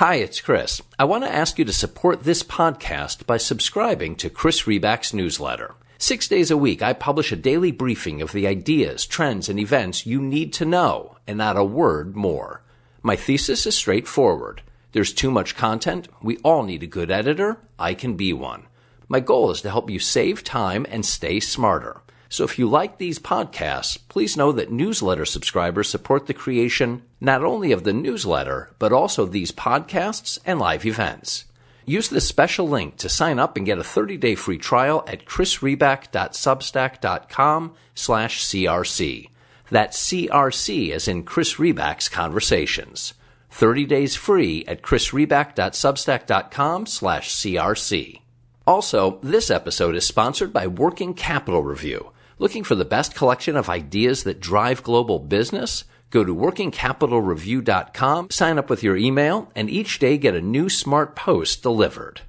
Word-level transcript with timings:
Hi, 0.00 0.14
it's 0.14 0.40
Chris. 0.40 0.80
I 0.98 1.04
want 1.04 1.24
to 1.24 1.30
ask 1.30 1.58
you 1.58 1.66
to 1.66 1.74
support 1.74 2.22
this 2.22 2.42
podcast 2.42 3.26
by 3.26 3.36
subscribing 3.36 4.16
to 4.16 4.30
Chris 4.30 4.62
Riback's 4.62 5.12
newsletter. 5.12 5.74
Six 5.98 6.26
days 6.26 6.50
a 6.50 6.56
week, 6.56 6.80
I 6.80 6.94
publish 6.94 7.32
a 7.32 7.36
daily 7.36 7.70
briefing 7.70 8.22
of 8.22 8.32
the 8.32 8.46
ideas, 8.46 9.04
trends, 9.04 9.50
and 9.50 9.60
events 9.60 10.06
you 10.06 10.22
need 10.22 10.54
to 10.54 10.64
know, 10.64 11.18
and 11.26 11.36
not 11.36 11.58
a 11.58 11.64
word 11.64 12.16
more. 12.16 12.62
My 13.02 13.14
thesis 13.14 13.66
is 13.66 13.74
straightforward. 13.74 14.62
There's 14.92 15.12
too 15.12 15.30
much 15.30 15.54
content. 15.54 16.08
We 16.22 16.38
all 16.38 16.62
need 16.62 16.82
a 16.82 16.86
good 16.86 17.10
editor. 17.10 17.58
I 17.78 17.92
can 17.92 18.14
be 18.14 18.32
one. 18.32 18.68
My 19.06 19.20
goal 19.20 19.50
is 19.50 19.60
to 19.60 19.70
help 19.70 19.90
you 19.90 19.98
save 19.98 20.42
time 20.42 20.86
and 20.88 21.04
stay 21.04 21.40
smarter. 21.40 22.00
So 22.30 22.44
if 22.44 22.58
you 22.60 22.68
like 22.68 22.98
these 22.98 23.18
podcasts, 23.18 23.98
please 24.08 24.36
know 24.36 24.52
that 24.52 24.70
newsletter 24.70 25.24
subscribers 25.24 25.88
support 25.88 26.28
the 26.28 26.34
creation 26.34 27.02
not 27.20 27.44
only 27.44 27.72
of 27.72 27.82
the 27.82 27.92
newsletter, 27.92 28.70
but 28.78 28.92
also 28.92 29.26
these 29.26 29.50
podcasts 29.50 30.38
and 30.46 30.60
live 30.60 30.86
events. 30.86 31.46
Use 31.84 32.08
this 32.08 32.28
special 32.28 32.68
link 32.68 32.96
to 32.98 33.08
sign 33.08 33.40
up 33.40 33.56
and 33.56 33.66
get 33.66 33.78
a 33.78 33.82
30-day 33.82 34.36
free 34.36 34.58
trial 34.58 35.02
at 35.08 35.24
chrisriback.substack.com 35.24 37.74
slash 37.96 38.44
CRC. 38.44 39.28
That's 39.68 40.08
CRC 40.08 40.92
as 40.92 41.08
in 41.08 41.24
Chris 41.24 41.54
Riback's 41.54 42.08
Conversations. 42.08 43.14
30 43.50 43.86
days 43.86 44.14
free 44.14 44.64
at 44.68 44.82
chrisriback.substack.com 44.82 46.86
slash 46.86 47.34
CRC. 47.34 48.20
Also, 48.68 49.18
this 49.20 49.50
episode 49.50 49.96
is 49.96 50.06
sponsored 50.06 50.52
by 50.52 50.68
Working 50.68 51.12
Capital 51.12 51.64
Review. 51.64 52.12
Looking 52.40 52.64
for 52.64 52.74
the 52.74 52.86
best 52.86 53.14
collection 53.14 53.54
of 53.54 53.68
ideas 53.68 54.24
that 54.24 54.40
drive 54.40 54.82
global 54.82 55.18
business? 55.18 55.84
Go 56.08 56.24
to 56.24 56.34
workingcapitalreview.com, 56.34 58.30
sign 58.30 58.58
up 58.58 58.70
with 58.70 58.82
your 58.82 58.96
email, 58.96 59.52
and 59.54 59.68
each 59.68 59.98
day 59.98 60.16
get 60.16 60.34
a 60.34 60.40
new 60.40 60.70
smart 60.70 61.14
post 61.14 61.62
delivered. 61.62 62.22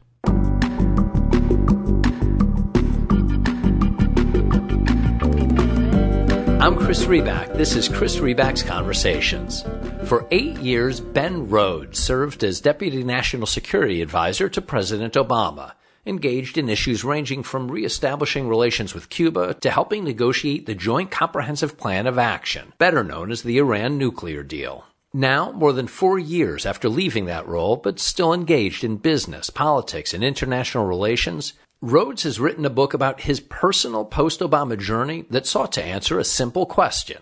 I'm 6.60 6.76
Chris 6.76 7.06
Riback. 7.06 7.54
This 7.54 7.78
is 7.78 7.88
Chris 7.88 8.18
Riback's 8.18 8.64
Conversations. 8.64 9.64
For 10.04 10.28
eight 10.32 10.58
years, 10.58 11.00
Ben 11.00 11.48
Rhodes 11.48 12.00
served 12.00 12.44
as 12.44 12.60
Deputy 12.60 13.06
National 13.06 13.48
Security 13.48 14.02
Advisor 14.02 14.50
to 14.50 14.62
President 14.62 15.14
Obama 15.14 15.72
engaged 16.06 16.58
in 16.58 16.70
issues 16.70 17.04
ranging 17.04 17.44
from 17.44 17.72
reestablishing 17.72 18.48
relations 18.48 18.94
with 18.94 19.10
Cuba 19.10 19.54
to 19.56 19.72
helping 19.72 20.04
negotiate 20.04 20.66
the 20.66 20.76
Joint 20.76 21.12
Comprehensive 21.12 21.78
Plan 21.78 22.08
of 22.08 22.18
Action, 22.18 22.74
better 22.78 23.04
known 23.04 23.32
as 23.32 23.44
the 23.44 23.58
Iran 23.58 23.98
nuclear 23.98 24.44
deal. 24.44 24.86
Now, 25.14 25.52
more 25.52 25.74
than 25.74 25.88
four 25.88 26.18
years 26.18 26.66
after 26.66 26.88
leaving 26.88 27.26
that 27.26 27.48
role, 27.48 27.76
but 27.76 28.00
still 28.00 28.34
engaged 28.34 28.84
in 28.84 28.98
business, 28.98 29.50
politics, 29.50 30.14
and 30.14 30.24
international 30.24 30.86
relations, 30.86 31.54
Rhodes 31.84 32.24
has 32.24 32.40
written 32.40 32.64
a 32.64 32.70
book 32.70 32.94
about 32.94 33.22
his 33.22 33.40
personal 33.40 34.06
post 34.06 34.40
Obama 34.40 34.80
journey 34.80 35.26
that 35.32 35.48
sought 35.48 35.72
to 35.72 35.84
answer 35.84 36.20
a 36.20 36.24
simple 36.24 36.68
question 36.68 37.18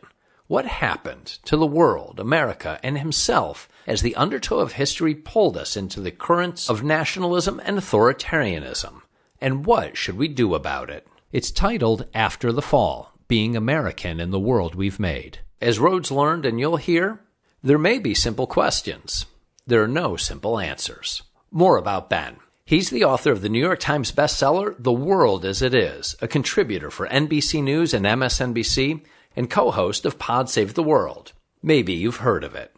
What 0.48 0.66
happened 0.66 1.26
to 1.46 1.56
the 1.56 1.66
world, 1.66 2.20
America, 2.20 2.78
and 2.84 2.98
himself 2.98 3.70
as 3.90 4.04
the 4.04 4.16
undertow 4.16 4.60
of 4.60 4.74
history 4.74 5.16
pulled 5.16 5.58
us 5.58 5.76
into 5.76 6.00
the 6.00 6.12
currents 6.12 6.70
of 6.70 6.84
nationalism 6.84 7.60
and 7.66 7.76
authoritarianism. 7.76 9.02
And 9.42 9.66
what 9.66 9.98
should 9.98 10.16
we 10.16 10.28
do 10.28 10.54
about 10.54 10.92
it? 10.92 11.08
It's 11.32 11.50
titled 11.50 12.06
After 12.14 12.52
the 12.52 12.62
Fall 12.62 13.14
Being 13.28 13.58
American 13.58 14.20
in 14.20 14.30
the 14.30 14.40
World 14.40 14.76
We've 14.76 15.00
Made. 15.00 15.40
As 15.60 15.80
Rhodes 15.80 16.12
learned, 16.12 16.46
and 16.46 16.60
you'll 16.60 16.78
hear, 16.78 17.22
there 17.64 17.80
may 17.80 17.98
be 17.98 18.14
simple 18.14 18.46
questions. 18.46 19.26
There 19.66 19.82
are 19.82 19.88
no 19.88 20.16
simple 20.16 20.60
answers. 20.60 21.24
More 21.50 21.78
about 21.78 22.12
Ben. 22.12 22.38
He's 22.64 22.92
the 22.92 23.04
author 23.04 23.32
of 23.32 23.42
the 23.42 23.50
New 23.50 23.60
York 23.60 23.80
Times 23.80 24.12
bestseller, 24.12 24.76
The 24.78 24.94
World 24.94 25.44
as 25.44 25.64
It 25.64 25.74
Is, 25.74 26.16
a 26.22 26.28
contributor 26.28 26.92
for 26.92 27.08
NBC 27.08 27.64
News 27.64 27.96
and 27.96 28.06
MSNBC, 28.06 29.02
and 29.36 29.50
co 29.50 29.72
host 29.72 30.06
of 30.06 30.20
Pod 30.20 30.48
Save 30.48 30.76
the 30.76 30.84
World. 30.84 31.34
Maybe 31.64 31.94
you've 31.94 32.18
heard 32.18 32.44
of 32.44 32.54
it 32.54 32.76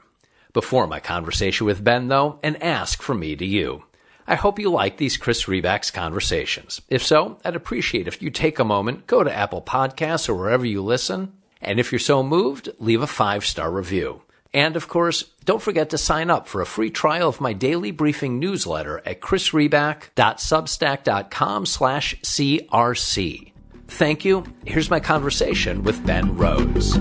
before 0.53 0.87
my 0.87 0.99
conversation 0.99 1.65
with 1.65 1.83
Ben, 1.83 2.07
though, 2.07 2.39
and 2.43 2.61
ask 2.61 3.01
from 3.01 3.19
me 3.19 3.35
to 3.35 3.45
you. 3.45 3.83
I 4.27 4.35
hope 4.35 4.59
you 4.59 4.71
like 4.71 4.97
these 4.97 5.17
Chris 5.17 5.45
Riback's 5.45 5.91
conversations. 5.91 6.81
If 6.87 7.03
so, 7.03 7.37
I'd 7.43 7.55
appreciate 7.55 8.07
if 8.07 8.21
you 8.21 8.29
take 8.29 8.59
a 8.59 8.63
moment, 8.63 9.07
go 9.07 9.23
to 9.23 9.35
Apple 9.35 9.61
Podcasts 9.61 10.29
or 10.29 10.35
wherever 10.35 10.65
you 10.65 10.81
listen, 10.81 11.33
and 11.61 11.79
if 11.79 11.91
you're 11.91 11.99
so 11.99 12.23
moved, 12.23 12.69
leave 12.79 13.01
a 13.01 13.07
five 13.07 13.45
star 13.45 13.71
review. 13.71 14.21
And 14.53 14.75
of 14.75 14.87
course, 14.87 15.23
don't 15.45 15.61
forget 15.61 15.89
to 15.91 15.97
sign 15.97 16.29
up 16.29 16.47
for 16.47 16.61
a 16.61 16.65
free 16.65 16.89
trial 16.89 17.29
of 17.29 17.41
my 17.41 17.53
daily 17.53 17.91
briefing 17.91 18.39
newsletter 18.39 19.01
at 19.05 19.21
chrisriback.substack.com 19.21 21.65
slash 21.65 22.15
CRC. 22.21 23.51
Thank 23.87 24.25
you. 24.25 24.43
Here's 24.65 24.89
my 24.89 24.99
conversation 24.99 25.83
with 25.83 26.05
Ben 26.05 26.35
Rhodes. 26.37 26.97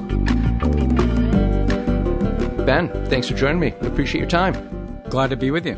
Ben, 2.70 2.88
thanks 3.06 3.26
for 3.26 3.34
joining 3.34 3.58
me. 3.58 3.74
Appreciate 3.80 4.20
your 4.20 4.30
time. 4.30 5.02
Glad 5.08 5.30
to 5.30 5.36
be 5.36 5.50
with 5.50 5.66
you. 5.66 5.76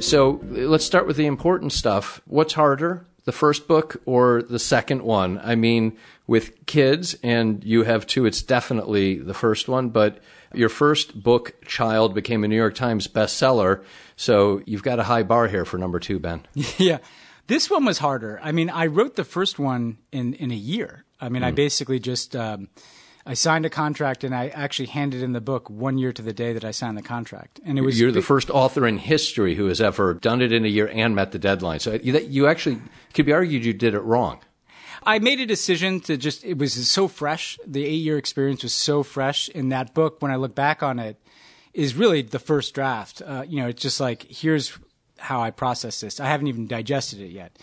So 0.00 0.40
let's 0.48 0.84
start 0.84 1.06
with 1.06 1.16
the 1.16 1.26
important 1.26 1.72
stuff. 1.72 2.20
What's 2.26 2.54
harder, 2.54 3.06
the 3.26 3.30
first 3.30 3.68
book 3.68 4.02
or 4.06 4.42
the 4.42 4.58
second 4.58 5.02
one? 5.02 5.38
I 5.38 5.54
mean, 5.54 5.96
with 6.26 6.66
kids, 6.66 7.14
and 7.22 7.62
you 7.62 7.84
have 7.84 8.08
two, 8.08 8.26
it's 8.26 8.42
definitely 8.42 9.18
the 9.18 9.34
first 9.34 9.68
one, 9.68 9.90
but 9.90 10.18
your 10.52 10.68
first 10.68 11.22
book, 11.22 11.54
Child, 11.64 12.12
became 12.12 12.42
a 12.42 12.48
New 12.48 12.56
York 12.56 12.74
Times 12.74 13.06
bestseller. 13.06 13.84
So 14.16 14.62
you've 14.66 14.82
got 14.82 14.98
a 14.98 15.04
high 15.04 15.22
bar 15.22 15.46
here 15.46 15.64
for 15.64 15.78
number 15.78 16.00
two, 16.00 16.18
Ben. 16.18 16.44
Yeah. 16.76 16.98
This 17.46 17.70
one 17.70 17.84
was 17.84 17.98
harder. 17.98 18.40
I 18.42 18.50
mean, 18.50 18.68
I 18.68 18.86
wrote 18.86 19.14
the 19.14 19.22
first 19.22 19.60
one 19.60 19.98
in, 20.10 20.34
in 20.34 20.50
a 20.50 20.56
year. 20.56 21.04
I 21.20 21.28
mean, 21.28 21.42
mm. 21.42 21.46
I 21.46 21.50
basically 21.52 22.00
just. 22.00 22.34
Um, 22.34 22.68
I 23.26 23.34
signed 23.34 23.66
a 23.66 23.70
contract 23.70 24.24
and 24.24 24.34
I 24.34 24.48
actually 24.48 24.86
handed 24.86 25.22
in 25.22 25.32
the 25.32 25.40
book 25.40 25.68
one 25.68 25.98
year 25.98 26.12
to 26.12 26.22
the 26.22 26.32
day 26.32 26.52
that 26.52 26.64
I 26.64 26.70
signed 26.70 26.96
the 26.96 27.02
contract. 27.02 27.60
And 27.64 27.78
it 27.78 27.82
was 27.82 28.00
you're 28.00 28.12
the 28.12 28.22
first 28.22 28.50
author 28.50 28.86
in 28.86 28.98
history 28.98 29.54
who 29.54 29.66
has 29.66 29.80
ever 29.80 30.14
done 30.14 30.40
it 30.40 30.52
in 30.52 30.64
a 30.64 30.68
year 30.68 30.88
and 30.92 31.14
met 31.14 31.32
the 31.32 31.38
deadline. 31.38 31.80
So 31.80 31.98
you, 32.02 32.18
you 32.18 32.46
actually 32.46 32.78
could 33.12 33.26
be 33.26 33.32
argued 33.32 33.64
you 33.64 33.74
did 33.74 33.94
it 33.94 34.00
wrong. 34.00 34.40
I 35.02 35.18
made 35.18 35.40
a 35.40 35.46
decision 35.46 36.00
to 36.00 36.16
just 36.16 36.44
it 36.44 36.58
was 36.58 36.88
so 36.88 37.08
fresh. 37.08 37.58
The 37.66 37.84
eight 37.84 38.02
year 38.02 38.18
experience 38.18 38.62
was 38.62 38.74
so 38.74 39.02
fresh 39.02 39.48
in 39.48 39.70
that 39.70 39.94
book. 39.94 40.20
When 40.20 40.30
I 40.30 40.36
look 40.36 40.54
back 40.54 40.82
on 40.82 40.98
it, 40.98 41.18
is 41.72 41.94
really 41.94 42.22
the 42.22 42.38
first 42.38 42.74
draft. 42.74 43.22
Uh, 43.24 43.44
you 43.46 43.62
know, 43.62 43.68
it's 43.68 43.82
just 43.82 44.00
like 44.00 44.24
here's 44.24 44.76
how 45.18 45.40
I 45.40 45.50
process 45.50 46.00
this. 46.00 46.20
I 46.20 46.26
haven't 46.26 46.48
even 46.48 46.66
digested 46.66 47.20
it 47.20 47.30
yet. 47.30 47.56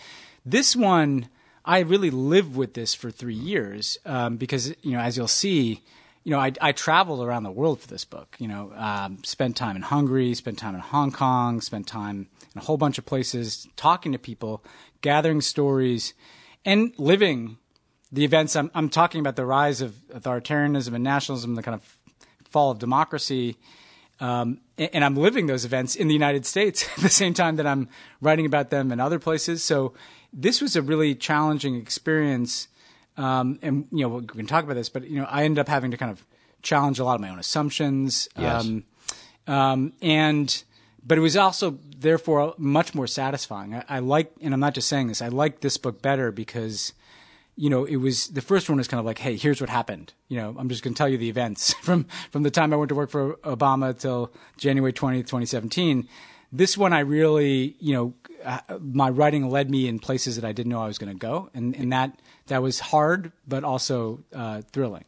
This 0.44 0.74
one 0.74 1.28
I 1.68 1.80
really 1.80 2.10
lived 2.10 2.56
with 2.56 2.72
this 2.72 2.94
for 2.94 3.10
three 3.10 3.34
years 3.34 3.98
um, 4.06 4.38
because 4.38 4.74
you 4.82 4.92
know, 4.92 5.00
as 5.00 5.18
you'll 5.18 5.28
see, 5.28 5.82
you 6.24 6.30
know, 6.30 6.40
I, 6.40 6.52
I 6.62 6.72
traveled 6.72 7.22
around 7.22 7.42
the 7.42 7.50
world 7.50 7.82
for 7.82 7.88
this 7.88 8.06
book. 8.06 8.36
You 8.38 8.48
know, 8.48 8.72
um, 8.74 9.22
spent 9.22 9.54
time 9.54 9.76
in 9.76 9.82
Hungary, 9.82 10.32
spent 10.32 10.58
time 10.58 10.74
in 10.74 10.80
Hong 10.80 11.12
Kong, 11.12 11.60
spent 11.60 11.86
time 11.86 12.28
in 12.54 12.62
a 12.62 12.64
whole 12.64 12.78
bunch 12.78 12.96
of 12.96 13.04
places, 13.04 13.68
talking 13.76 14.12
to 14.12 14.18
people, 14.18 14.64
gathering 15.02 15.42
stories, 15.42 16.14
and 16.64 16.94
living 16.96 17.58
the 18.10 18.24
events. 18.24 18.56
I'm, 18.56 18.70
I'm 18.74 18.88
talking 18.88 19.20
about 19.20 19.36
the 19.36 19.44
rise 19.44 19.82
of 19.82 19.92
authoritarianism 20.14 20.94
and 20.94 21.04
nationalism, 21.04 21.54
the 21.54 21.62
kind 21.62 21.74
of 21.74 21.98
fall 22.48 22.70
of 22.70 22.78
democracy. 22.78 23.58
Um, 24.20 24.62
and 24.78 25.04
I'm 25.04 25.16
living 25.16 25.46
those 25.46 25.64
events 25.64 25.96
in 25.96 26.08
the 26.08 26.14
United 26.14 26.46
States 26.46 26.88
at 26.96 27.02
the 27.02 27.10
same 27.10 27.34
time 27.34 27.56
that 27.56 27.66
I'm 27.66 27.90
writing 28.22 28.46
about 28.46 28.70
them 28.70 28.90
in 28.90 29.00
other 29.00 29.18
places. 29.18 29.62
So 29.62 29.92
this 30.32 30.60
was 30.60 30.76
a 30.76 30.82
really 30.82 31.14
challenging 31.14 31.76
experience. 31.76 32.68
Um, 33.16 33.58
and 33.62 33.86
you 33.90 34.02
know 34.02 34.08
we 34.08 34.26
can 34.26 34.46
talk 34.46 34.64
about 34.64 34.74
this, 34.74 34.88
but 34.88 35.08
you 35.08 35.20
know 35.20 35.26
I 35.28 35.44
ended 35.44 35.58
up 35.58 35.68
having 35.68 35.90
to 35.90 35.96
kind 35.96 36.12
of 36.12 36.24
challenge 36.62 36.98
a 36.98 37.04
lot 37.04 37.14
of 37.14 37.20
my 37.20 37.30
own 37.30 37.38
assumptions. 37.38 38.28
Yes. 38.36 38.64
Um, 38.64 38.84
um, 39.46 39.92
and 40.02 40.62
but 41.04 41.18
it 41.18 41.20
was 41.20 41.36
also 41.36 41.78
therefore 41.96 42.54
much 42.58 42.94
more 42.94 43.06
satisfying. 43.06 43.74
I, 43.74 43.84
I 43.88 43.98
like, 44.00 44.32
and 44.40 44.54
I'm 44.54 44.60
not 44.60 44.74
just 44.74 44.88
saying 44.88 45.08
this. 45.08 45.22
I 45.22 45.28
like 45.28 45.60
this 45.60 45.76
book 45.76 46.02
better 46.02 46.30
because 46.30 46.92
you 47.58 47.68
know, 47.68 47.84
it 47.84 47.96
was 47.96 48.28
the 48.28 48.40
first 48.40 48.68
one 48.68 48.78
was 48.78 48.86
kind 48.86 49.00
of 49.00 49.04
like, 49.04 49.18
hey, 49.18 49.36
here's 49.36 49.60
what 49.60 49.68
happened. 49.68 50.12
You 50.28 50.36
know, 50.36 50.54
I'm 50.56 50.68
just 50.68 50.84
going 50.84 50.94
to 50.94 50.98
tell 50.98 51.08
you 51.08 51.18
the 51.18 51.28
events 51.28 51.72
from 51.82 52.04
from 52.30 52.44
the 52.44 52.52
time 52.52 52.72
I 52.72 52.76
went 52.76 52.88
to 52.90 52.94
work 52.94 53.10
for 53.10 53.34
Obama 53.38 53.98
till 53.98 54.32
January 54.56 54.92
20th, 54.92 55.26
2017. 55.26 56.08
This 56.50 56.78
one, 56.78 56.92
I 56.92 57.00
really, 57.00 57.76
you 57.78 57.92
know, 57.94 58.14
uh, 58.44 58.60
my 58.80 59.10
writing 59.10 59.50
led 59.50 59.70
me 59.70 59.88
in 59.88 59.98
places 59.98 60.36
that 60.36 60.44
I 60.44 60.52
didn't 60.52 60.70
know 60.70 60.82
I 60.82 60.86
was 60.86 60.98
going 60.98 61.12
to 61.12 61.18
go, 61.18 61.50
and 61.54 61.76
and 61.76 61.92
that 61.92 62.18
that 62.46 62.62
was 62.62 62.80
hard, 62.80 63.32
but 63.46 63.64
also 63.64 64.20
uh, 64.34 64.62
thrilling. 64.72 65.04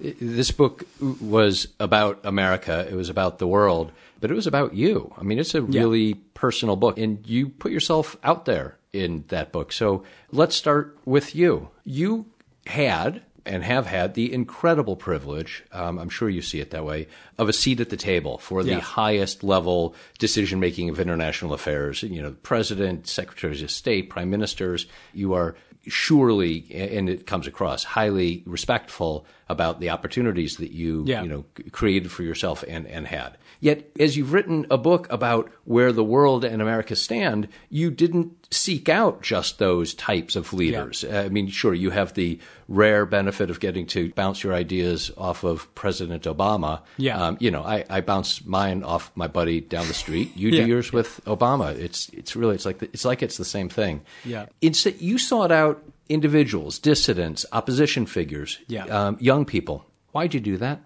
This 0.00 0.52
book 0.52 0.84
was 1.00 1.68
about 1.80 2.20
America. 2.24 2.86
It 2.88 2.94
was 2.94 3.08
about 3.08 3.38
the 3.38 3.48
world, 3.48 3.90
but 4.20 4.30
it 4.30 4.34
was 4.34 4.46
about 4.46 4.74
you. 4.74 5.12
I 5.18 5.24
mean, 5.24 5.40
it's 5.40 5.54
a 5.54 5.62
really 5.62 6.08
yeah. 6.08 6.14
personal 6.34 6.76
book, 6.76 6.98
and 6.98 7.26
you 7.26 7.48
put 7.48 7.72
yourself 7.72 8.16
out 8.22 8.44
there 8.44 8.76
in 8.92 9.24
that 9.28 9.50
book. 9.50 9.72
So 9.72 10.04
let's 10.30 10.54
start 10.54 10.96
with 11.04 11.34
you. 11.34 11.70
You 11.84 12.26
had 12.66 13.22
and 13.48 13.64
have 13.64 13.86
had 13.86 14.14
the 14.14 14.32
incredible 14.32 14.94
privilege, 14.94 15.64
um, 15.72 15.98
I'm 15.98 16.10
sure 16.10 16.28
you 16.28 16.42
see 16.42 16.60
it 16.60 16.70
that 16.70 16.84
way, 16.84 17.08
of 17.38 17.48
a 17.48 17.52
seat 17.52 17.80
at 17.80 17.88
the 17.90 17.96
table 17.96 18.38
for 18.38 18.62
the 18.62 18.70
Yeah. 18.72 18.80
highest 18.80 19.42
level 19.42 19.94
decision 20.18 20.60
making 20.60 20.90
of 20.90 21.00
international 21.00 21.52
affairs. 21.54 22.02
You 22.02 22.22
know, 22.22 22.32
president, 22.42 23.08
secretaries 23.08 23.62
of 23.62 23.70
state, 23.70 24.10
prime 24.10 24.30
ministers. 24.30 24.86
You 25.14 25.32
are 25.32 25.56
surely, 25.86 26.66
and 26.72 27.08
it 27.08 27.26
comes 27.26 27.46
across, 27.46 27.82
highly 27.84 28.42
respectful 28.46 29.24
about 29.48 29.80
the 29.80 29.90
opportunities 29.90 30.56
that 30.58 30.72
you, 30.72 31.04
Yeah. 31.06 31.22
you 31.22 31.28
know, 31.28 31.44
created 31.72 32.10
for 32.12 32.22
yourself 32.22 32.62
and, 32.68 32.86
and 32.86 33.06
had. 33.06 33.36
Yet, 33.60 33.90
as 33.98 34.16
you've 34.16 34.32
written 34.32 34.66
a 34.70 34.78
book 34.78 35.08
about 35.10 35.50
where 35.64 35.92
the 35.92 36.04
world 36.04 36.44
and 36.44 36.62
America 36.62 36.94
stand, 36.94 37.48
you 37.70 37.90
didn't 37.90 38.32
seek 38.54 38.88
out 38.88 39.20
just 39.20 39.58
those 39.58 39.94
types 39.94 40.36
of 40.36 40.52
leaders. 40.52 41.02
Uh, 41.02 41.24
I 41.26 41.28
mean, 41.28 41.48
sure, 41.48 41.74
you 41.74 41.90
have 41.90 42.14
the 42.14 42.38
rare 42.68 43.04
benefit 43.04 43.50
of 43.50 43.58
getting 43.58 43.84
to 43.86 44.10
bounce 44.12 44.44
your 44.44 44.54
ideas 44.54 45.10
off 45.18 45.42
of 45.42 45.74
President 45.74 46.22
Obama. 46.22 46.82
Yeah. 46.98 47.20
Um, 47.20 47.36
you 47.40 47.50
know, 47.50 47.62
I, 47.64 47.84
I 47.90 48.00
bounce 48.00 48.44
mine 48.44 48.84
off 48.84 49.10
my 49.16 49.26
buddy 49.26 49.60
down 49.60 49.88
the 49.88 49.94
street. 49.94 50.36
You 50.36 50.50
Yeah. 50.58 50.62
do 50.62 50.68
yours 50.68 50.92
with 50.92 51.20
Obama. 51.24 51.74
It's 51.76 52.08
it's 52.10 52.36
really 52.36 52.54
it's 52.54 52.64
like 52.66 52.78
the, 52.78 52.86
it's 52.92 53.04
like 53.04 53.22
it's 53.24 53.38
the 53.38 53.44
same 53.44 53.68
thing. 53.68 54.02
Yeah. 54.24 54.46
Instead, 54.62 55.00
you 55.00 55.18
sought 55.18 55.50
out 55.50 55.82
individuals, 56.08 56.78
dissidents, 56.78 57.44
opposition 57.52 58.06
figures, 58.06 58.58
Yeah. 58.66 58.84
um, 58.86 59.16
young 59.20 59.44
people. 59.44 59.84
Why'd 60.12 60.34
you 60.34 60.40
do 60.40 60.56
that? 60.58 60.80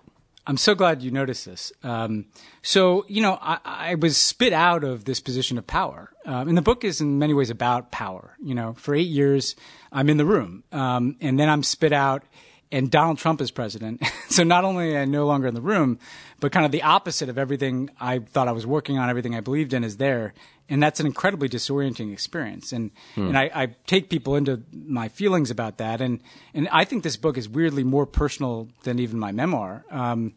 I'm 0.45 0.57
so 0.57 0.75
glad 0.75 1.03
you 1.03 1.13
noticed 1.13 1.47
this. 1.47 1.73
Um, 1.85 2.27
so, 2.63 3.05
you 3.09 3.23
know, 3.23 3.39
I, 3.41 3.59
I 3.65 3.95
was 3.95 4.17
spit 4.17 4.53
out 4.53 4.83
of 4.83 5.05
this 5.05 5.21
position 5.21 5.57
of 5.57 5.67
power. 5.69 6.11
Um, 6.27 6.49
and 6.49 6.59
the 6.59 6.63
book 6.63 6.83
is 6.85 7.01
in 7.01 7.21
many 7.21 7.33
ways 7.33 7.49
about 7.51 7.93
power. 7.93 8.37
You 8.43 8.57
know, 8.57 8.73
for 8.75 8.93
eight 8.93 9.07
years, 9.07 9.55
I'm 9.93 10.09
in 10.09 10.17
the 10.17 10.25
room. 10.27 10.65
Um, 10.73 11.17
and 11.21 11.39
then 11.39 11.49
I'm 11.49 11.63
spit 11.63 11.93
out, 11.93 12.25
and 12.73 12.91
Donald 12.91 13.19
Trump 13.19 13.41
is 13.41 13.51
president. 13.51 14.03
so 14.29 14.43
not 14.43 14.65
only 14.65 14.97
am 14.97 15.03
I 15.03 15.05
no 15.05 15.27
longer 15.27 15.47
in 15.47 15.55
the 15.55 15.61
room, 15.61 15.99
but 16.41 16.51
kind 16.51 16.67
of 16.67 16.73
the 16.73 16.83
opposite 16.83 17.29
of 17.29 17.39
everything 17.39 17.91
I 18.01 18.19
thought 18.19 18.49
I 18.49 18.53
was 18.53 18.67
working 18.67 18.99
on, 18.99 19.11
everything 19.11 19.37
I 19.37 19.41
believed 19.41 19.75
in 19.75 19.85
is 19.85 19.99
there. 19.99 20.33
And 20.69 20.83
that's 20.83 20.99
an 20.99 21.07
incredibly 21.07 21.49
disorienting 21.49 22.13
experience. 22.13 22.73
And, 22.73 22.93
and 23.15 23.37
I, 23.37 23.51
I 23.55 23.67
take 23.87 24.09
people 24.09 24.37
into 24.37 24.63
my 24.73 25.09
feelings 25.09 25.51
about 25.51 25.79
that. 25.79 26.01
And, 26.01 26.21
and 26.55 26.67
I 26.73 26.85
think 26.85 27.03
this 27.03 27.19
book 27.19 27.37
is 27.37 27.49
weirdly 27.49 27.85
more 27.85 28.07
personal 28.07 28.69
than 28.85 28.99
even 28.99 29.19
my 29.19 29.33
memoir. 29.33 29.85
Um, 29.91 30.35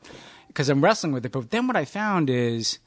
because 0.48 0.70
I'm 0.70 0.82
wrestling 0.82 1.12
with 1.12 1.26
it. 1.26 1.34
But 1.34 1.52
then 1.52 1.68
what 1.68 1.76
I 1.76 1.84
found 1.84 2.30
is 2.30 2.80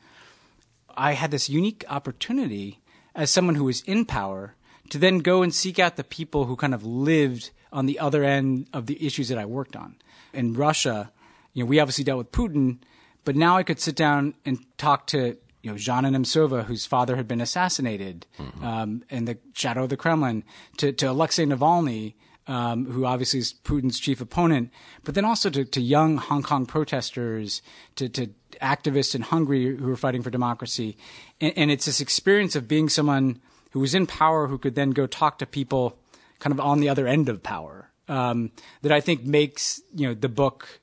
I 0.97 1.13
had 1.13 1.31
this 1.31 1.51
unique 1.51 1.85
opportunity 1.89 2.81
as 3.15 3.31
someone 3.31 3.57
who 3.57 3.65
was 3.65 3.83
in 3.83 4.07
power 4.07 4.55
to 4.89 4.97
then 4.97 5.19
go 5.19 5.43
and 5.43 5.55
seek 5.55 5.79
out 5.79 5.97
the 5.97 6.05
people 6.05 6.47
who 6.47 6.57
kind 6.57 6.73
of 6.73 6.85
lived 6.85 7.51
on 7.73 7.87
the 7.87 7.99
other 7.99 8.25
end 8.25 8.69
of 8.73 8.87
the 8.87 9.05
issues 9.05 9.29
that 9.29 9.39
I 9.39 9.45
worked 9.45 9.77
on. 9.77 9.97
In 10.33 10.55
Russia, 10.55 11.11
you 11.55 11.65
know, 11.65 11.69
we 11.69 11.81
obviously 11.81 12.05
dealt 12.05 12.19
with 12.19 12.33
Putin, 12.33 12.79
but 13.25 13.37
now 13.37 13.57
I 13.57 13.63
could 13.63 13.81
sit 13.81 13.97
down 13.97 14.35
and 14.45 14.59
talk 14.79 15.07
to 15.09 15.37
you 15.63 15.71
know 15.71 15.77
Zhanna 15.77 16.15
Nemtsova, 16.15 16.65
whose 16.65 16.87
father 16.87 17.17
had 17.17 17.27
been 17.27 17.41
assassinated 17.41 18.27
um, 18.63 19.03
in 19.11 19.25
the 19.25 19.39
shadow 19.55 19.85
of 19.85 19.89
the 19.89 19.97
Kremlin, 19.97 20.45
to, 20.77 20.93
to 20.93 21.07
Alexei 21.11 21.45
Navalny, 21.45 22.15
um, 22.47 22.87
who 22.87 23.05
obviously 23.05 23.41
is 23.41 23.53
Putin's 23.53 24.01
chief 24.01 24.21
opponent, 24.21 24.71
but 25.05 25.15
then 25.15 25.25
also 25.25 25.51
to, 25.51 25.65
to 25.65 25.81
young 25.81 26.17
Hong 26.17 26.43
Kong 26.43 26.65
protesters, 26.65 27.61
to, 27.97 28.09
to 28.09 28.31
activists 28.63 29.15
in 29.15 29.23
Hungary 29.23 29.77
who 29.77 29.91
are 29.91 29.97
fighting 29.97 30.23
for 30.23 30.31
democracy. 30.31 30.97
And, 31.41 31.53
and 31.57 31.71
it's 31.71 31.85
this 31.85 32.01
experience 32.01 32.57
of 32.57 32.67
being 32.67 32.89
someone 32.89 33.41
who 33.73 33.81
was 33.81 33.95
in 33.95 34.07
power 34.07 34.47
who 34.47 34.59
could 34.59 34.75
then 34.75 34.91
go 34.91 35.07
talk 35.07 35.39
to 35.39 35.47
people 35.47 35.99
kind 36.39 36.53
of 36.53 36.61
on 36.61 36.81
the 36.81 36.89
other 36.89 37.07
end 37.07 37.29
of 37.29 37.43
power 37.43 37.91
um, 38.09 38.51
that 38.83 38.93
I 38.93 39.01
think 39.01 39.25
makes 39.25 39.81
you 39.95 40.09
know 40.09 40.15
the 40.15 40.29
book 40.29 40.81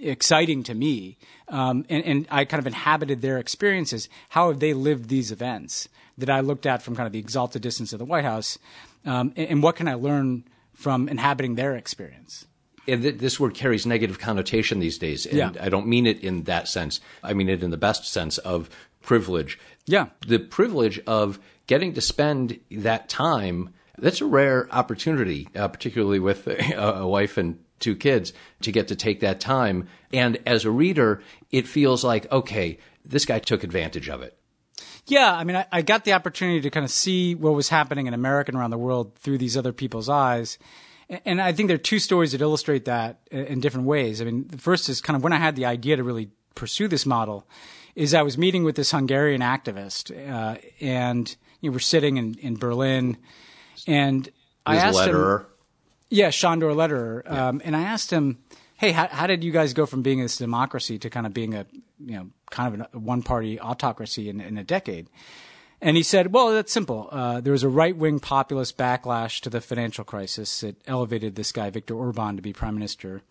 exciting 0.00 0.62
to 0.64 0.74
me. 0.74 1.16
Um, 1.48 1.84
and, 1.88 2.04
and 2.04 2.26
I 2.30 2.44
kind 2.44 2.58
of 2.58 2.66
inhabited 2.66 3.20
their 3.20 3.38
experiences. 3.38 4.08
How 4.30 4.48
have 4.48 4.58
they 4.58 4.72
lived 4.74 5.08
these 5.08 5.30
events 5.30 5.88
that 6.18 6.30
I 6.30 6.40
looked 6.40 6.66
at 6.66 6.82
from 6.82 6.96
kind 6.96 7.06
of 7.06 7.12
the 7.12 7.18
exalted 7.18 7.62
distance 7.62 7.92
of 7.92 7.98
the 7.98 8.04
White 8.04 8.24
House? 8.24 8.58
Um, 9.04 9.32
and, 9.36 9.48
and 9.48 9.62
what 9.62 9.76
can 9.76 9.86
I 9.88 9.94
learn 9.94 10.44
from 10.74 11.08
inhabiting 11.08 11.54
their 11.56 11.76
experience? 11.76 12.46
and 12.88 13.02
th- 13.02 13.18
this 13.18 13.38
word 13.38 13.54
carries 13.54 13.86
negative 13.86 14.18
connotation 14.18 14.80
these 14.80 14.98
days, 14.98 15.24
and 15.24 15.36
Yeah. 15.38 15.52
I 15.60 15.68
don't 15.68 15.86
mean 15.86 16.04
it 16.04 16.18
in 16.20 16.42
that 16.44 16.66
sense. 16.66 17.00
I 17.22 17.32
mean 17.32 17.48
it 17.48 17.62
in 17.62 17.70
the 17.70 17.76
best 17.76 18.04
sense 18.10 18.38
of 18.38 18.68
privilege. 19.02 19.56
Yeah. 19.86 20.06
the 20.26 20.38
privilege 20.38 20.98
of 21.06 21.38
getting 21.68 21.92
to 21.94 22.00
spend 22.00 22.58
that 22.72 23.08
time. 23.08 23.70
That's 24.02 24.20
a 24.20 24.26
rare 24.26 24.68
opportunity, 24.72 25.48
uh, 25.54 25.68
particularly 25.68 26.18
with 26.18 26.46
a, 26.48 26.98
a 26.98 27.06
wife 27.06 27.38
and 27.38 27.58
two 27.78 27.94
kids, 27.96 28.32
to 28.62 28.72
get 28.72 28.88
to 28.88 28.96
take 28.96 29.20
that 29.20 29.40
time. 29.40 29.88
And 30.12 30.38
as 30.44 30.64
a 30.64 30.70
reader, 30.70 31.22
it 31.50 31.66
feels 31.66 32.04
like 32.04 32.30
okay, 32.30 32.78
this 33.04 33.24
guy 33.24 33.38
took 33.38 33.62
advantage 33.64 34.08
of 34.08 34.22
it. 34.22 34.36
Yeah, 35.06 35.32
I 35.32 35.44
mean, 35.44 35.56
I, 35.56 35.66
I 35.72 35.82
got 35.82 36.04
the 36.04 36.12
opportunity 36.12 36.60
to 36.60 36.70
kind 36.70 36.84
of 36.84 36.90
see 36.90 37.34
what 37.34 37.54
was 37.54 37.68
happening 37.68 38.06
in 38.06 38.14
America 38.14 38.50
and 38.50 38.58
around 38.58 38.70
the 38.70 38.78
world 38.78 39.16
through 39.16 39.38
these 39.38 39.56
other 39.56 39.72
people's 39.72 40.08
eyes. 40.08 40.58
And- 41.24 41.40
I 41.40 41.52
think 41.52 41.68
there 41.68 41.74
are 41.74 41.78
two 41.78 41.98
stories 41.98 42.32
that 42.32 42.40
illustrate 42.40 42.84
that 42.86 43.20
in 43.30 43.46
in 43.46 43.60
different 43.60 43.86
ways. 43.86 44.20
I 44.20 44.24
mean, 44.24 44.46
the 44.48 44.58
first 44.58 44.88
is 44.88 45.00
kind 45.00 45.16
of 45.16 45.22
when 45.22 45.32
I 45.32 45.38
had 45.38 45.56
the 45.56 45.66
idea 45.66 45.96
to 45.96 46.04
really 46.04 46.30
pursue 46.54 46.88
this 46.88 47.06
model, 47.06 47.46
is 47.94 48.14
I 48.14 48.22
was 48.22 48.36
meeting 48.38 48.64
with 48.64 48.76
this 48.76 48.90
Hungarian 48.90 49.42
activist, 49.42 50.10
uh, 50.10 50.58
and 50.80 51.34
you 51.60 51.70
know, 51.70 51.74
we're 51.74 51.80
sitting 51.80 52.16
in, 52.16 52.34
in 52.38 52.56
Berlin, 52.56 53.16
and 53.86 54.28
I 54.66 54.74
His 54.74 54.82
asked 54.84 55.00
him, 55.00 55.06
Lederer. 55.06 55.46
yeah, 56.10 56.28
Sándor 56.28 56.74
Lederer. 56.74 57.22
Um, 57.30 57.60
and 57.64 57.76
I 57.76 57.82
asked 57.82 58.10
him, 58.10 58.38
hey, 58.76 58.92
how, 58.92 59.08
how 59.08 59.26
did 59.26 59.42
you 59.44 59.52
guys 59.52 59.74
go 59.74 59.86
from 59.86 60.02
being 60.02 60.20
this 60.20 60.36
democracy 60.36 60.98
to 60.98 61.10
kind 61.10 61.26
of 61.26 61.34
being 61.34 61.54
a, 61.54 61.66
you 61.98 62.16
know, 62.16 62.26
kind 62.50 62.80
of 62.80 62.88
a 62.94 62.98
one 62.98 63.22
party 63.22 63.60
autocracy 63.60 64.28
in, 64.28 64.40
in 64.40 64.58
a 64.58 64.64
decade? 64.64 65.08
And 65.80 65.96
he 65.96 66.04
said, 66.04 66.32
well, 66.32 66.52
that's 66.52 66.72
simple. 66.72 67.08
Uh, 67.10 67.40
there 67.40 67.52
was 67.52 67.64
a 67.64 67.68
right 67.68 67.96
wing 67.96 68.20
populist 68.20 68.78
backlash 68.78 69.40
to 69.40 69.50
the 69.50 69.60
financial 69.60 70.04
crisis 70.04 70.60
that 70.60 70.76
elevated 70.86 71.34
this 71.34 71.50
guy, 71.50 71.70
Viktor 71.70 71.96
Orban, 71.96 72.36
to 72.36 72.42
be 72.42 72.52
prime 72.52 72.74
minister. 72.74 73.22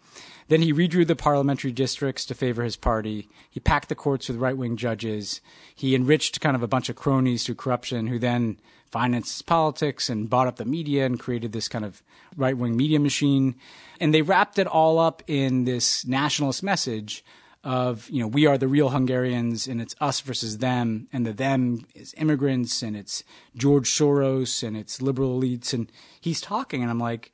Then 0.49 0.61
he 0.61 0.73
redrew 0.73 1.07
the 1.07 1.15
parliamentary 1.15 1.71
districts 1.71 2.25
to 2.25 2.35
favor 2.35 2.63
his 2.65 2.75
party. 2.75 3.29
He 3.49 3.61
packed 3.61 3.87
the 3.87 3.95
courts 3.95 4.27
with 4.27 4.35
right 4.35 4.57
wing 4.57 4.75
judges. 4.75 5.39
He 5.73 5.95
enriched 5.95 6.41
kind 6.41 6.57
of 6.57 6.61
a 6.61 6.67
bunch 6.67 6.89
of 6.89 6.97
cronies 6.97 7.45
through 7.45 7.55
corruption 7.55 8.07
who 8.07 8.19
then 8.19 8.59
financed 8.91 9.45
politics 9.45 10.09
and 10.09 10.29
bought 10.29 10.47
up 10.47 10.57
the 10.57 10.65
media 10.65 11.05
and 11.05 11.19
created 11.19 11.53
this 11.53 11.67
kind 11.67 11.85
of 11.85 12.03
right 12.35 12.57
wing 12.57 12.75
media 12.75 12.99
machine. 12.99 13.55
And 13.99 14.13
they 14.13 14.21
wrapped 14.21 14.59
it 14.59 14.67
all 14.67 14.99
up 14.99 15.23
in 15.27 15.63
this 15.63 16.05
nationalist 16.05 16.61
message 16.61 17.23
of 17.63 18.09
you 18.09 18.19
know 18.19 18.27
we 18.27 18.47
are 18.47 18.57
the 18.57 18.67
real 18.67 18.89
Hungarians 18.89 19.67
and 19.67 19.79
it's 19.79 19.95
us 20.01 20.19
versus 20.21 20.57
them 20.57 21.07
and 21.13 21.25
the 21.25 21.33
them 21.33 21.85
is 21.93 22.13
immigrants 22.17 22.81
and 22.81 22.97
it's 22.97 23.23
George 23.55 23.87
Soros 23.87 24.63
and 24.63 24.75
it's 24.75 25.01
liberal 25.01 25.39
elites 25.39 25.71
and 25.71 25.91
he's 26.19 26.41
talking 26.41 26.81
and 26.81 26.89
I'm 26.89 26.99
like 26.99 27.31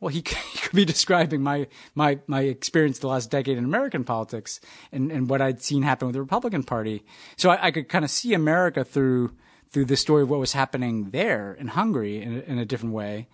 well 0.00 0.08
he, 0.08 0.22
could 0.22 0.74
be 0.74 0.84
describing 0.84 1.42
my 1.42 1.68
my 1.94 2.18
my 2.26 2.40
experience 2.40 2.98
the 2.98 3.06
last 3.06 3.30
decade 3.30 3.56
in 3.56 3.64
American 3.64 4.02
politics 4.02 4.60
and 4.90 5.12
and 5.12 5.30
what 5.30 5.40
I'd 5.40 5.62
seen 5.62 5.82
happen 5.82 6.06
with 6.06 6.14
the 6.14 6.22
Republican 6.22 6.64
Party 6.64 7.04
so 7.36 7.50
I, 7.50 7.66
I 7.66 7.70
could 7.70 7.88
kind 7.88 8.04
of 8.04 8.10
see 8.10 8.34
America 8.34 8.82
through 8.82 9.30
through 9.70 9.84
the 9.84 9.96
story 9.96 10.22
of 10.22 10.30
what 10.30 10.40
was 10.40 10.52
happening 10.52 11.10
there 11.10 11.54
in 11.54 11.68
Hungary 11.68 12.22
in, 12.22 12.36
a- 12.36 12.50
in 12.52 12.58
a 12.58 12.64
different 12.64 12.94
way 12.94 13.28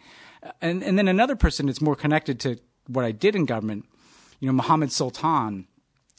and 0.60 0.82
and 0.82 0.98
then 0.98 1.08
another 1.08 1.36
person 1.36 1.66
that's 1.66 1.80
more 1.80 1.96
connected 1.96 2.38
to 2.40 2.58
what 2.86 3.04
I 3.04 3.12
did 3.12 3.34
in 3.34 3.46
government 3.46 3.86
you 4.40 4.46
know 4.46 4.52
Mohammed 4.52 4.92
Sultan 4.92 5.66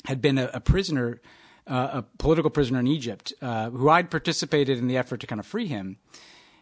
had 0.06 0.22
been 0.22 0.38
a, 0.38 0.50
a 0.54 0.60
prisoner, 0.60 1.22
uh, 1.68 1.90
a 1.94 2.02
political 2.18 2.50
prisoner 2.50 2.80
in 2.80 2.88
Egypt, 2.88 3.34
uh, 3.42 3.70
who 3.70 3.90
I'd 3.90 4.10
participated 4.12 4.78
in 4.78 4.88
the 4.88 4.98
effort 4.98 5.20
to 5.22 5.28
kind 5.28 5.40
of 5.40 5.46
free 5.46 5.68
him. 5.68 5.98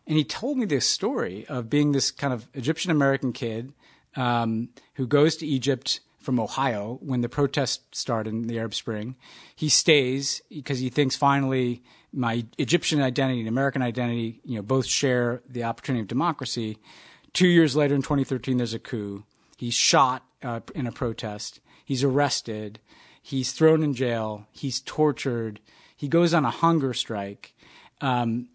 And 0.08 0.18
he 0.18 0.24
told 0.24 0.58
me 0.58 0.66
this 0.66 0.88
story 0.88 1.46
of 1.48 1.70
being 1.70 1.92
this 1.92 2.12
kind 2.12 2.34
of 2.34 2.48
Egyptian 2.54 2.92
American 2.92 3.32
kid 3.32 3.74
um, 4.16 4.70
who 4.96 5.08
goes 5.08 5.38
to 5.38 5.46
Egypt 5.48 6.02
from 6.24 6.40
Ohio 6.40 6.98
when 7.02 7.22
the 7.22 7.30
protests 7.30 8.00
start 8.00 8.28
in 8.28 8.48
the 8.48 8.58
Arab 8.58 8.74
Spring. 8.74 9.16
He 9.56 9.70
stays 9.70 10.42
because 10.50 10.80
he 10.80 10.90
thinks 10.90 11.16
finally 11.16 11.84
my 12.14 12.46
Egyptian 12.58 13.02
identity 13.02 13.40
and 13.40 13.50
American 13.50 13.82
identity, 13.82 14.40
you 14.46 14.56
know, 14.56 14.62
both 14.62 14.86
share 14.86 15.42
the 15.50 15.64
opportunity 15.64 16.02
of 16.02 16.08
democracy. 16.08 16.78
Two 17.34 17.48
years 17.48 17.76
later, 17.76 17.96
in 17.96 18.02
2013, 18.02 18.58
there's 18.58 18.74
a 18.74 18.80
coup. 18.80 19.24
He's 19.58 19.74
shot 19.74 20.24
uh, 20.44 20.62
in 20.76 20.88
a 20.88 20.92
protest. 20.92 21.60
He's 21.84 22.04
arrested. 22.04 22.80
He's 23.22 23.52
thrown 23.52 23.84
in 23.84 23.94
jail. 23.94 24.48
He's 24.52 24.80
tortured. 24.82 25.60
He 25.96 26.08
goes 26.08 26.34
on 26.34 26.46
a 26.46 26.52
hunger 26.52 26.94
strike. 26.94 27.54
Um, 28.02 28.50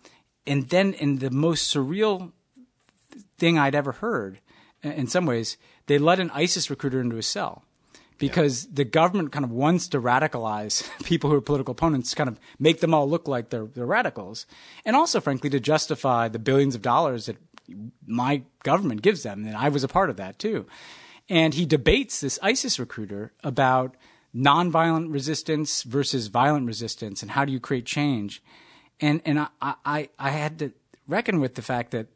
and 0.46 0.68
then, 0.68 0.94
in 0.94 1.18
the 1.18 1.30
most 1.30 1.74
surreal 1.74 2.32
thing 3.38 3.58
I'd 3.58 3.74
ever 3.74 3.92
heard, 3.92 4.40
in 4.82 5.06
some 5.08 5.26
ways, 5.26 5.56
they 5.88 5.98
let 5.98 6.20
an 6.20 6.30
ISIS 6.30 6.70
recruiter 6.70 7.00
into 7.00 7.18
a 7.18 7.22
cell 7.22 7.64
because 8.18 8.66
the 8.66 8.84
government 8.84 9.32
kind 9.32 9.44
of 9.44 9.50
wants 9.50 9.88
to 9.88 10.00
radicalize 10.00 10.88
people 11.04 11.30
who 11.30 11.36
are 11.36 11.40
political 11.40 11.72
opponents, 11.72 12.14
kind 12.14 12.28
of 12.28 12.38
make 12.58 12.80
them 12.80 12.94
all 12.94 13.08
look 13.08 13.28
like 13.28 13.50
they're, 13.50 13.66
they're 13.66 13.86
radicals, 13.86 14.46
and 14.84 14.96
also, 14.96 15.20
frankly, 15.20 15.50
to 15.50 15.60
justify 15.60 16.28
the 16.28 16.38
billions 16.38 16.74
of 16.74 16.82
dollars 16.82 17.26
that 17.26 17.36
my 18.06 18.42
government 18.62 19.02
gives 19.02 19.22
them. 19.22 19.44
And 19.46 19.56
I 19.56 19.68
was 19.68 19.84
a 19.84 19.88
part 19.88 20.10
of 20.10 20.16
that 20.16 20.38
too. 20.38 20.66
and 21.28 21.54
he 21.54 21.66
debates 21.66 22.20
this 22.20 22.38
ISIS 22.42 22.78
recruiter 22.78 23.32
about 23.44 23.96
nonviolent 24.34 25.12
resistance 25.12 25.82
versus 25.82 26.28
violent 26.28 26.66
resistance 26.66 27.22
and 27.22 27.32
how 27.32 27.44
do 27.44 27.52
you 27.52 27.60
create 27.60 27.86
change. 27.86 28.42
And 29.00 29.20
and 29.24 29.38
I, 29.40 29.48
I, 29.84 30.08
I 30.18 30.30
had 30.30 30.58
to 30.58 30.72
reckon 31.06 31.40
with 31.40 31.54
the 31.54 31.62
fact 31.62 31.90
that, 31.92 32.08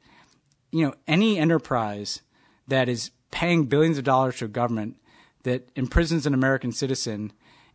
you 0.71 0.87
know, 0.87 0.95
any 1.07 1.39
enterprise 1.39 2.23
that 2.69 2.89
is 2.89 3.11
paying 3.33 3.65
billions 3.65 3.99
of 3.99 4.05
dollars 4.05 4.37
to 4.37 4.45
a 4.45 4.49
government 4.49 4.97
that 5.43 5.69
imprisons 5.75 6.25
an 6.25 6.35
American 6.35 6.71
citizen 6.71 7.33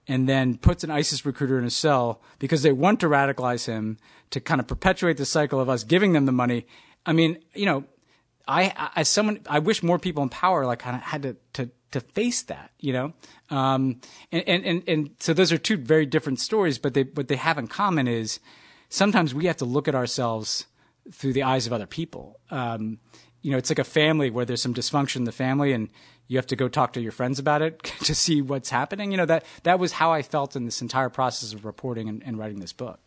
and 0.08 0.30
then 0.30 0.58
puts 0.58 0.86
an 0.86 0.92
ISIS 0.92 1.26
recruiter 1.26 1.60
in 1.60 1.66
a 1.66 1.70
cell 1.70 2.22
because 2.40 2.62
they 2.62 2.72
want 2.72 3.02
to 3.02 3.08
radicalize 3.08 3.66
him 3.66 3.98
to 4.30 4.40
kind 4.40 4.62
of 4.62 4.68
perpetuate 4.68 5.18
the 5.18 5.26
cycle 5.26 5.60
of 5.60 5.68
us 5.68 5.84
giving 5.84 6.14
them 6.14 6.26
the 6.26 6.32
money. 6.32 6.66
I 7.06 7.12
mean, 7.12 7.40
you 7.54 7.66
know, 7.66 7.84
I 8.48 8.92
as 8.96 9.10
someone, 9.10 9.42
I 9.50 9.60
wish 9.60 9.84
more 9.84 10.00
people 10.00 10.24
in 10.24 10.30
power 10.30 10.66
like 10.66 10.80
kind 10.80 10.96
of 10.96 11.02
had 11.02 11.24
to 11.24 11.36
to 11.54 11.70
to 11.92 12.00
face 12.00 12.44
that, 12.44 12.72
you 12.80 12.94
know. 12.94 13.14
Um, 13.50 14.00
and, 14.32 14.44
and 14.48 14.66
and 14.66 14.84
and 14.88 15.10
so 15.20 15.34
those 15.34 15.52
are 15.52 15.58
two 15.58 15.76
very 15.76 16.06
different 16.06 16.40
stories, 16.40 16.78
but 16.78 16.94
they 16.94 17.04
what 17.04 17.28
they 17.28 17.36
have 17.36 17.58
in 17.58 17.68
common 17.68 18.08
is 18.08 18.40
sometimes 18.88 19.34
we 19.34 19.46
have 19.46 19.58
to 19.58 19.66
look 19.66 19.90
at 19.90 19.96
ourselves 19.96 20.68
through 21.12 21.34
the 21.34 21.44
eyes 21.44 21.68
of 21.68 21.74
other 21.74 21.86
people. 21.86 22.40
Um, 22.50 23.00
you 23.48 23.54
know, 23.54 23.58
it's 23.58 23.70
like 23.70 23.80
a 23.80 23.86
family 23.86 24.30
where 24.30 24.44
there's 24.44 24.62
some 24.62 24.74
dysfunction 24.74 25.16
in 25.16 25.24
the 25.24 25.32
family, 25.32 25.72
and 25.72 25.88
you 26.28 26.38
have 26.38 26.48
to 26.48 26.58
go 26.58 26.68
talk 26.68 26.92
to 26.92 27.02
your 27.02 27.14
friends 27.14 27.40
about 27.40 27.62
it 27.62 27.82
to 28.02 28.14
see 28.14 28.42
what's 28.42 28.70
happening. 28.70 29.10
You 29.10 29.16
know 29.16 29.26
that 29.26 29.46
that 29.64 29.80
was 29.80 29.94
how 29.94 30.12
I 30.12 30.22
felt 30.22 30.58
in 30.58 30.66
this 30.66 30.82
entire 30.82 31.08
process 31.08 31.54
of 31.54 31.64
reporting 31.64 32.10
and, 32.10 32.22
and 32.26 32.38
writing 32.38 32.60
this 32.60 32.74
book. 32.74 33.00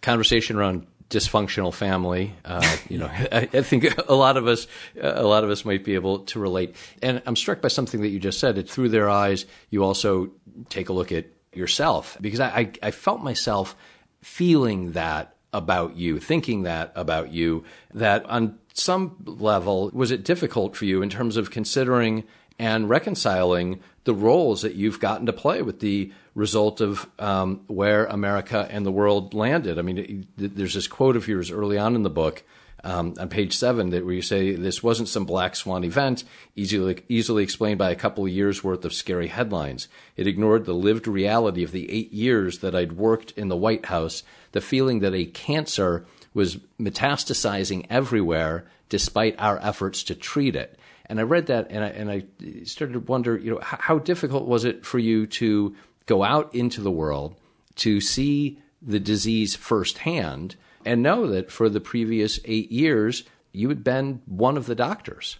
Conversation 0.00 0.54
around 0.54 0.86
dysfunctional 1.10 1.74
family. 1.74 2.36
Uh, 2.44 2.76
you 2.88 2.98
know, 2.98 3.06
I, 3.06 3.48
I, 3.52 3.62
think 3.62 3.92
a 4.08 4.14
lot 4.14 4.36
of 4.36 4.46
us, 4.46 4.68
a 5.00 5.24
lot 5.24 5.42
of 5.42 5.50
us 5.50 5.64
might 5.64 5.82
be 5.82 5.96
able 5.96 6.20
to 6.20 6.38
relate. 6.38 6.76
And 7.02 7.20
I'm 7.26 7.34
struck 7.34 7.60
by 7.60 7.66
something 7.66 8.00
that 8.02 8.10
you 8.10 8.20
just 8.20 8.38
said. 8.38 8.54
That 8.54 8.70
through 8.70 8.90
their 8.90 9.10
eyes, 9.10 9.44
you 9.70 9.82
also 9.82 10.30
take 10.68 10.88
a 10.88 10.92
look 10.92 11.10
at 11.10 11.26
yourself 11.52 12.16
because 12.20 12.38
I, 12.38 12.46
I, 12.46 12.72
I 12.80 12.90
felt 12.92 13.22
myself 13.22 13.74
feeling 14.22 14.92
that 14.92 15.34
about 15.52 15.96
you, 15.96 16.20
thinking 16.20 16.62
that 16.62 16.92
about 16.94 17.32
you. 17.32 17.64
That 17.92 18.24
on 18.26 18.60
some 18.74 19.16
level, 19.24 19.90
was 19.94 20.10
it 20.10 20.24
difficult 20.24 20.76
for 20.76 20.84
you 20.84 21.00
in 21.00 21.08
terms 21.08 21.36
of 21.36 21.50
considering 21.50 22.24
and 22.58 22.88
reconciling 22.88 23.80
the 24.04 24.14
roles 24.14 24.62
that 24.62 24.74
you've 24.74 25.00
gotten 25.00 25.26
to 25.26 25.32
play 25.32 25.62
with 25.62 25.80
the 25.80 26.12
result 26.34 26.80
of 26.80 27.08
um, 27.18 27.62
where 27.66 28.04
America 28.06 28.68
and 28.70 28.84
the 28.84 28.92
world 28.92 29.32
landed. 29.32 29.78
I 29.78 29.82
mean, 29.82 30.26
there's 30.36 30.74
this 30.74 30.86
quote 30.86 31.16
of 31.16 31.26
yours 31.26 31.50
early 31.50 31.78
on 31.78 31.94
in 31.94 32.02
the 32.02 32.10
book 32.10 32.44
um, 32.84 33.14
on 33.18 33.28
page 33.28 33.56
seven 33.56 33.90
that 33.90 34.04
where 34.04 34.14
you 34.14 34.22
say 34.22 34.54
this 34.54 34.82
wasn't 34.82 35.08
some 35.08 35.24
black 35.24 35.56
swan 35.56 35.84
event 35.84 36.22
easily 36.54 37.02
easily 37.08 37.42
explained 37.42 37.78
by 37.78 37.90
a 37.90 37.96
couple 37.96 38.24
of 38.24 38.30
years 38.30 38.62
worth 38.62 38.84
of 38.84 38.92
scary 38.92 39.28
headlines. 39.28 39.88
It 40.16 40.26
ignored 40.26 40.66
the 40.66 40.74
lived 40.74 41.08
reality 41.08 41.64
of 41.64 41.72
the 41.72 41.90
eight 41.90 42.12
years 42.12 42.58
that 42.58 42.74
I'd 42.74 42.92
worked 42.92 43.32
in 43.32 43.48
the 43.48 43.56
White 43.56 43.86
House, 43.86 44.22
the 44.52 44.60
feeling 44.60 45.00
that 45.00 45.14
a 45.14 45.24
cancer 45.24 46.04
was 46.34 46.56
metastasizing 46.78 47.86
everywhere 47.88 48.66
despite 48.88 49.34
our 49.38 49.58
efforts 49.62 50.02
to 50.04 50.14
treat 50.14 50.54
it. 50.54 50.78
And 51.06 51.20
I 51.20 51.22
read 51.22 51.46
that 51.46 51.68
and 51.70 51.84
I, 51.84 51.88
and 51.88 52.10
I 52.10 52.64
started 52.64 52.94
to 52.94 53.00
wonder, 53.00 53.36
you 53.36 53.52
know, 53.52 53.60
how, 53.62 53.78
how 53.80 53.98
difficult 53.98 54.46
was 54.46 54.64
it 54.64 54.84
for 54.84 54.98
you 54.98 55.26
to 55.28 55.74
go 56.06 56.22
out 56.22 56.54
into 56.54 56.80
the 56.80 56.90
world 56.90 57.36
to 57.76 58.00
see 58.00 58.58
the 58.82 59.00
disease 59.00 59.54
firsthand 59.54 60.56
and 60.84 61.02
know 61.02 61.26
that 61.28 61.50
for 61.50 61.68
the 61.68 61.80
previous 61.80 62.38
eight 62.44 62.70
years, 62.70 63.24
you 63.52 63.68
had 63.68 63.82
been 63.82 64.20
one 64.26 64.56
of 64.56 64.66
the 64.66 64.74
doctors. 64.74 65.38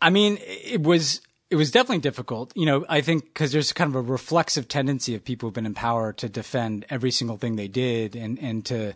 I 0.00 0.10
mean, 0.10 0.38
it 0.40 0.82
was 0.82 1.20
it 1.48 1.56
was 1.56 1.70
definitely 1.70 2.00
difficult. 2.00 2.52
You 2.56 2.66
know, 2.66 2.84
I 2.88 3.00
think 3.00 3.24
because 3.24 3.52
there's 3.52 3.72
kind 3.72 3.88
of 3.88 3.96
a 3.96 4.02
reflexive 4.02 4.66
tendency 4.68 5.14
of 5.14 5.24
people 5.24 5.46
who've 5.46 5.54
been 5.54 5.66
in 5.66 5.74
power 5.74 6.12
to 6.14 6.28
defend 6.28 6.84
every 6.90 7.10
single 7.10 7.36
thing 7.36 7.56
they 7.56 7.68
did 7.68 8.16
and 8.16 8.38
and 8.38 8.64
to 8.66 8.94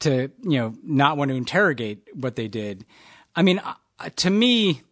to 0.00 0.30
you 0.42 0.58
know 0.58 0.74
not 0.82 1.16
want 1.16 1.30
to 1.30 1.36
interrogate 1.36 2.06
what 2.14 2.36
they 2.36 2.48
did. 2.48 2.84
I 3.34 3.42
mean, 3.42 3.60
to 4.16 4.30
me, 4.30 4.82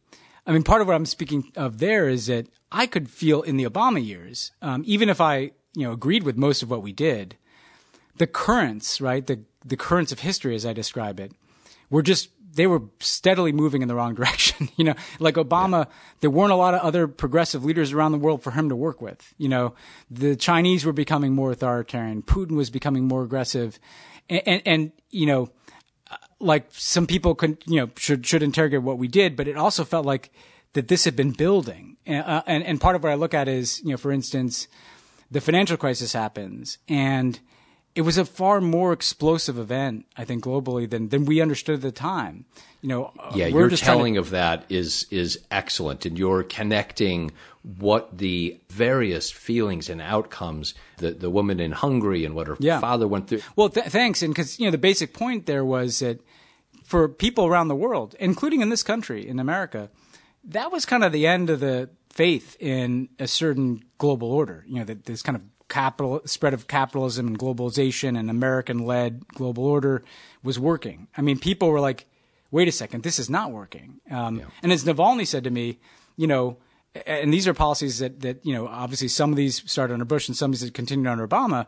I 0.47 0.53
mean, 0.53 0.63
part 0.63 0.81
of 0.81 0.87
what 0.87 0.95
I'm 0.95 1.07
speaking 1.07 1.53
of 1.57 1.79
there 1.79 2.09
is 2.09 2.27
that 2.27 2.47
I 2.71 2.87
could 2.87 3.11
feel 3.11 3.43
in 3.43 3.57
the 3.57 3.65
Obama 3.65 4.05
years, 4.05 4.53
um, 4.63 4.83
even 4.87 5.09
if 5.09 5.21
I, 5.21 5.53
you 5.75 5.85
know, 5.87 5.93
agreed 5.93 6.23
with 6.23 6.37
most 6.37 6.63
of 6.63 6.71
what 6.71 6.83
we 6.83 6.93
did, 6.93 7.37
the 8.17 8.27
currents, 8.27 9.01
right, 9.01 9.27
the 9.27 9.41
the 9.65 9.77
currents 9.77 10.13
of 10.13 10.21
history, 10.21 10.55
as 10.55 10.65
I 10.65 10.73
describe 10.73 11.21
it, 11.21 11.33
were 11.91 12.03
just 12.03 12.31
they 12.57 12.67
were 12.67 12.83
steadily 13.01 13.53
moving 13.53 13.83
in 13.83 13.89
the 13.89 13.95
wrong 13.95 14.15
direction. 14.21 14.69
you 14.77 14.85
know, 14.85 14.95
like 15.19 15.35
Obama, 15.35 15.85
yeah. 15.85 15.93
there 16.21 16.31
weren't 16.31 16.53
a 16.53 16.57
lot 16.57 16.75
of 16.75 16.81
other 16.81 17.07
progressive 17.07 17.65
leaders 17.65 17.93
around 17.93 18.13
the 18.13 18.19
world 18.19 18.43
for 18.43 18.51
him 18.51 18.69
to 18.69 18.77
work 18.77 19.01
with. 19.01 19.35
You 19.39 19.49
know, 19.49 19.75
the 20.11 20.37
Chinese 20.37 20.85
were 20.85 20.93
becoming 20.93 21.33
more 21.33 21.53
authoritarian. 21.53 22.23
Putin 22.23 22.57
was 22.57 22.71
becoming 22.71 23.05
more 23.05 23.23
aggressive, 23.23 23.79
and, 24.29 24.43
and, 24.47 24.63
and 24.67 24.93
you 25.11 25.27
know 25.27 25.51
like 26.41 26.67
some 26.71 27.07
people 27.07 27.35
could, 27.35 27.59
you 27.67 27.81
know, 27.81 27.91
should 27.97 28.27
should 28.27 28.43
interrogate 28.43 28.83
what 28.83 28.99
we 28.99 29.09
did, 29.09 29.37
but 29.37 29.49
it 29.49 29.57
also 29.57 29.85
felt 29.85 30.05
like 30.05 30.31
that 30.75 30.89
this 30.89 31.05
had 31.05 31.17
been 31.17 31.31
building. 31.31 31.97
Uh, 32.07 32.43
and 32.47 32.63
and 32.65 32.81
part 32.81 32.97
of 32.97 33.03
what 33.03 33.13
I 33.13 33.15
look 33.15 33.35
at 33.35 33.49
is, 33.49 33.81
you 33.83 33.91
know, 33.91 33.97
for 33.97 34.13
instance, 34.13 34.69
the 35.31 35.41
financial 35.41 35.77
crisis 35.77 36.13
happens, 36.13 36.79
and 36.89 37.41
it 37.95 38.03
was 38.03 38.19
a 38.19 38.25
far 38.25 38.61
more 38.61 38.93
explosive 38.93 39.59
event, 39.59 40.05
I 40.17 40.25
think, 40.25 40.45
globally 40.45 40.89
than 40.89 41.09
than 41.09 41.25
we 41.25 41.41
understood 41.41 41.77
at 41.77 41.83
the 41.83 41.93
time. 41.93 42.45
You 42.83 42.91
know, 42.91 43.13
yeah, 43.35 43.47
your 43.47 43.71
telling 43.71 44.15
to... 44.15 44.21
of 44.21 44.31
that 44.31 44.65
is 44.69 45.07
is 45.11 45.41
excellent, 45.51 46.05
and 46.05 46.19
you're 46.19 46.43
connecting 46.43 47.33
what 47.67 48.17
the 48.17 48.61
various 48.69 49.29
feelings 49.29 49.91
and 49.91 50.01
outcomes 50.01 50.75
the 50.99 51.11
the 51.11 51.31
woman 51.31 51.59
in 51.59 51.73
Hungary 51.73 52.25
and 52.25 52.35
what 52.35 52.47
her 52.47 52.57
yeah. 52.61 52.79
father 52.79 53.09
went 53.09 53.29
through. 53.29 53.43
Well, 53.57 53.69
th- 53.69 53.87
thanks, 53.87 54.23
and 54.23 54.33
because 54.33 54.61
you 54.61 54.67
know 54.67 54.71
the 54.71 54.79
basic 54.79 55.13
point 55.13 55.47
there 55.47 55.65
was 55.65 55.99
that 55.99 56.21
for 56.85 57.09
people 57.09 57.47
around 57.47 57.67
the 57.67 57.75
world, 57.75 58.15
including 58.21 58.61
in 58.61 58.69
this 58.69 58.85
country, 58.85 59.27
in 59.27 59.41
America, 59.41 59.91
that 60.45 60.71
was 60.71 60.87
kind 60.87 61.03
of 61.03 61.11
the 61.11 61.27
end 61.27 61.51
of 61.51 61.59
the 61.59 61.91
faith 62.09 62.57
in 62.61 63.09
a 63.19 63.27
certain 63.27 63.83
global 63.99 64.31
order. 64.31 64.65
You 64.69 64.79
know, 64.79 64.85
that 64.85 65.07
this 65.07 65.23
kind 65.23 65.35
of 65.35 65.43
capital 65.69 66.21
spread 66.25 66.55
of 66.55 66.69
capitalism 66.69 67.27
and 67.27 67.37
globalization 67.37 68.17
and 68.17 68.31
American-led 68.31 69.27
global 69.35 69.65
order 69.65 70.05
was 70.45 70.57
working. 70.61 71.09
I 71.17 71.23
mean, 71.23 71.41
people 71.41 71.69
were 71.71 71.81
like, 71.81 72.07
"Wait 72.53 72.69
a 72.69 72.73
second, 72.73 73.03
this 73.03 73.19
is 73.19 73.29
not 73.29 73.51
working." 73.51 74.01
Um, 74.09 74.39
yeah. 74.39 74.45
And 74.63 74.71
as 74.71 74.85
Navalny 74.85 75.27
said 75.27 75.43
to 75.43 75.51
me, 75.51 75.81
you 76.17 76.29
know, 76.29 76.59
and 77.07 77.33
these 77.33 77.49
are 77.49 77.55
policies 77.55 77.99
that 77.99 78.21
that 78.21 78.45
you 78.45 78.53
know, 78.53 78.67
obviously 78.67 79.09
some 79.09 79.31
of 79.31 79.37
these 79.37 79.69
started 79.71 79.95
under 79.95 80.05
Bush 80.05 80.29
and 80.29 80.37
some 80.37 80.53
of 80.53 80.59
these 80.59 80.71
continued 80.71 81.11
under 81.11 81.27
Obama. 81.27 81.67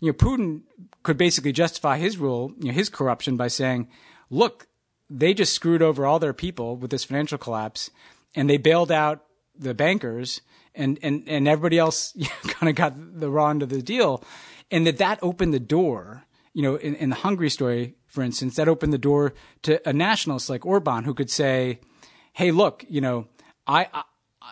You 0.00 0.08
know, 0.08 0.14
Putin 0.14 0.62
could 1.02 1.16
basically 1.16 1.52
justify 1.52 1.98
his 1.98 2.18
rule, 2.18 2.52
you 2.58 2.68
know, 2.68 2.74
his 2.74 2.88
corruption 2.88 3.36
by 3.36 3.48
saying, 3.48 3.88
"Look, 4.30 4.66
they 5.08 5.34
just 5.34 5.54
screwed 5.54 5.82
over 5.82 6.06
all 6.06 6.18
their 6.18 6.32
people 6.32 6.76
with 6.76 6.90
this 6.90 7.04
financial 7.04 7.38
collapse, 7.38 7.90
and 8.34 8.48
they 8.48 8.56
bailed 8.56 8.92
out 8.92 9.24
the 9.56 9.74
bankers." 9.74 10.40
and 10.74 10.98
and 11.02 11.22
and 11.26 11.46
everybody 11.46 11.78
else 11.78 12.16
kind 12.48 12.68
of 12.68 12.74
got 12.74 13.20
the 13.20 13.30
raw 13.30 13.50
end 13.50 13.62
of 13.62 13.68
the 13.68 13.82
deal, 13.82 14.22
and 14.70 14.86
that 14.86 14.98
that 14.98 15.18
opened 15.22 15.54
the 15.54 15.60
door. 15.60 16.24
You 16.52 16.62
know, 16.62 16.76
in, 16.76 16.94
in 16.94 17.10
the 17.10 17.16
Hungary 17.16 17.50
story, 17.50 17.96
for 18.06 18.22
instance, 18.22 18.54
that 18.56 18.68
opened 18.68 18.92
the 18.92 18.98
door 18.98 19.34
to 19.62 19.86
a 19.88 19.92
nationalist 19.92 20.48
like 20.48 20.64
Orban 20.64 21.02
who 21.04 21.14
could 21.14 21.30
say, 21.30 21.80
"Hey, 22.32 22.52
look, 22.52 22.84
you 22.88 23.00
know, 23.00 23.26
I, 23.66 23.88
I 23.92 24.02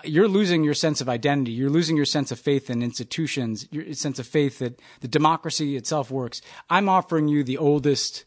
you're 0.05 0.29
losing 0.29 0.65
your 0.65 0.75
sense 0.75 1.01
of 1.01 1.09
identity. 1.09 1.53
You're 1.53 1.71
losing 1.71 1.97
your 1.97 2.07
sense 2.07 2.31
of 2.31 2.41
faith 2.41 2.71
in 2.71 2.83
institutions, 2.83 3.67
your 3.71 3.93
sense 3.95 4.19
of 4.19 4.27
faith 4.27 4.59
that 4.59 4.81
the 5.01 5.09
democracy 5.09 5.77
itself 5.77 6.11
works. 6.11 6.41
I'm 6.71 6.89
offering 6.89 7.29
you 7.29 7.45
the 7.45 7.59
oldest 7.59 8.25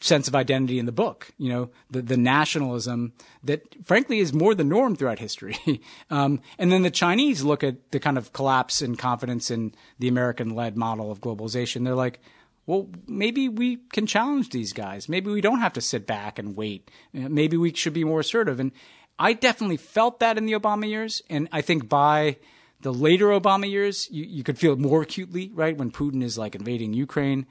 sense 0.00 0.26
of 0.26 0.34
identity 0.34 0.78
in 0.78 0.86
the 0.86 0.92
book. 0.92 1.32
You 1.38 1.48
know, 1.48 1.70
the 1.90 2.02
the 2.02 2.16
nationalism 2.16 3.12
that 3.44 3.62
frankly 3.84 4.18
is 4.18 4.32
more 4.32 4.54
the 4.54 4.64
norm 4.64 4.96
throughout 4.96 5.18
history. 5.18 5.56
um, 6.10 6.40
and 6.58 6.72
then 6.72 6.82
the 6.82 6.90
Chinese 6.90 7.42
look 7.42 7.62
at 7.64 7.90
the 7.92 8.00
kind 8.00 8.18
of 8.18 8.32
collapse 8.32 8.82
in 8.82 8.96
confidence 8.96 9.50
in 9.50 9.74
the 9.98 10.08
American-led 10.08 10.76
model 10.76 11.10
of 11.10 11.20
globalization. 11.20 11.84
They're 11.84 11.94
like, 11.94 12.20
well, 12.66 12.88
maybe 13.08 13.48
we 13.48 13.78
can 13.92 14.06
challenge 14.06 14.50
these 14.50 14.72
guys. 14.72 15.08
Maybe 15.08 15.30
we 15.30 15.40
don't 15.40 15.60
have 15.60 15.72
to 15.74 15.80
sit 15.80 16.06
back 16.06 16.38
and 16.38 16.56
wait. 16.56 16.90
Maybe 17.12 17.56
we 17.56 17.74
should 17.74 17.92
be 17.92 18.04
more 18.04 18.20
assertive. 18.20 18.60
And 18.60 18.70
I 19.18 19.34
definitely 19.34 19.76
felt 19.76 20.20
that 20.20 20.38
in 20.38 20.46
the 20.46 20.54
Obama 20.54 20.88
years, 20.88 21.22
and 21.30 21.48
I 21.52 21.60
think 21.60 21.88
by 21.88 22.38
the 22.80 22.92
later 22.92 23.26
Obama 23.26 23.70
years, 23.70 24.08
you, 24.10 24.24
you 24.24 24.42
could 24.42 24.58
feel 24.58 24.72
it 24.72 24.78
more 24.78 25.02
acutely, 25.02 25.50
right, 25.54 25.76
when 25.76 25.90
Putin 25.90 26.22
is 26.22 26.36
like 26.36 26.54
invading 26.54 26.94
Ukraine. 26.94 27.46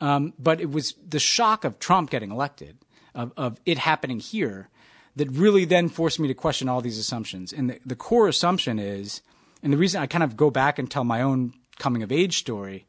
Um, 0.00 0.34
but 0.38 0.60
it 0.60 0.70
was 0.70 0.94
the 1.08 1.18
shock 1.18 1.64
of 1.64 1.78
Trump 1.78 2.10
getting 2.10 2.30
elected, 2.30 2.76
of, 3.14 3.32
of 3.36 3.58
it 3.64 3.78
happening 3.78 4.20
here, 4.20 4.68
that 5.16 5.30
really 5.30 5.64
then 5.64 5.88
forced 5.88 6.18
me 6.18 6.28
to 6.28 6.34
question 6.34 6.68
all 6.68 6.80
these 6.80 6.98
assumptions. 6.98 7.52
And 7.52 7.70
the, 7.70 7.78
the 7.86 7.96
core 7.96 8.28
assumption 8.28 8.78
is, 8.78 9.22
and 9.62 9.72
the 9.72 9.78
reason 9.78 10.02
I 10.02 10.06
kind 10.06 10.24
of 10.24 10.36
go 10.36 10.50
back 10.50 10.78
and 10.78 10.90
tell 10.90 11.04
my 11.04 11.22
own 11.22 11.54
coming 11.78 12.02
of 12.02 12.12
age 12.12 12.38
story, 12.38 12.86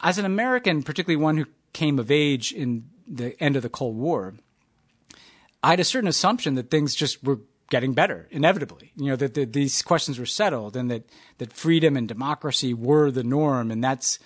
as 0.00 0.16
an 0.16 0.24
American, 0.24 0.82
particularly 0.82 1.22
one 1.22 1.36
who 1.36 1.46
came 1.72 1.98
of 1.98 2.10
age 2.10 2.52
in 2.52 2.88
the 3.06 3.38
end 3.42 3.56
of 3.56 3.62
the 3.62 3.68
Cold 3.68 3.96
War, 3.96 4.34
I 5.62 5.70
had 5.70 5.80
a 5.80 5.84
certain 5.84 6.08
assumption 6.08 6.54
that 6.54 6.70
things 6.70 6.94
just 6.94 7.22
were 7.22 7.40
getting 7.70 7.94
better 7.94 8.26
inevitably. 8.30 8.92
You 8.96 9.10
know 9.10 9.16
that, 9.16 9.34
that 9.34 9.52
these 9.52 9.82
questions 9.82 10.18
were 10.18 10.26
settled, 10.26 10.76
and 10.76 10.90
that 10.90 11.04
that 11.38 11.52
freedom 11.52 11.96
and 11.96 12.06
democracy 12.06 12.74
were 12.74 13.10
the 13.10 13.24
norm, 13.24 13.70
and 13.70 13.82
that's 13.82 14.18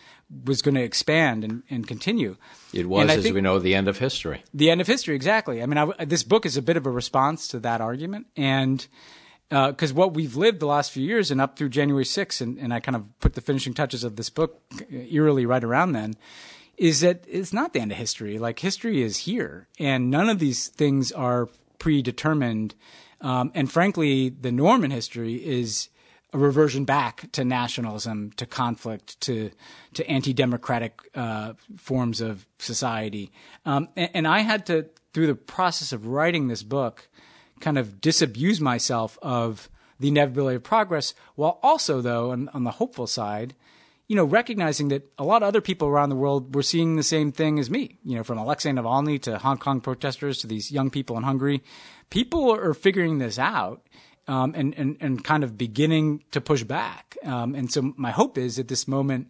was 0.44 0.62
going 0.62 0.74
to 0.74 0.82
expand 0.82 1.44
and, 1.44 1.62
and 1.70 1.86
continue. 1.86 2.36
It 2.72 2.88
was, 2.88 3.10
as 3.10 3.30
we 3.30 3.40
know, 3.40 3.58
the 3.58 3.74
end 3.74 3.88
of 3.88 3.98
history. 3.98 4.42
The 4.54 4.70
end 4.70 4.80
of 4.80 4.86
history, 4.86 5.14
exactly. 5.14 5.62
I 5.62 5.66
mean, 5.66 5.78
I, 5.78 6.04
this 6.04 6.22
book 6.22 6.46
is 6.46 6.56
a 6.56 6.62
bit 6.62 6.76
of 6.76 6.86
a 6.86 6.90
response 6.90 7.46
to 7.48 7.60
that 7.60 7.80
argument, 7.80 8.26
and 8.36 8.86
because 9.48 9.92
uh, 9.92 9.94
what 9.94 10.14
we've 10.14 10.36
lived 10.36 10.60
the 10.60 10.66
last 10.66 10.90
few 10.90 11.04
years 11.04 11.30
and 11.30 11.40
up 11.40 11.56
through 11.56 11.68
January 11.68 12.04
6th, 12.04 12.40
and, 12.40 12.58
and 12.58 12.72
I 12.72 12.80
kind 12.80 12.96
of 12.96 13.06
put 13.20 13.34
the 13.34 13.40
finishing 13.40 13.74
touches 13.74 14.02
of 14.02 14.16
this 14.16 14.30
book 14.30 14.60
eerily 14.90 15.46
right 15.46 15.62
around 15.62 15.92
then, 15.92 16.14
is 16.76 17.00
that 17.00 17.24
it's 17.28 17.52
not 17.52 17.72
the 17.72 17.80
end 17.80 17.92
of 17.92 17.98
history. 17.98 18.38
Like 18.38 18.58
history 18.58 19.02
is 19.02 19.18
here, 19.18 19.68
and 19.78 20.10
none 20.10 20.28
of 20.28 20.38
these 20.38 20.68
things 20.68 21.12
are 21.12 21.48
predetermined. 21.78 22.74
Um, 23.20 23.52
and 23.54 23.70
frankly, 23.70 24.28
the 24.28 24.52
norm 24.52 24.84
in 24.84 24.90
history 24.90 25.34
is 25.34 25.88
a 26.32 26.38
reversion 26.38 26.84
back 26.84 27.30
to 27.32 27.44
nationalism, 27.44 28.32
to 28.32 28.44
conflict, 28.44 29.20
to 29.20 29.50
to 29.94 30.06
anti-democratic 30.08 31.00
uh, 31.14 31.54
forms 31.76 32.20
of 32.20 32.46
society. 32.58 33.30
Um, 33.64 33.88
and, 33.96 34.10
and, 34.14 34.28
I 34.28 34.40
had 34.40 34.66
to, 34.66 34.86
through 35.12 35.28
the 35.28 35.36
process 35.36 35.92
of 35.92 36.08
writing 36.08 36.48
this 36.48 36.64
book, 36.64 37.08
kind 37.60 37.78
of 37.78 38.00
disabuse 38.00 38.60
myself 38.60 39.16
of 39.22 39.70
the 40.00 40.08
inevitability 40.08 40.56
of 40.56 40.64
progress, 40.64 41.14
while 41.36 41.60
also, 41.62 42.00
though, 42.00 42.32
on, 42.32 42.48
on 42.48 42.64
the 42.64 42.72
hopeful 42.72 43.06
side, 43.06 43.54
you 44.06 44.16
know, 44.16 44.25
recognizing 44.25 44.88
that 44.88 45.11
a 45.18 45.25
lot 45.25 45.42
of 45.42 45.49
other 45.49 45.61
people 45.61 45.88
around 45.88 46.11
the 46.11 46.16
world 46.16 46.54
were 46.54 46.62
seeing 46.62 46.96
the 46.96 47.02
same 47.02 47.32
thing 47.32 47.58
as 47.58 47.70
me. 47.70 47.99
You 48.04 48.16
know, 48.16 48.23
from 48.23 48.38
Alexei 48.38 48.70
Navalny 48.70 49.20
to 49.23 49.38
Hong 49.38 49.58
Kong 49.58 49.80
protesters 49.80 50.38
to 50.40 50.46
these 50.46 50.70
young 50.70 50.90
people 50.90 51.16
in 51.16 51.23
Hungary, 51.23 51.62
people 52.11 52.52
are 52.52 52.75
figuring 52.75 53.18
this 53.18 53.38
out 53.38 53.82
um, 54.28 54.54
and, 54.54 54.75
and, 54.76 54.96
and 55.00 55.25
kind 55.25 55.42
of 55.42 55.56
beginning 55.56 56.23
to 56.32 56.40
push 56.40 56.64
back. 56.64 57.16
Um, 57.25 57.54
and 57.54 57.73
so 57.73 57.94
my 57.96 58.11
hope 58.11 58.37
is 58.37 58.56
that 58.56 58.68
this 58.68 58.87
moment 58.87 59.28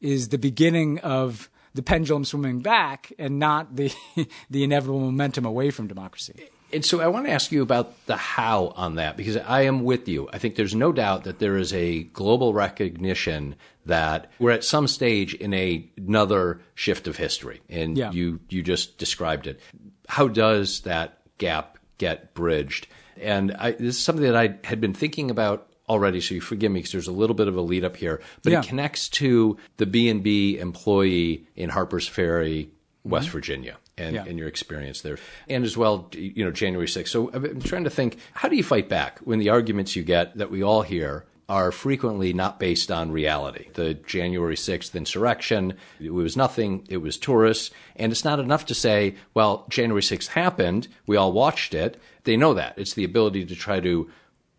is 0.00 0.28
the 0.28 0.38
beginning 0.38 1.00
of 1.00 1.50
the 1.74 1.82
pendulum 1.82 2.24
swimming 2.24 2.60
back 2.60 3.12
and 3.18 3.38
not 3.38 3.76
the, 3.76 3.92
the 4.50 4.64
inevitable 4.64 5.00
momentum 5.00 5.44
away 5.44 5.70
from 5.70 5.86
democracy. 5.86 6.48
And 6.74 6.84
so 6.84 7.00
I 7.00 7.06
want 7.06 7.26
to 7.26 7.32
ask 7.32 7.52
you 7.52 7.62
about 7.62 8.06
the 8.06 8.16
how 8.16 8.72
on 8.76 8.96
that 8.96 9.16
because 9.16 9.36
I 9.36 9.62
am 9.62 9.84
with 9.84 10.08
you. 10.08 10.28
I 10.32 10.38
think 10.38 10.56
there's 10.56 10.74
no 10.74 10.92
doubt 10.92 11.24
that 11.24 11.38
there 11.38 11.56
is 11.56 11.72
a 11.72 12.02
global 12.02 12.52
recognition 12.52 13.54
that 13.86 14.30
we're 14.38 14.50
at 14.50 14.64
some 14.64 14.88
stage 14.88 15.34
in 15.34 15.54
a, 15.54 15.88
another 15.96 16.60
shift 16.74 17.06
of 17.06 17.16
history, 17.16 17.60
and 17.68 17.96
yeah. 17.96 18.10
you 18.10 18.40
you 18.48 18.62
just 18.62 18.98
described 18.98 19.46
it. 19.46 19.60
How 20.08 20.28
does 20.28 20.80
that 20.80 21.20
gap 21.38 21.78
get 21.98 22.34
bridged? 22.34 22.88
And 23.20 23.52
I, 23.52 23.72
this 23.72 23.96
is 23.96 23.98
something 23.98 24.24
that 24.24 24.36
I 24.36 24.58
had 24.64 24.80
been 24.80 24.94
thinking 24.94 25.30
about 25.30 25.68
already, 25.88 26.20
so 26.20 26.34
you 26.34 26.40
forgive 26.40 26.72
me 26.72 26.78
because 26.78 26.92
there's 26.92 27.08
a 27.08 27.12
little 27.12 27.36
bit 27.36 27.46
of 27.46 27.56
a 27.56 27.60
lead 27.60 27.84
up 27.84 27.96
here, 27.96 28.20
but 28.42 28.52
yeah. 28.52 28.60
it 28.60 28.66
connects 28.66 29.08
to 29.10 29.58
the 29.76 29.86
B 29.86 30.08
and 30.08 30.22
B 30.22 30.58
employee 30.58 31.46
in 31.54 31.70
Harper's 31.70 32.08
Ferry, 32.08 32.70
West 33.04 33.28
mm-hmm. 33.28 33.32
Virginia. 33.32 33.76
And, 33.96 34.16
yeah. 34.16 34.24
and, 34.26 34.36
your 34.36 34.48
experience 34.48 35.02
there, 35.02 35.18
and 35.48 35.62
as 35.62 35.76
well, 35.76 36.10
you 36.14 36.44
know, 36.44 36.50
January 36.50 36.88
6th. 36.88 37.06
So 37.06 37.30
I'm 37.32 37.62
trying 37.62 37.84
to 37.84 37.90
think, 37.90 38.18
how 38.32 38.48
do 38.48 38.56
you 38.56 38.64
fight 38.64 38.88
back 38.88 39.20
when 39.20 39.38
the 39.38 39.50
arguments 39.50 39.94
you 39.94 40.02
get 40.02 40.36
that 40.36 40.50
we 40.50 40.64
all 40.64 40.82
hear 40.82 41.26
are 41.48 41.70
frequently 41.70 42.32
not 42.32 42.58
based 42.58 42.90
on 42.90 43.12
reality. 43.12 43.68
The 43.74 43.94
January 43.94 44.56
6th 44.56 44.94
insurrection, 44.94 45.74
it 46.00 46.12
was 46.12 46.36
nothing, 46.36 46.86
it 46.88 46.98
was 46.98 47.18
tourists, 47.18 47.70
and 47.96 48.12
it's 48.12 48.24
not 48.24 48.40
enough 48.40 48.66
to 48.66 48.74
say, 48.74 49.16
well, 49.34 49.66
January 49.68 50.00
6th 50.00 50.28
happened, 50.28 50.88
we 51.06 51.16
all 51.16 51.32
watched 51.32 51.74
it. 51.74 52.00
They 52.24 52.36
know 52.36 52.54
that. 52.54 52.78
It's 52.78 52.94
the 52.94 53.04
ability 53.04 53.44
to 53.46 53.54
try 53.54 53.80
to 53.80 54.10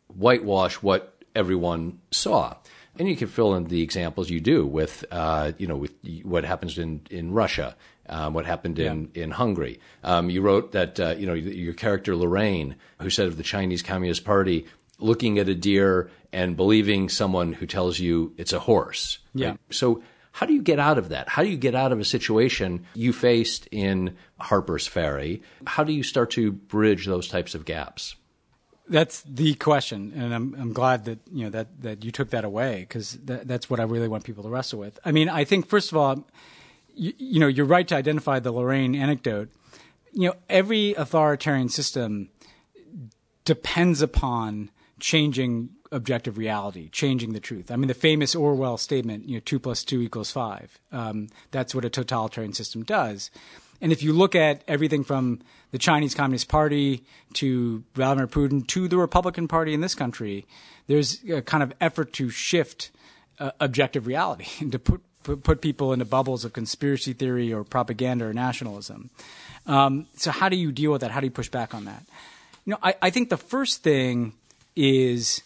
whitewash 0.08 0.76
what 0.76 1.16
everyone 1.36 2.00
saw. 2.12 2.56
And 2.98 3.10
you 3.10 3.16
can 3.16 3.28
fill 3.28 3.56
in 3.56 3.66
the 3.66 3.82
examples 3.82 4.30
you 4.30 4.40
do 4.40 4.66
with, 4.66 5.04
uh, 5.12 5.54
you 5.58 5.68
know, 5.68 5.76
with 5.76 5.94
what 6.24 6.46
happens 6.46 6.78
in, 6.78 7.02
in 7.10 7.34
Russia, 7.34 7.76
um, 8.10 8.34
what 8.34 8.46
happened 8.46 8.80
in, 8.80 9.12
yeah. 9.14 9.24
in 9.24 9.32
Hungary. 9.32 9.80
Um, 10.04 10.30
you 10.30 10.42
wrote 10.42 10.72
that, 10.74 11.00
uh, 11.00 11.16
you 11.18 11.26
know, 11.26 11.34
your 11.34 11.74
character 11.74 12.16
Lorraine, 12.16 12.76
who 13.02 13.10
said 13.10 13.28
of 13.28 13.38
the 13.38 13.44
Chinese 13.44 13.82
Communist 13.82 14.26
Party, 14.26 14.66
looking 15.00 15.40
at 15.40 15.50
a 15.50 15.56
deer 15.56 16.10
and 16.32 16.56
believing 16.56 17.10
someone 17.10 17.54
who 17.54 17.66
tells 17.66 18.00
you 18.00 18.34
it's 18.38 18.54
a 18.54 18.60
horse. 18.60 19.20
Yeah. 19.34 19.50
Right? 19.50 19.60
So 19.72 20.04
how 20.36 20.46
do 20.46 20.54
you 20.54 20.62
get 20.62 20.80
out 20.80 20.98
of 20.98 21.10
that? 21.10 21.30
How 21.30 21.44
do 21.44 21.50
you 21.50 21.56
get 21.56 21.76
out 21.76 21.94
of 21.94 22.00
a 22.00 22.04
situation 22.04 22.86
you 22.94 23.14
faced 23.14 23.70
in 23.72 24.18
Harper's 24.38 24.86
Ferry? 24.86 25.42
How 25.66 25.86
do 25.86 25.94
you 25.94 26.04
start 26.04 26.32
to 26.32 26.52
bridge 26.52 27.06
those 27.06 27.30
types 27.30 27.56
of 27.56 27.64
gaps? 27.64 28.16
That's 28.88 29.22
the 29.22 29.56
question, 29.56 30.14
and 30.16 30.36
I'm 30.36 30.54
I'm 30.60 30.74
glad 30.74 31.06
that 31.06 31.20
you 31.32 31.46
know 31.46 31.50
that 31.52 31.82
that 31.82 32.04
you 32.04 32.12
took 32.12 32.30
that 32.32 32.44
away 32.44 32.82
because 32.82 33.14
that, 33.24 33.48
that's 33.48 33.68
what 33.68 33.80
I 33.80 33.84
really 33.84 34.08
want 34.08 34.26
people 34.26 34.44
to 34.44 34.50
wrestle 34.50 34.78
with. 34.78 35.00
I 35.04 35.12
mean, 35.12 35.28
I 35.28 35.44
think 35.44 35.68
first 35.68 35.92
of 35.92 35.98
all, 35.98 36.28
you, 36.96 37.14
you 37.18 37.40
know, 37.40 37.48
you're 37.48 37.66
right 37.66 37.88
to 37.88 37.96
identify 37.96 38.40
the 38.40 38.52
Lorraine 38.52 38.96
anecdote. 38.96 39.50
You 40.14 40.30
know, 40.30 40.36
every 40.50 40.94
authoritarian 40.94 41.70
system 41.70 42.30
depends 43.44 44.02
upon 44.02 44.72
changing 45.00 45.70
objective 45.92 46.38
reality, 46.38 46.90
changing 46.90 47.34
the 47.34 47.40
truth. 47.40 47.70
I 47.72 47.76
mean, 47.76 47.88
the 47.88 47.94
famous 47.94 48.36
Orwell 48.36 48.78
statement, 48.78 49.28
you 49.28 49.36
know, 49.36 49.42
two 49.44 49.60
plus 49.60 49.84
two 49.84 50.02
equals 50.02 50.32
five. 50.32 50.80
Um, 50.92 51.28
that's 51.52 51.76
what 51.76 51.86
a 51.86 51.90
totalitarian 51.90 52.54
system 52.54 52.84
does. 52.84 53.30
And 53.82 53.92
if 53.92 54.02
you 54.02 54.14
look 54.14 54.36
at 54.36 54.64
everything 54.68 55.04
from 55.04 55.42
the 55.72 55.78
Chinese 55.78 56.16
Communist 56.16 56.48
Party 56.48 57.04
to 57.34 57.84
Vladimir 57.94 58.28
Putin 58.28 58.66
to 58.68 58.88
the 58.88 58.98
Republican 58.98 59.48
Party 59.48 59.74
in 59.74 59.82
this 59.82 59.96
country, 59.96 60.46
there's 60.88 61.24
a 61.30 61.42
kind 61.42 61.62
of 61.62 61.74
effort 61.82 62.14
to 62.14 62.30
shift 62.30 62.92
uh, 63.40 63.52
objective 63.60 64.08
reality 64.08 64.48
and 64.60 64.72
to 64.72 64.80
put, 64.80 65.02
put, 65.26 65.62
people 65.62 65.94
into 65.94 66.06
bubbles 66.06 66.46
of 66.46 66.54
conspiracy 66.54 67.14
theory 67.14 67.52
or 67.54 67.64
propaganda 67.64 68.26
or 68.26 68.34
nationalism. 68.34 69.10
Um, 69.66 70.08
so 70.16 70.32
how 70.32 70.50
do 70.50 70.56
you 70.56 70.72
deal 70.72 70.92
with 70.92 71.02
that? 71.02 71.12
How 71.12 71.20
do 71.20 71.28
you 71.28 71.32
push 71.32 71.50
back 71.50 71.74
on 71.74 71.86
that? 71.86 72.04
You 72.66 72.72
know, 72.72 72.80
I, 72.82 72.96
I 73.02 73.10
think 73.10 73.30
the 73.30 73.38
first 73.38 73.84
thing 73.84 74.34
is 74.76 75.42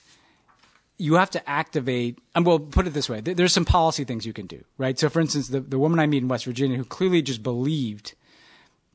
you 0.97 1.15
have 1.15 1.31
to 1.31 1.49
activate. 1.49 2.19
And 2.35 2.45
we'll 2.45 2.59
put 2.59 2.85
it 2.85 2.93
this 2.93 3.09
way: 3.09 3.21
there's 3.21 3.53
some 3.53 3.65
policy 3.65 4.03
things 4.03 4.25
you 4.25 4.33
can 4.33 4.45
do, 4.45 4.63
right? 4.77 4.99
So, 4.99 5.09
for 5.09 5.19
instance, 5.19 5.47
the 5.47 5.61
the 5.61 5.79
woman 5.79 5.99
I 5.99 6.05
meet 6.05 6.21
in 6.21 6.27
West 6.27 6.45
Virginia 6.45 6.77
who 6.77 6.85
clearly 6.85 7.21
just 7.21 7.41
believed 7.41 8.13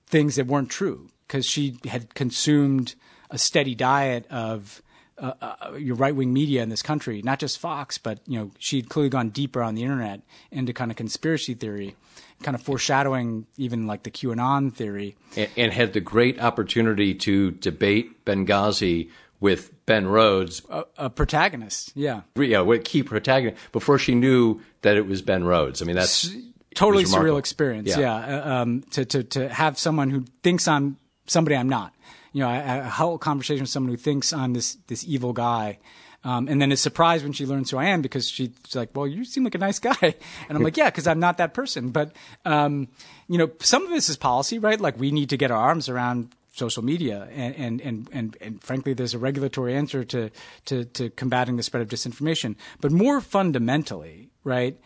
things 0.07 0.37
that 0.37 0.47
weren't 0.47 0.70
true 0.70 1.09
because 1.27 1.47
she 1.47 1.79
had 1.87 2.14
consumed 2.14 2.94
a 3.31 3.38
steady 3.38 3.75
diet 3.75 4.27
of 4.31 4.83
uh, 5.18 5.33
uh, 5.40 5.74
your 5.77 5.96
right 5.96 6.14
wing 6.14 6.33
media 6.33 6.62
in 6.62 6.68
this 6.68 6.83
country, 6.83 7.22
not 7.22 7.38
just 7.38 7.59
Fox, 7.59 7.98
but 7.98 8.20
you 8.27 8.38
know 8.38 8.50
she'd 8.59 8.88
clearly 8.88 9.11
gone 9.11 9.31
deeper 9.31 9.62
on 9.62 9.74
the 9.74 9.83
internet 9.83 10.22
into 10.50 10.72
kind 10.72 10.90
of 10.90 10.96
conspiracy 10.96 11.55
theory, 11.55 11.94
kind 12.42 12.55
of 12.55 12.62
foreshadowing 12.62 13.46
even 13.57 13.87
like 13.87 14.03
the 14.03 14.11
QAnon 14.11 14.72
theory, 14.72 15.16
and, 15.37 15.48
and 15.57 15.72
had 15.72 15.92
the 15.92 16.00
great 16.00 16.40
opportunity 16.40 17.14
to 17.14 17.53
debate 17.53 18.24
Benghazi 18.24 19.11
with 19.40 19.70
Ben 19.87 20.07
Rhodes, 20.07 20.62
a, 20.70 20.85
a, 20.96 21.11
protagonist. 21.11 21.92
Yeah, 21.94 22.22
yeah, 22.37 22.61
what 22.61 22.85
key 22.85 23.03
protagonist 23.03 23.61
before 23.72 23.98
she 23.98 24.14
knew 24.14 24.61
that 24.83 24.96
it 24.96 25.07
was 25.07 25.22
Ben 25.22 25.44
Rhodes. 25.44 25.81
I 25.81 25.85
mean, 25.85 25.96
that's 25.96 26.27
S- 26.27 26.37
totally 26.74 27.05
surreal 27.05 27.38
experience. 27.38 27.88
Yeah, 27.88 27.98
yeah. 27.98 28.16
Uh, 28.16 28.62
um, 28.62 28.83
to 28.90 29.05
to 29.05 29.22
to 29.22 29.48
have 29.48 29.79
someone 29.79 30.11
who 30.11 30.24
thinks 30.42 30.66
I'm 30.66 30.96
somebody 31.27 31.57
I'm 31.57 31.68
not. 31.68 31.94
You 32.35 32.40
know, 32.40 32.51
a, 32.51 32.81
a 32.81 32.90
whole 32.90 33.16
conversation 33.16 33.62
with 33.62 33.70
someone 33.70 33.90
who 33.90 33.97
thinks 33.97 34.35
I'm 34.35 34.53
this 34.53 34.77
this 34.88 35.05
evil 35.07 35.33
guy. 35.33 35.79
Um, 36.27 36.49
and 36.49 36.61
then 36.61 36.73
is 36.73 36.81
surprised 36.81 37.23
when 37.23 37.35
she 37.35 37.44
learns 37.44 37.70
who 37.70 37.77
I 37.77 37.85
am 37.85 38.01
because 38.01 38.27
she's 38.27 38.49
like, 38.75 38.88
"Well, 38.94 39.07
you 39.07 39.27
seem 39.27 39.44
like 39.44 39.55
a 39.55 39.59
nice 39.59 39.79
guy," 39.79 39.94
and 40.49 40.57
I'm 40.57 40.62
like, 40.62 40.77
"Yeah, 40.77 40.88
because 40.88 41.07
I'm 41.07 41.20
not 41.20 41.37
that 41.37 41.53
person." 41.53 41.90
But 41.90 42.12
um, 42.47 42.88
you 43.29 43.37
know, 43.37 43.51
some 43.61 43.85
of 43.85 43.90
this 43.90 44.09
is 44.09 44.16
policy, 44.16 44.59
right? 44.59 44.81
Like 44.81 44.99
we 44.99 45.11
need 45.11 45.29
to 45.31 45.37
get 45.37 45.51
our 45.51 45.61
arms 45.61 45.90
around 45.90 46.35
social 46.55 46.85
media, 46.85 47.29
and, 47.33 47.55
and, 47.57 47.81
and, 47.81 48.09
and, 48.12 48.37
and 48.40 48.62
frankly, 48.62 48.94
there's 48.94 49.12
a 49.12 49.18
regulatory 49.18 49.75
answer 49.75 50.05
to, 50.05 50.31
to, 50.66 50.85
to 50.85 51.11
combating 51.11 51.57
the 51.57 51.62
spread 51.62 51.83
of 51.83 51.88
disinformation. 51.88 52.55
But 52.81 52.92
more 52.92 53.20
fundamentally, 53.20 54.31
right, 54.44 54.79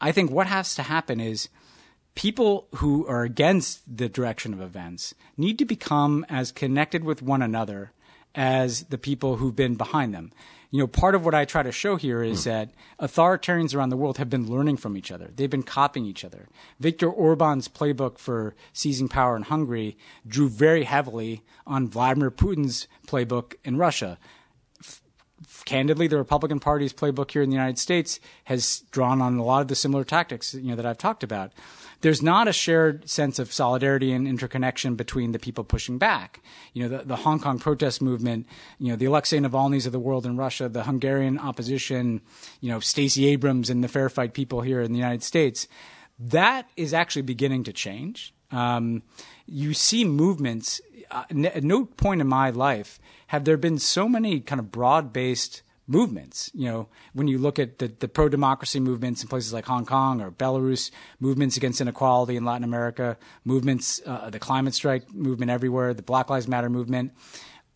I 0.00 0.12
think 0.12 0.30
what 0.30 0.46
has 0.46 0.74
to 0.76 0.82
happen 0.82 1.20
is 1.20 1.50
people 2.14 2.66
who 2.76 3.06
are 3.06 3.22
against 3.22 3.96
the 3.96 4.08
direction 4.08 4.52
of 4.52 4.60
events 4.60 5.14
need 5.36 5.58
to 5.58 5.64
become 5.64 6.24
as 6.28 6.52
connected 6.52 7.04
with 7.04 7.22
one 7.22 7.42
another 7.42 7.92
as 8.34 8.84
the 8.84 8.98
people 8.98 9.36
who've 9.36 9.56
been 9.56 9.74
behind 9.74 10.14
them 10.14 10.32
you 10.70 10.78
know, 10.78 10.86
part 10.86 11.16
of 11.16 11.24
what 11.24 11.34
I 11.34 11.44
try 11.44 11.64
to 11.64 11.72
show 11.72 11.96
here 11.96 12.22
is 12.22 12.42
mm. 12.42 12.44
that 12.44 12.70
authoritarians 13.00 13.74
around 13.74 13.90
the 13.90 13.96
world 13.96 14.18
have 14.18 14.30
been 14.30 14.48
learning 14.48 14.76
from 14.76 14.96
each 14.96 15.10
other. 15.10 15.30
They've 15.34 15.50
been 15.50 15.64
copying 15.64 16.06
each 16.06 16.24
other. 16.24 16.48
Viktor 16.78 17.10
Orban's 17.10 17.68
playbook 17.68 18.18
for 18.18 18.54
seizing 18.72 19.08
power 19.08 19.36
in 19.36 19.42
Hungary 19.42 19.96
drew 20.26 20.48
very 20.48 20.84
heavily 20.84 21.42
on 21.66 21.88
Vladimir 21.88 22.30
Putin's 22.30 22.86
playbook 23.06 23.54
in 23.64 23.78
Russia. 23.78 24.18
Candidly, 25.64 26.06
the 26.06 26.16
Republican 26.16 26.60
Party's 26.60 26.92
playbook 26.92 27.30
here 27.30 27.42
in 27.42 27.50
the 27.50 27.56
United 27.56 27.78
States 27.78 28.20
has 28.44 28.80
drawn 28.90 29.20
on 29.20 29.36
a 29.36 29.44
lot 29.44 29.62
of 29.62 29.68
the 29.68 29.74
similar 29.74 30.04
tactics 30.04 30.54
you 30.54 30.70
know 30.70 30.76
that 30.76 30.86
I've 30.86 30.98
talked 30.98 31.22
about. 31.22 31.52
There's 32.02 32.22
not 32.22 32.48
a 32.48 32.52
shared 32.52 33.08
sense 33.10 33.38
of 33.38 33.52
solidarity 33.52 34.12
and 34.12 34.26
interconnection 34.26 34.94
between 34.94 35.32
the 35.32 35.38
people 35.38 35.64
pushing 35.64 35.98
back. 35.98 36.40
You 36.72 36.84
know, 36.88 36.98
the, 36.98 37.04
the 37.04 37.16
Hong 37.16 37.40
Kong 37.40 37.58
protest 37.58 38.00
movement, 38.00 38.46
you 38.78 38.88
know, 38.88 38.96
the 38.96 39.04
Alexei 39.04 39.38
Navalny's 39.38 39.86
of 39.86 39.92
the 39.92 39.98
world 39.98 40.24
in 40.24 40.36
Russia, 40.36 40.68
the 40.68 40.84
Hungarian 40.84 41.38
opposition, 41.38 42.22
you 42.60 42.70
know, 42.70 42.80
Stacey 42.80 43.26
Abrams 43.26 43.68
and 43.68 43.84
the 43.84 43.88
Fair 43.88 44.08
Fight 44.08 44.32
people 44.32 44.62
here 44.62 44.80
in 44.80 44.92
the 44.92 44.98
United 44.98 45.22
States. 45.22 45.68
That 46.18 46.68
is 46.76 46.94
actually 46.94 47.22
beginning 47.22 47.64
to 47.64 47.72
change. 47.72 48.32
Um, 48.50 49.02
you 49.46 49.74
see 49.74 50.04
movements. 50.04 50.80
Uh, 51.10 51.24
at 51.30 51.64
no 51.64 51.84
point 51.84 52.20
in 52.20 52.26
my 52.26 52.50
life 52.50 53.00
have 53.28 53.44
there 53.44 53.56
been 53.56 53.78
so 53.78 54.08
many 54.08 54.40
kind 54.40 54.60
of 54.60 54.70
broad 54.70 55.12
based 55.12 55.62
movements. 55.90 56.50
You 56.54 56.66
know, 56.66 56.88
when 57.12 57.26
you 57.26 57.36
look 57.36 57.58
at 57.58 57.78
the, 57.78 57.88
the 57.88 58.08
pro 58.08 58.28
democracy 58.28 58.78
movements 58.78 59.22
in 59.22 59.28
places 59.28 59.52
like 59.52 59.66
Hong 59.66 59.84
Kong 59.84 60.20
or 60.20 60.30
Belarus, 60.30 60.90
movements 61.18 61.56
against 61.56 61.80
inequality 61.80 62.36
in 62.36 62.44
Latin 62.44 62.64
America, 62.64 63.18
movements, 63.44 64.00
uh, 64.06 64.30
the 64.30 64.38
climate 64.38 64.74
strike 64.74 65.12
movement 65.12 65.50
everywhere, 65.50 65.92
the 65.92 66.02
Black 66.02 66.30
Lives 66.30 66.46
Matter 66.46 66.70
movement. 66.70 67.12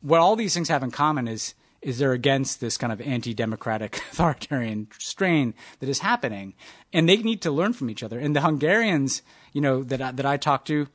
What 0.01 0.21
all 0.21 0.37
these 0.37 0.55
things 0.55 0.69
have 0.69 0.83
in 0.83 0.93
common 0.93 1.27
is 1.29 1.55
is 1.83 1.99
they're 1.99 2.13
against 2.13 2.61
this 2.61 2.79
kind 2.79 2.93
of 2.93 3.01
anti-democratic 3.03 3.97
authoritarian 4.13 4.89
strain 4.99 5.53
that 5.81 5.89
is 5.89 5.99
happening, 5.99 6.55
and 6.95 7.07
they 7.07 7.19
need 7.19 7.43
to 7.43 7.51
learn 7.51 7.75
from 7.75 7.91
each 7.91 8.03
other. 8.03 8.19
And 8.19 8.35
the 8.35 8.41
Hungarians, 8.41 9.21
you 9.53 9.61
know, 9.61 9.83
that 9.85 10.01
I, 10.01 10.13
that 10.13 10.25
I 10.25 10.39
talked 10.39 10.67
to, 10.69 10.89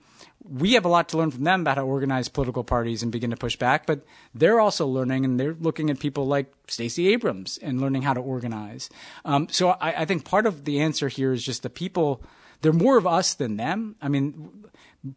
we 0.51 0.73
have 0.73 0.85
a 0.85 0.89
lot 0.89 1.09
to 1.09 1.17
learn 1.17 1.31
from 1.31 1.43
them 1.43 1.61
about 1.61 1.77
how 1.77 1.83
to 1.83 1.87
organize 1.87 2.27
political 2.27 2.63
parties 2.63 3.03
and 3.03 3.11
begin 3.11 3.29
to 3.29 3.37
push 3.37 3.55
back, 3.55 3.85
but 3.85 4.05
they're 4.33 4.59
also 4.59 4.87
learning 4.87 5.23
and 5.23 5.39
they're 5.39 5.55
looking 5.59 5.89
at 5.89 5.99
people 5.99 6.25
like 6.25 6.51
Stacey 6.67 7.07
Abrams 7.09 7.59
and 7.59 7.79
learning 7.79 8.01
how 8.01 8.13
to 8.13 8.19
organize. 8.19 8.89
Um, 9.25 9.47
so 9.49 9.69
I, 9.69 10.01
I, 10.01 10.05
think 10.05 10.25
part 10.25 10.45
of 10.45 10.65
the 10.65 10.79
answer 10.79 11.07
here 11.07 11.33
is 11.33 11.43
just 11.43 11.61
the 11.61 11.69
people, 11.69 12.23
they're 12.61 12.73
more 12.73 12.97
of 12.97 13.05
us 13.05 13.35
than 13.35 13.57
them. 13.57 13.95
I 14.01 14.07
mean, 14.07 14.65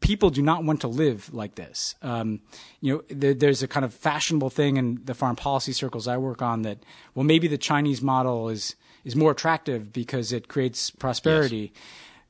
people 0.01 0.31
do 0.31 0.43
not 0.43 0.65
want 0.65 0.83
to 0.83 0.89
live 0.89 1.33
like 1.33 1.55
this. 1.55 1.95
Um, 2.03 2.41
you 2.81 2.95
know, 2.95 3.03
there, 3.09 3.35
there's 3.35 3.63
a 3.63 3.69
kind 3.69 3.85
of 3.85 3.95
fashionable 3.95 4.51
thing 4.51 4.77
in 4.77 5.01
the 5.05 5.15
foreign 5.15 5.37
policy 5.37 5.73
circles 5.73 6.07
I 6.07 6.19
work 6.19 6.43
on 6.43 6.63
that, 6.63 6.85
well, 7.15 7.25
maybe 7.25 7.49
the 7.49 7.59
Chinese 7.59 8.03
model 8.03 8.51
is, 8.51 8.77
is 9.05 9.17
more 9.17 9.31
attractive 9.31 9.93
because 9.93 10.33
it 10.33 10.49
creates 10.49 10.91
prosperity 10.91 11.73
yes. 11.75 11.83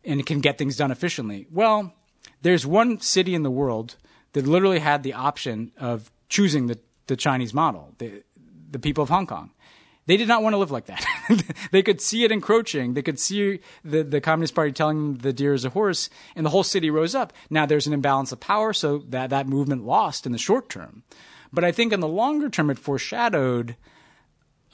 and 0.05 0.21
it 0.21 0.27
can 0.27 0.41
get 0.41 0.57
things 0.57 0.77
done 0.77 0.93
efficiently. 0.93 1.47
Well, 1.51 1.93
there's 2.43 2.67
one 2.67 3.01
city 3.01 3.35
in 3.35 3.43
the 3.43 3.51
world 3.51 3.97
that 4.33 4.47
literally 4.47 4.79
had 4.79 5.03
the 5.03 5.15
option 5.15 5.73
of 5.79 6.11
choosing 6.29 6.67
the, 6.67 6.79
the 7.07 7.17
Chinese 7.17 7.55
model, 7.55 7.95
the, 7.99 8.23
the 8.71 8.79
people 8.79 9.03
of 9.03 9.11
Hong 9.11 9.27
Kong. 9.27 9.51
They 10.07 10.17
did 10.17 10.27
not 10.27 10.43
want 10.43 10.55
to 10.55 10.59
live 10.59 10.73
like 10.73 10.87
that. 10.87 11.05
they 11.71 11.83
could 11.83 12.01
see 12.01 12.25
it 12.25 12.33
encroaching. 12.33 12.95
They 12.95 13.03
could 13.03 13.21
see 13.21 13.61
the, 13.85 14.03
the 14.03 14.21
Communist 14.21 14.55
Party 14.55 14.73
telling 14.73 15.19
the 15.19 15.33
deer 15.33 15.55
is 15.55 15.65
a 15.65 15.71
horse, 15.71 16.11
and 16.35 16.45
the 16.45 16.51
whole 16.51 16.65
city 16.65 16.91
rose 16.91 17.15
up. 17.15 17.33
Now 17.51 17.67
there's 17.67 17.87
an 17.87 17.93
imbalance 17.93 18.33
of 18.33 18.41
power, 18.41 18.73
so 18.73 18.99
that, 19.11 19.31
that 19.31 19.47
movement 19.47 19.85
lost 19.85 20.27
in 20.27 20.33
the 20.33 20.39
short 20.39 20.69
term. 20.69 21.05
But 21.53 21.63
I 21.63 21.71
think 21.71 21.93
in 21.93 22.01
the 22.01 22.09
longer 22.09 22.49
term, 22.49 22.71
it 22.71 22.79
foreshadowed 22.79 23.77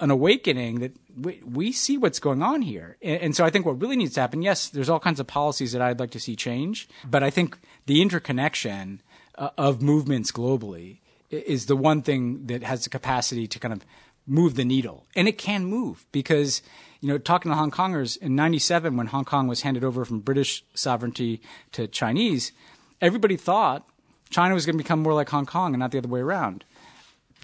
an 0.01 0.11
awakening 0.11 0.79
that 0.79 0.97
we, 1.19 1.41
we 1.45 1.73
see 1.73 1.99
what's 1.99 2.19
going 2.19 2.43
on 2.43 2.63
here. 2.63 2.97
And, 3.03 3.21
and, 3.23 3.37
so 3.37 3.45
I 3.45 3.51
think 3.51 3.67
what 3.67 3.81
really 3.81 3.97
needs 3.97 4.15
to 4.15 4.21
happen, 4.21 4.43
yes, 4.43 4.69
there's 4.69 4.89
all 4.89 5.01
kinds 5.01 5.21
of 5.21 5.27
policies 5.27 5.73
that 5.73 5.83
I'd 5.83 6.01
like 6.01 6.11
to 6.13 6.21
see 6.21 6.37
change, 6.37 6.89
but 7.05 7.23
I 7.23 7.31
think 7.31 7.59
the 7.87 8.01
interconnection 8.03 9.03
uh, 9.37 9.51
of 9.59 9.83
movements 9.83 10.33
globally 10.33 10.99
is 11.31 11.67
the 11.67 11.77
one 11.77 12.03
thing 12.03 12.47
that 12.47 12.63
has 12.63 12.85
the 12.85 12.91
capacity 12.91 13.47
to 13.47 13.59
kind 13.59 13.75
of 13.75 13.85
move 14.27 14.55
the 14.55 14.65
needle. 14.65 15.07
And 15.17 15.29
it 15.29 15.39
can 15.39 15.65
move 15.65 16.07
because, 16.13 16.63
you 17.01 17.09
know, 17.09 17.19
talking 17.19 17.51
to 17.51 17.57
Hong 17.57 17.71
Kongers 17.71 18.17
in 18.17 18.35
97 18.35 18.97
when 18.97 19.09
Hong 19.09 19.25
Kong 19.25 19.49
was 19.49 19.63
handed 19.63 19.85
over 19.85 20.05
from 20.05 20.21
British 20.21 20.65
sovereignty 20.75 21.41
to 21.73 21.87
Chinese, 21.87 22.53
everybody 23.01 23.37
thought 23.37 23.89
China 24.31 24.55
was 24.55 24.67
going 24.67 24.77
to 24.77 24.83
become 24.83 25.01
more 25.01 25.15
like 25.15 25.31
Hong 25.31 25.47
Kong 25.47 25.73
and 25.73 25.81
not 25.81 25.91
the 25.91 25.99
other 25.99 26.09
way 26.09 26.21
around 26.21 26.65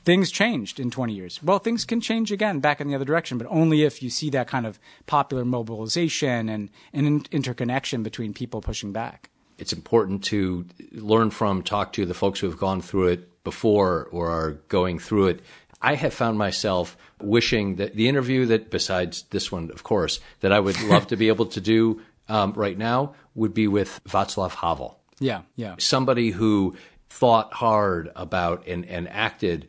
things 0.05 0.31
changed 0.31 0.79
in 0.79 0.91
20 0.91 1.13
years. 1.13 1.43
Well, 1.43 1.59
things 1.59 1.85
can 1.85 2.01
change 2.01 2.31
again 2.31 2.61
back 2.61 2.81
in 2.81 2.89
the 2.89 2.95
other 2.95 3.05
direction, 3.05 3.39
but 3.39 3.47
only 3.51 3.83
if 3.83 4.03
you 4.03 4.11
see 4.11 4.31
that 4.31 4.49
kind 4.49 4.67
of 4.67 4.79
popular 5.07 5.45
mobilization 5.45 6.49
and, 6.49 6.71
and 6.93 7.29
interconnection 7.31 8.03
between 8.03 8.35
people 8.35 8.61
pushing 8.61 8.93
back. 8.93 9.31
It's 9.59 9.73
important 9.73 10.25
to 10.25 10.67
learn 10.93 11.31
from, 11.31 11.63
talk 11.63 11.93
to 11.95 12.05
the 12.05 12.15
folks 12.15 12.41
who 12.41 12.49
have 12.49 12.59
gone 12.59 12.83
through 12.83 13.09
it 13.09 13.45
before 13.45 14.09
or 14.11 14.31
are 14.31 14.53
going 14.69 14.99
through 14.99 15.29
it. 15.29 15.41
I 15.81 15.95
have 15.95 16.15
found 16.15 16.39
myself 16.39 16.97
wishing 17.21 17.77
that 17.77 17.95
the 17.95 18.09
interview 18.09 18.47
that, 18.47 18.71
besides 18.71 19.23
this 19.31 19.53
one, 19.53 19.71
of 19.71 19.83
course, 19.83 20.19
that 20.41 20.53
I 20.53 20.59
would 20.59 20.81
love 20.83 21.07
to 21.09 21.17
be 21.17 21.29
able 21.29 21.47
to 21.47 21.61
do 21.61 22.01
um, 22.29 22.53
right 22.55 22.77
now 22.77 23.15
would 23.35 23.55
be 23.55 23.69
with 23.69 24.01
Václav 24.09 24.53
Havel. 24.55 24.99
Yeah, 25.21 25.43
yeah. 25.57 25.77
Somebody 25.79 26.31
who 26.31 26.75
thought 27.09 27.53
hard 27.53 28.11
about 28.17 28.67
and, 28.67 28.85
and 28.87 29.09
acted 29.09 29.69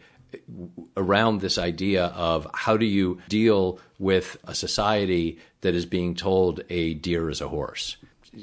around 0.97 1.41
this 1.41 1.57
idea 1.57 2.05
of 2.07 2.47
how 2.53 2.77
do 2.77 2.85
you 2.85 3.19
deal 3.29 3.79
with 3.99 4.37
a 4.45 4.55
society 4.55 5.39
that 5.61 5.75
is 5.75 5.85
being 5.85 6.15
told 6.15 6.61
a 6.69 6.93
deer 6.95 7.29
is 7.29 7.41
a 7.41 7.47
horse. 7.47 7.97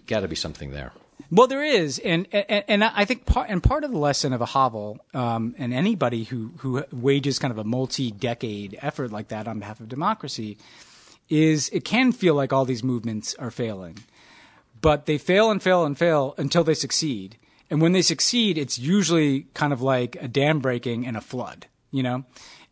Got 0.07 0.20
to 0.20 0.28
be 0.28 0.37
something 0.37 0.70
there. 0.70 0.92
Well, 1.31 1.46
there 1.46 1.64
is, 1.64 1.98
and 1.98 2.26
and, 2.33 2.64
and 2.68 2.85
I 2.85 3.07
think 3.07 3.24
part 3.24 3.48
and 3.48 3.62
part 3.62 3.85
of 3.85 3.90
the 3.90 3.98
lesson 3.98 4.35
of 4.35 4.42
a 4.42 4.46
Havel, 4.46 4.98
um, 5.14 5.55
and 5.57 5.72
anybody 5.72 6.24
who 6.24 6.52
who 6.59 6.85
wages 6.92 7.38
kind 7.38 7.50
of 7.50 7.59
a 7.59 7.64
multi-decade 7.64 8.78
effort 8.83 9.12
like 9.12 9.28
that 9.28 9.48
on 9.48 9.59
behalf 9.59 9.81
of 9.81 9.88
democracy, 9.88 10.59
is 11.31 11.70
it 11.70 11.87
can 11.87 12.12
feel 12.12 12.35
like 12.35 12.52
all 12.52 12.66
these 12.66 12.85
movements 12.85 13.35
are 13.37 13.50
failing, 13.50 13.98
but 14.83 15.07
they 15.07 15.16
fail 15.16 15.50
and 15.50 15.62
fail 15.62 15.87
and 15.87 15.96
fail 15.96 16.35
until 16.37 16.64
they 16.64 16.74
succeed. 16.74 17.38
And 17.70 17.81
when 17.81 17.92
they 17.92 18.02
succeed, 18.02 18.59
it's 18.59 18.78
usually 18.78 19.46
kind 19.55 19.72
of 19.72 19.81
like 19.81 20.16
a 20.20 20.28
dam 20.28 20.61
breaking 20.61 21.07
and 21.07 21.16
a 21.16 21.22
flood 21.22 21.66
you 21.92 22.02
know? 22.02 22.24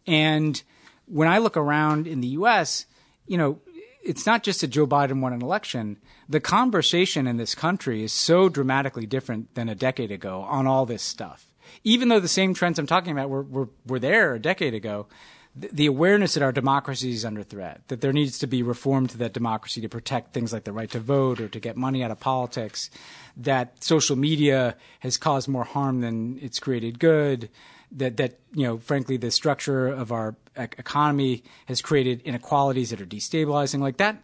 And 0.07 0.61
when 1.07 1.29
I 1.29 1.39
look 1.39 1.57
around 1.57 2.09
in 2.09 2.21
the 2.21 2.29
US, 2.29 2.87
you 3.27 3.39
know, 3.39 3.61
it's 4.03 4.27
not 4.27 4.43
just 4.43 4.63
that 4.63 4.69
Joe 4.69 4.87
Biden 4.87 5.21
won 5.21 5.33
an 5.33 5.43
election. 5.43 5.99
The 6.29 6.41
conversation 6.41 7.27
in 7.27 7.37
this 7.37 7.55
country 7.55 8.03
is 8.03 8.13
so 8.13 8.49
dramatically 8.49 9.07
different 9.07 9.55
than 9.55 9.69
a 9.69 9.75
decade 9.75 10.11
ago 10.11 10.41
on 10.49 10.67
all 10.67 10.87
this 10.87 11.03
stuff. 11.03 11.47
Even 11.85 12.09
though 12.09 12.21
the 12.21 12.29
same 12.29 12.55
trends 12.55 12.79
I'm 12.79 12.87
talking 12.87 13.13
about 13.13 13.31
were, 13.31 13.43
were, 13.43 13.69
were 13.87 13.99
there 13.99 14.35
a 14.35 14.41
decade 14.41 14.75
ago, 14.75 15.07
the 15.55 15.87
awareness 15.87 16.35
that 16.35 16.43
our 16.43 16.53
democracy 16.53 17.11
is 17.11 17.25
under 17.25 17.43
threat, 17.43 17.83
that 17.89 18.01
there 18.01 18.13
needs 18.13 18.39
to 18.39 18.47
be 18.47 18.63
reform 18.63 19.07
to 19.09 19.19
that 19.19 19.33
democracy 19.33 19.81
to 19.81 19.89
protect 19.89 20.33
things 20.33 20.53
like 20.53 20.65
the 20.65 20.73
right 20.73 20.91
to 20.91 21.01
vote 21.01 21.41
or 21.41 21.49
to 21.49 21.61
get 21.61 21.77
money 21.77 22.05
out 22.05 22.11
of 22.11 22.21
politics, 22.21 22.89
that 23.37 23.83
social 23.83 24.17
media 24.17 24.77
has 25.01 25.17
caused 25.17 25.49
more 25.49 25.65
harm 25.65 26.01
than 26.01 26.39
it's 26.41 26.61
created 26.61 26.99
good, 27.01 27.49
that 27.93 28.17
that 28.17 28.39
you 28.53 28.67
know, 28.67 28.79
frankly, 28.79 29.17
the 29.17 29.31
structure 29.31 29.87
of 29.89 30.13
our 30.13 30.37
economy 30.57 31.43
has 31.67 31.81
created 31.81 32.21
inequalities 32.23 32.91
that 32.91 33.01
are 33.01 33.07
destabilizing. 33.07 33.81
Like 33.81 33.97
that, 33.99 34.23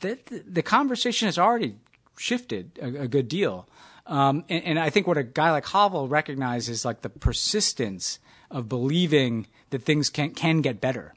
that 0.00 0.30
the 0.54 0.62
conversation 0.62 1.26
has 1.26 1.38
already 1.38 1.76
shifted 2.18 2.78
a, 2.80 3.02
a 3.02 3.08
good 3.08 3.28
deal. 3.28 3.68
Um, 4.06 4.44
and, 4.48 4.64
and, 4.64 4.78
I 4.78 4.88
think 4.88 5.08
what 5.08 5.18
a 5.18 5.24
guy 5.24 5.50
like 5.50 5.66
Havel 5.66 6.06
recognizes 6.06 6.84
like 6.84 7.02
the 7.02 7.08
persistence 7.08 8.20
of 8.52 8.68
believing 8.68 9.48
that 9.70 9.82
things 9.82 10.10
can 10.10 10.30
can 10.30 10.60
get 10.60 10.80
better. 10.80 11.14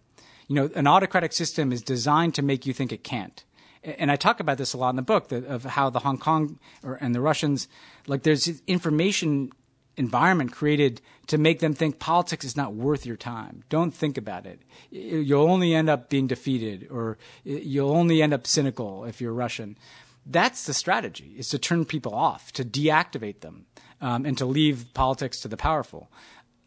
You 0.47 0.55
know, 0.55 0.69
an 0.73 0.87
autocratic 0.87 1.31
system 1.31 1.71
is 1.71 1.83
designed 1.83 2.33
to 2.35 2.41
make 2.41 2.65
you 2.65 2.73
think 2.73 2.91
it 2.91 3.03
can't. 3.03 3.43
And 3.83 4.11
I 4.11 4.15
talk 4.15 4.39
about 4.39 4.57
this 4.57 4.73
a 4.73 4.77
lot 4.77 4.89
in 4.89 4.95
the 4.97 5.03
book 5.03 5.29
that, 5.29 5.45
of 5.45 5.63
how 5.63 5.89
the 5.89 5.99
Hong 5.99 6.17
Kong 6.17 6.59
or, 6.83 6.95
and 6.95 7.15
the 7.15 7.21
Russians, 7.21 7.67
like 8.07 8.23
there's 8.23 8.61
information 8.67 9.51
environment 9.99 10.51
created 10.51 11.01
to 11.27 11.37
make 11.37 11.59
them 11.59 11.73
think 11.73 11.99
politics 11.99 12.45
is 12.45 12.57
not 12.57 12.73
worth 12.73 13.05
your 13.05 13.17
time. 13.17 13.63
Don't 13.69 13.93
think 13.93 14.17
about 14.17 14.47
it. 14.47 14.61
You'll 14.89 15.49
only 15.49 15.75
end 15.75 15.89
up 15.89 16.09
being 16.09 16.25
defeated 16.25 16.87
or 16.89 17.17
you'll 17.43 17.91
only 17.91 18.21
end 18.21 18.33
up 18.33 18.47
cynical 18.47 19.05
if 19.05 19.21
you're 19.21 19.33
Russian. 19.33 19.77
That's 20.25 20.65
the 20.65 20.73
strategy, 20.73 21.35
is 21.37 21.49
to 21.49 21.59
turn 21.59 21.85
people 21.85 22.15
off, 22.15 22.51
to 22.53 22.63
deactivate 22.63 23.41
them, 23.41 23.65
um, 24.01 24.25
and 24.25 24.37
to 24.37 24.45
leave 24.45 24.85
politics 24.93 25.41
to 25.41 25.47
the 25.47 25.57
powerful. 25.57 26.09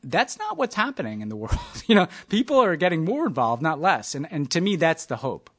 That's 0.05 0.39
not 0.39 0.57
what's 0.57 0.75
happening 0.75 1.23
in 1.23 1.29
the 1.29 1.37
world. 1.45 1.59
you 1.87 1.95
know, 1.95 2.09
people 2.29 2.61
are 2.63 2.77
getting 2.77 3.05
more 3.05 3.27
involved, 3.27 3.63
not 3.63 3.81
less. 3.81 4.15
And, 4.15 4.29
and 4.31 4.51
to 4.51 4.61
me, 4.61 4.77
that's 4.77 5.07
the 5.07 5.17
hope. 5.17 5.51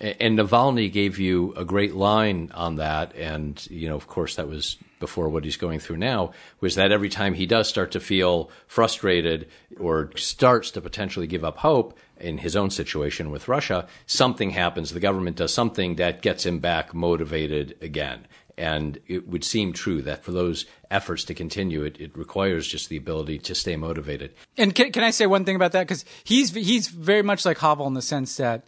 And 0.00 0.38
Navalny 0.38 0.92
gave 0.92 1.18
you 1.18 1.54
a 1.56 1.64
great 1.64 1.94
line 1.94 2.50
on 2.52 2.76
that, 2.76 3.14
and 3.14 3.64
you 3.70 3.88
know, 3.88 3.94
of 3.94 4.08
course, 4.08 4.34
that 4.34 4.48
was 4.48 4.76
before 5.04 5.28
what 5.28 5.44
he's 5.44 5.58
going 5.58 5.80
through 5.80 5.98
now. 5.98 6.32
Was 6.60 6.76
that 6.76 6.90
every 6.90 7.10
time 7.10 7.34
he 7.34 7.44
does 7.44 7.68
start 7.68 7.90
to 7.92 8.00
feel 8.00 8.50
frustrated 8.66 9.46
or 9.78 10.10
starts 10.16 10.70
to 10.70 10.80
potentially 10.80 11.26
give 11.26 11.44
up 11.44 11.58
hope 11.58 11.98
in 12.18 12.38
his 12.38 12.56
own 12.56 12.70
situation 12.70 13.30
with 13.30 13.46
Russia, 13.46 13.86
something 14.06 14.50
happens. 14.50 14.90
The 14.90 15.00
government 15.08 15.36
does 15.36 15.52
something 15.52 15.96
that 15.96 16.22
gets 16.22 16.46
him 16.46 16.58
back 16.58 16.94
motivated 16.94 17.76
again. 17.82 18.26
And 18.56 18.98
it 19.06 19.28
would 19.28 19.44
seem 19.44 19.74
true 19.74 20.00
that 20.02 20.24
for 20.24 20.32
those 20.32 20.64
efforts 20.90 21.24
to 21.24 21.34
continue, 21.34 21.82
it, 21.82 22.00
it 22.00 22.16
requires 22.16 22.66
just 22.66 22.88
the 22.88 22.96
ability 22.96 23.38
to 23.40 23.54
stay 23.54 23.76
motivated. 23.76 24.32
And 24.56 24.74
can, 24.74 24.90
can 24.90 25.02
I 25.02 25.10
say 25.10 25.26
one 25.26 25.44
thing 25.44 25.56
about 25.56 25.72
that? 25.72 25.86
Because 25.86 26.04
he's 26.22 26.54
he's 26.54 26.88
very 26.88 27.22
much 27.22 27.44
like 27.44 27.58
Havel 27.58 27.86
in 27.86 27.94
the 27.94 28.00
sense 28.02 28.38
that, 28.38 28.64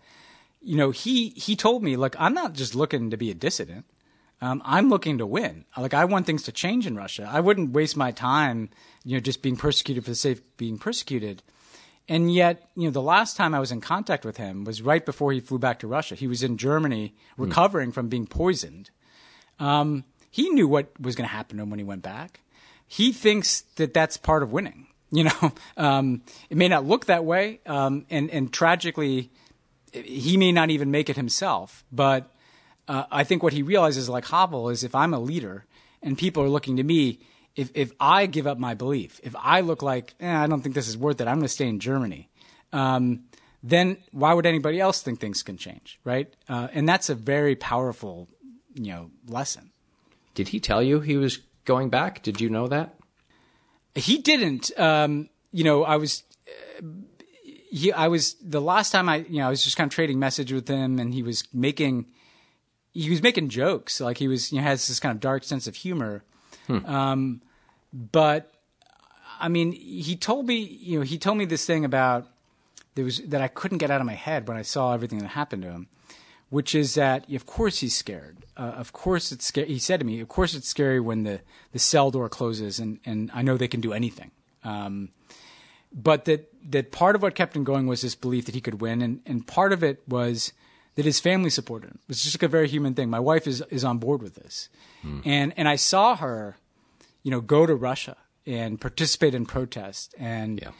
you 0.60 0.76
know, 0.76 0.90
he 0.90 1.30
he 1.30 1.56
told 1.56 1.82
me, 1.82 1.96
look, 1.96 2.14
I'm 2.18 2.34
not 2.34 2.52
just 2.52 2.74
looking 2.74 3.10
to 3.10 3.16
be 3.16 3.30
a 3.30 3.34
dissident. 3.34 3.86
Um, 4.40 4.60
I'm 4.64 4.90
looking 4.90 5.18
to 5.18 5.26
win. 5.26 5.64
Like 5.76 5.94
I 5.94 6.04
want 6.04 6.26
things 6.26 6.42
to 6.44 6.52
change 6.52 6.86
in 6.86 6.96
Russia. 6.96 7.28
I 7.30 7.40
wouldn't 7.40 7.72
waste 7.72 7.96
my 7.96 8.10
time, 8.10 8.68
you 9.04 9.16
know, 9.16 9.20
just 9.20 9.42
being 9.42 9.56
persecuted 9.56 10.04
for 10.04 10.10
the 10.10 10.16
sake 10.16 10.38
of 10.38 10.56
being 10.56 10.78
persecuted. 10.78 11.42
And 12.08 12.32
yet, 12.32 12.70
you 12.76 12.84
know, 12.84 12.90
the 12.90 13.02
last 13.02 13.36
time 13.36 13.54
I 13.54 13.60
was 13.60 13.72
in 13.72 13.80
contact 13.80 14.24
with 14.24 14.36
him 14.36 14.64
was 14.64 14.82
right 14.82 15.04
before 15.04 15.32
he 15.32 15.40
flew 15.40 15.58
back 15.58 15.80
to 15.80 15.86
Russia. 15.86 16.14
He 16.14 16.28
was 16.28 16.42
in 16.42 16.56
Germany 16.56 17.14
recovering 17.36 17.90
mm. 17.90 17.94
from 17.94 18.08
being 18.08 18.26
poisoned. 18.26 18.90
Um, 19.58 20.04
he 20.30 20.50
knew 20.50 20.68
what 20.68 20.88
was 21.00 21.16
going 21.16 21.28
to 21.28 21.34
happen 21.34 21.56
to 21.56 21.62
him 21.62 21.70
when 21.70 21.78
he 21.78 21.84
went 21.84 22.02
back. 22.02 22.40
He 22.86 23.12
thinks 23.12 23.62
that 23.76 23.94
that's 23.94 24.16
part 24.16 24.42
of 24.42 24.52
winning. 24.52 24.86
You 25.10 25.24
know, 25.24 25.52
um, 25.76 26.22
it 26.50 26.56
may 26.56 26.68
not 26.68 26.84
look 26.84 27.06
that 27.06 27.24
way, 27.24 27.60
um, 27.66 28.06
and 28.10 28.30
and 28.30 28.52
tragically, 28.52 29.30
he 29.92 30.36
may 30.36 30.52
not 30.52 30.70
even 30.70 30.90
make 30.90 31.08
it 31.08 31.16
himself. 31.16 31.84
But 31.90 32.30
uh, 32.88 33.04
I 33.10 33.24
think 33.24 33.42
what 33.42 33.52
he 33.52 33.62
realizes, 33.62 34.08
like 34.08 34.26
Havel, 34.26 34.68
is 34.68 34.84
if 34.84 34.94
I'm 34.94 35.14
a 35.14 35.18
leader 35.18 35.64
and 36.02 36.16
people 36.16 36.42
are 36.42 36.48
looking 36.48 36.76
to 36.76 36.82
me, 36.82 37.20
if 37.54 37.70
if 37.74 37.92
I 37.98 38.26
give 38.26 38.46
up 38.46 38.58
my 38.58 38.74
belief, 38.74 39.20
if 39.22 39.34
I 39.36 39.60
look 39.60 39.82
like 39.82 40.14
eh, 40.20 40.36
I 40.36 40.46
don't 40.46 40.60
think 40.62 40.74
this 40.74 40.88
is 40.88 40.96
worth 40.96 41.20
it, 41.20 41.28
I'm 41.28 41.36
going 41.36 41.42
to 41.42 41.48
stay 41.48 41.68
in 41.68 41.80
Germany. 41.80 42.28
Um, 42.72 43.24
then 43.62 43.96
why 44.12 44.32
would 44.32 44.46
anybody 44.46 44.80
else 44.80 45.02
think 45.02 45.18
things 45.18 45.42
can 45.42 45.56
change, 45.56 45.98
right? 46.04 46.32
Uh, 46.48 46.68
and 46.72 46.88
that's 46.88 47.08
a 47.08 47.14
very 47.14 47.56
powerful, 47.56 48.28
you 48.74 48.92
know, 48.92 49.10
lesson. 49.26 49.72
Did 50.34 50.48
he 50.48 50.60
tell 50.60 50.82
you 50.82 51.00
he 51.00 51.16
was 51.16 51.38
going 51.64 51.90
back? 51.90 52.22
Did 52.22 52.40
you 52.40 52.48
know 52.48 52.68
that? 52.68 52.94
He 53.94 54.18
didn't. 54.18 54.70
Um, 54.78 55.28
you 55.50 55.64
know, 55.64 55.84
I 55.84 55.96
was. 55.96 56.22
Uh, 56.78 56.86
he, 57.70 57.92
I 57.92 58.08
was 58.08 58.34
the 58.34 58.60
last 58.60 58.92
time 58.92 59.08
I, 59.08 59.16
you 59.16 59.38
know, 59.38 59.46
I 59.46 59.50
was 59.50 59.64
just 59.64 59.76
kind 59.76 59.90
of 59.90 59.94
trading 59.94 60.18
message 60.18 60.52
with 60.52 60.68
him, 60.68 60.98
and 60.98 61.12
he 61.12 61.22
was 61.22 61.44
making, 61.52 62.06
he 62.96 63.10
was 63.10 63.22
making 63.22 63.50
jokes, 63.50 64.00
like 64.00 64.18
he 64.18 64.28
was, 64.28 64.52
you 64.52 64.58
know, 64.58 64.64
has 64.64 64.88
this 64.88 65.00
kind 65.00 65.14
of 65.14 65.20
dark 65.20 65.44
sense 65.44 65.66
of 65.66 65.74
humor. 65.74 66.24
Hmm. 66.66 66.86
Um, 66.86 67.42
but 67.92 68.52
I 69.38 69.48
mean, 69.48 69.72
he 69.72 70.16
told 70.16 70.46
me, 70.46 70.56
you 70.56 70.98
know, 70.98 71.04
he 71.04 71.18
told 71.18 71.36
me 71.36 71.44
this 71.44 71.66
thing 71.66 71.84
about 71.84 72.26
there 72.94 73.04
was 73.04 73.18
that 73.18 73.42
I 73.42 73.48
couldn't 73.48 73.78
get 73.78 73.90
out 73.90 74.00
of 74.00 74.06
my 74.06 74.14
head 74.14 74.48
when 74.48 74.56
I 74.56 74.62
saw 74.62 74.94
everything 74.94 75.18
that 75.18 75.28
happened 75.28 75.62
to 75.62 75.70
him, 75.70 75.88
which 76.48 76.74
is 76.74 76.94
that 76.94 77.30
of 77.30 77.44
course 77.44 77.80
he's 77.80 77.94
scared. 77.94 78.38
Uh, 78.56 78.72
of 78.76 78.92
course 78.92 79.30
it's 79.30 79.46
scary. 79.46 79.68
He 79.68 79.78
said 79.78 80.00
to 80.00 80.06
me, 80.06 80.20
of 80.20 80.28
course 80.28 80.54
it's 80.54 80.68
scary 80.68 80.98
when 80.98 81.24
the 81.24 81.40
the 81.72 81.78
cell 81.78 82.10
door 82.10 82.28
closes, 82.30 82.80
and 82.80 82.98
and 83.04 83.30
I 83.34 83.42
know 83.42 83.56
they 83.56 83.68
can 83.68 83.82
do 83.82 83.92
anything. 83.92 84.30
Um, 84.64 85.10
but 85.92 86.24
that 86.24 86.50
that 86.70 86.92
part 86.92 87.14
of 87.14 87.22
what 87.22 87.34
kept 87.34 87.54
him 87.54 87.64
going 87.64 87.86
was 87.86 88.00
this 88.00 88.14
belief 88.14 88.46
that 88.46 88.54
he 88.54 88.62
could 88.62 88.80
win, 88.80 89.02
and 89.02 89.20
and 89.26 89.46
part 89.46 89.74
of 89.74 89.84
it 89.84 90.02
was 90.08 90.54
that 90.96 91.04
his 91.04 91.20
family 91.20 91.50
supported 91.50 91.90
him. 91.90 91.98
It's 92.08 92.22
just 92.22 92.36
like 92.36 92.42
a 92.42 92.48
very 92.48 92.68
human 92.68 92.94
thing. 92.94 93.08
My 93.08 93.20
wife 93.20 93.46
is 93.46 93.62
is 93.70 93.84
on 93.84 93.98
board 93.98 94.20
with 94.22 94.34
this, 94.34 94.68
mm. 95.04 95.22
and 95.24 95.54
and 95.56 95.68
I 95.68 95.76
saw 95.76 96.16
her 96.16 96.56
you 97.26 97.32
know, 97.32 97.40
go 97.40 97.66
to 97.66 97.74
Russia 97.74 98.16
and 98.46 98.80
participate 98.80 99.34
in 99.34 99.46
protest 99.46 100.14
and 100.16 100.60
yeah. 100.60 100.70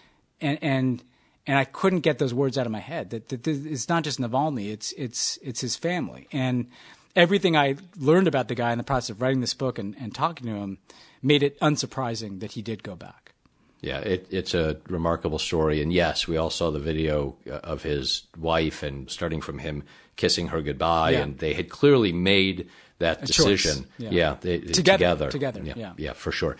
and 0.40 0.58
and 0.62 1.02
and 1.44 1.58
I 1.58 1.64
couldn't 1.64 2.00
get 2.00 2.20
those 2.20 2.32
words 2.32 2.56
out 2.56 2.66
of 2.66 2.72
my 2.72 2.78
head. 2.78 3.10
That, 3.10 3.30
that, 3.30 3.42
that 3.42 3.66
it's 3.66 3.88
not 3.88 4.04
just 4.04 4.20
Navalny; 4.20 4.70
it's 4.70 4.92
it's 4.92 5.40
it's 5.42 5.60
his 5.60 5.74
family 5.74 6.28
and 6.30 6.68
everything 7.16 7.56
I 7.56 7.74
learned 7.98 8.28
about 8.28 8.46
the 8.46 8.54
guy 8.54 8.70
in 8.70 8.78
the 8.78 8.84
process 8.84 9.10
of 9.10 9.20
writing 9.20 9.40
this 9.40 9.54
book 9.54 9.76
and, 9.76 9.96
and 9.98 10.14
talking 10.14 10.46
to 10.46 10.54
him 10.54 10.78
made 11.20 11.42
it 11.42 11.58
unsurprising 11.58 12.38
that 12.38 12.52
he 12.52 12.62
did 12.62 12.84
go 12.84 12.94
back. 12.94 13.32
Yeah, 13.80 13.98
it, 13.98 14.28
it's 14.30 14.54
a 14.54 14.76
remarkable 14.88 15.40
story, 15.40 15.82
and 15.82 15.92
yes, 15.92 16.28
we 16.28 16.36
all 16.36 16.50
saw 16.50 16.70
the 16.70 16.78
video 16.78 17.36
uh, 17.50 17.54
of 17.64 17.82
his 17.82 18.22
wife 18.38 18.84
and 18.84 19.10
starting 19.10 19.40
from 19.40 19.58
him 19.58 19.82
kissing 20.16 20.48
her 20.48 20.62
goodbye, 20.62 21.10
yeah. 21.10 21.20
and 21.20 21.38
they 21.38 21.54
had 21.54 21.68
clearly 21.68 22.12
made 22.12 22.68
that 22.98 23.22
a 23.22 23.26
decision. 23.26 23.86
Yeah, 23.98 24.10
yeah 24.10 24.36
they, 24.40 24.58
together, 24.58 25.30
together, 25.30 25.60
together. 25.60 25.62
Yeah, 25.64 25.92
yeah, 25.96 26.12
for 26.12 26.32
sure. 26.32 26.56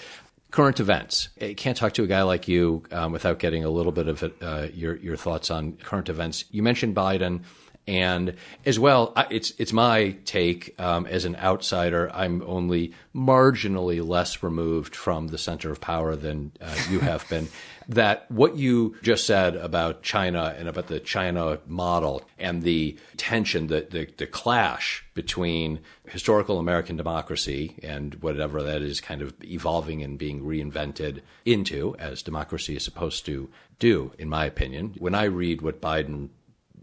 Current 0.51 0.81
events. 0.81 1.29
I 1.41 1.55
can't 1.55 1.77
talk 1.77 1.95
to 1.95 2.05
a 2.05 2.07
guy 2.07 2.23
like 2.23 2.49
you 2.49 2.85
um, 2.93 3.13
without 3.13 3.39
getting 3.39 3.65
a 3.65 3.71
little 3.71 3.93
bit 3.93 4.09
of 4.09 4.23
uh, 4.41 4.69
your 4.73 4.97
your 4.97 5.17
thoughts 5.17 5.51
on 5.51 5.73
current 5.73 6.09
events. 6.09 6.45
You 6.51 6.63
mentioned 6.63 6.95
Biden. 6.95 7.43
And 7.89 8.35
as 8.65 8.81
well, 8.81 9.13
it's 9.31 9.53
it's 9.59 9.73
my 9.73 10.17
take 10.25 10.75
um, 10.81 11.07
as 11.07 11.25
an 11.25 11.37
outsider. 11.37 12.11
I'm 12.13 12.43
only 12.43 12.95
marginally 13.15 14.05
less 14.05 14.43
removed 14.43 14.97
from 14.97 15.29
the 15.29 15.39
center 15.39 15.71
of 15.71 15.81
power 15.81 16.17
than 16.17 16.51
uh, 16.61 16.75
you 16.91 16.99
have 16.99 17.29
been. 17.29 17.47
that 17.89 18.31
what 18.31 18.57
you 18.57 18.97
just 19.03 19.27
said 19.27 19.55
about 19.57 20.03
China 20.03 20.55
and 20.59 20.69
about 20.69 20.89
the 20.89 21.01
China 21.01 21.59
model 21.67 22.23
and 22.39 22.63
the 22.63 22.99
tension, 23.17 23.69
the, 23.69 23.87
the, 23.89 24.09
the 24.17 24.27
clash 24.27 25.05
between 25.15 25.81
historical 26.09 26.59
American 26.59 26.97
democracy 26.97 27.79
and 27.83 28.15
whatever 28.17 28.63
that 28.63 28.83
is 28.83 29.01
kind 29.01 29.23
of 29.23 29.35
evolving 29.45 30.03
and 30.03 30.19
being 30.19 30.43
reinvented 30.43 31.21
into, 31.45 31.95
as 31.99 32.23
democracy 32.23 32.77
is 32.77 32.83
supposed 32.83 33.25
to 33.27 33.49
do, 33.79 34.13
in 34.19 34.29
my 34.29 34.45
opinion. 34.45 34.95
When 34.99 35.15
I 35.15 35.25
read 35.25 35.63
what 35.63 35.81
Biden 35.81 36.31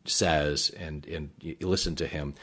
says 0.05 0.69
and, 0.77 1.05
and 1.07 1.29
listen 1.61 1.95
to 1.95 2.07
him, 2.07 2.33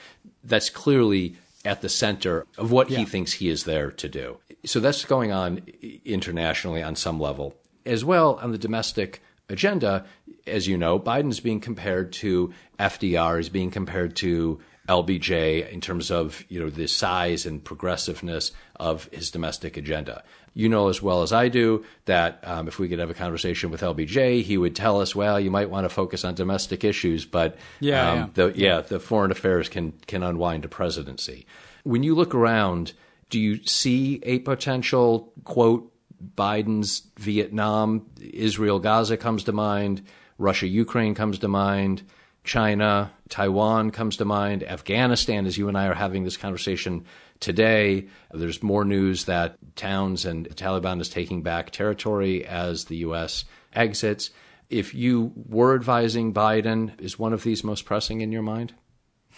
that's 0.44 0.70
clearly 0.70 1.37
at 1.64 1.83
the 1.83 1.88
center 1.88 2.46
of 2.57 2.73
what 2.73 2.90
yeah. 2.90 2.99
he 2.99 3.05
thinks 3.05 3.33
he 3.33 3.49
is 3.49 3.64
there 3.64 3.90
to 3.90 4.09
do. 4.09 4.38
So 4.64 4.81
that's 4.81 5.05
going 5.05 5.33
on 5.33 5.62
internationally 6.05 6.83
on 6.83 6.96
some 6.96 7.20
level. 7.20 7.55
As 7.87 8.05
well, 8.05 8.38
on 8.43 8.53
the 8.53 8.59
domestic 8.59 9.23
agenda, 9.49 10.07
as 10.47 10.66
you 10.66 10.79
know, 10.79 10.99
Biden's 10.99 11.40
being 11.40 11.61
compared 11.61 12.12
to 12.14 12.53
FDR, 12.79 13.40
is 13.40 13.49
being 13.49 13.71
compared 13.71 14.16
to 14.16 14.61
LBJ 14.88 15.71
in 15.71 15.81
terms 15.81 16.11
of 16.11 16.45
you 16.49 16.59
know 16.59 16.69
the 16.69 16.88
size 16.88 17.47
and 17.47 17.62
progressiveness 17.62 18.51
of 18.77 19.09
his 19.12 19.31
domestic 19.31 19.77
agenda. 19.77 20.25
You 20.53 20.69
know 20.69 20.88
as 20.88 21.01
well 21.01 21.23
as 21.23 21.33
I 21.33 21.49
do 21.49 21.85
that 22.07 22.43
um, 22.45 22.66
if 22.66 22.81
we 22.81 22.88
could 22.88 22.99
have 22.99 23.11
a 23.11 23.14
conversation 23.14 23.71
with 23.71 23.83
LBJ, 23.83 24.43
he 24.43 24.59
would 24.59 24.75
tell 24.75 25.01
us, 25.01 25.14
well, 25.14 25.38
you 25.38 25.51
might 25.51 25.71
want 25.71 25.85
to 25.85 25.88
focus 25.88 26.25
on 26.25 26.35
domestic 26.35 26.83
issues, 26.83 27.25
but 27.25 27.57
yeah, 27.79 28.11
um, 28.11 28.19
yeah. 28.19 28.29
The, 28.35 28.53
yeah, 28.57 28.81
the 28.81 28.99
foreign 28.99 29.31
affairs 29.31 29.69
can 29.69 29.93
can 30.07 30.23
unwind 30.25 30.64
a 30.64 30.69
presidency. 30.69 31.47
When 31.85 32.03
you 32.03 32.16
look 32.16 32.35
around, 32.35 32.93
do 33.29 33.38
you 33.38 33.64
see 33.64 34.21
a 34.25 34.40
potential 34.40 35.33
quote 35.45 35.93
Biden's 36.37 37.02
Vietnam, 37.18 38.06
Israel, 38.20 38.78
Gaza 38.78 39.16
comes 39.16 39.44
to 39.44 39.52
mind, 39.52 40.02
Russia, 40.38 40.66
Ukraine 40.66 41.14
comes 41.14 41.38
to 41.40 41.48
mind? 41.48 42.02
China, 42.44 43.12
Taiwan 43.28 43.90
comes 43.90 44.16
to 44.16 44.24
mind, 44.24 44.62
Afghanistan, 44.62 45.46
as 45.46 45.59
you 45.59 45.68
and 45.68 45.76
I 45.76 45.87
are 45.87 45.94
having 45.94 46.24
this 46.24 46.37
conversation 46.37 47.04
today. 47.38 48.09
There's 48.33 48.62
more 48.62 48.85
news 48.85 49.24
that 49.26 49.56
towns 49.76 50.24
and 50.24 50.48
Taliban 50.56 51.00
is 51.00 51.09
taking 51.09 51.42
back 51.42 51.70
territory 51.70 52.46
as 52.46 52.87
the 52.87 52.96
U.S. 52.98 53.44
exits. 53.74 54.30
If 54.70 54.94
you 54.94 55.33
were 55.48 55.74
advising 55.74 56.33
Biden, 56.33 56.98
is 57.00 57.18
one 57.18 57.33
of 57.33 57.42
these 57.42 57.62
most 57.62 57.85
pressing 57.85 58.20
in 58.20 58.33
your 58.33 58.42
mind? 58.42 58.72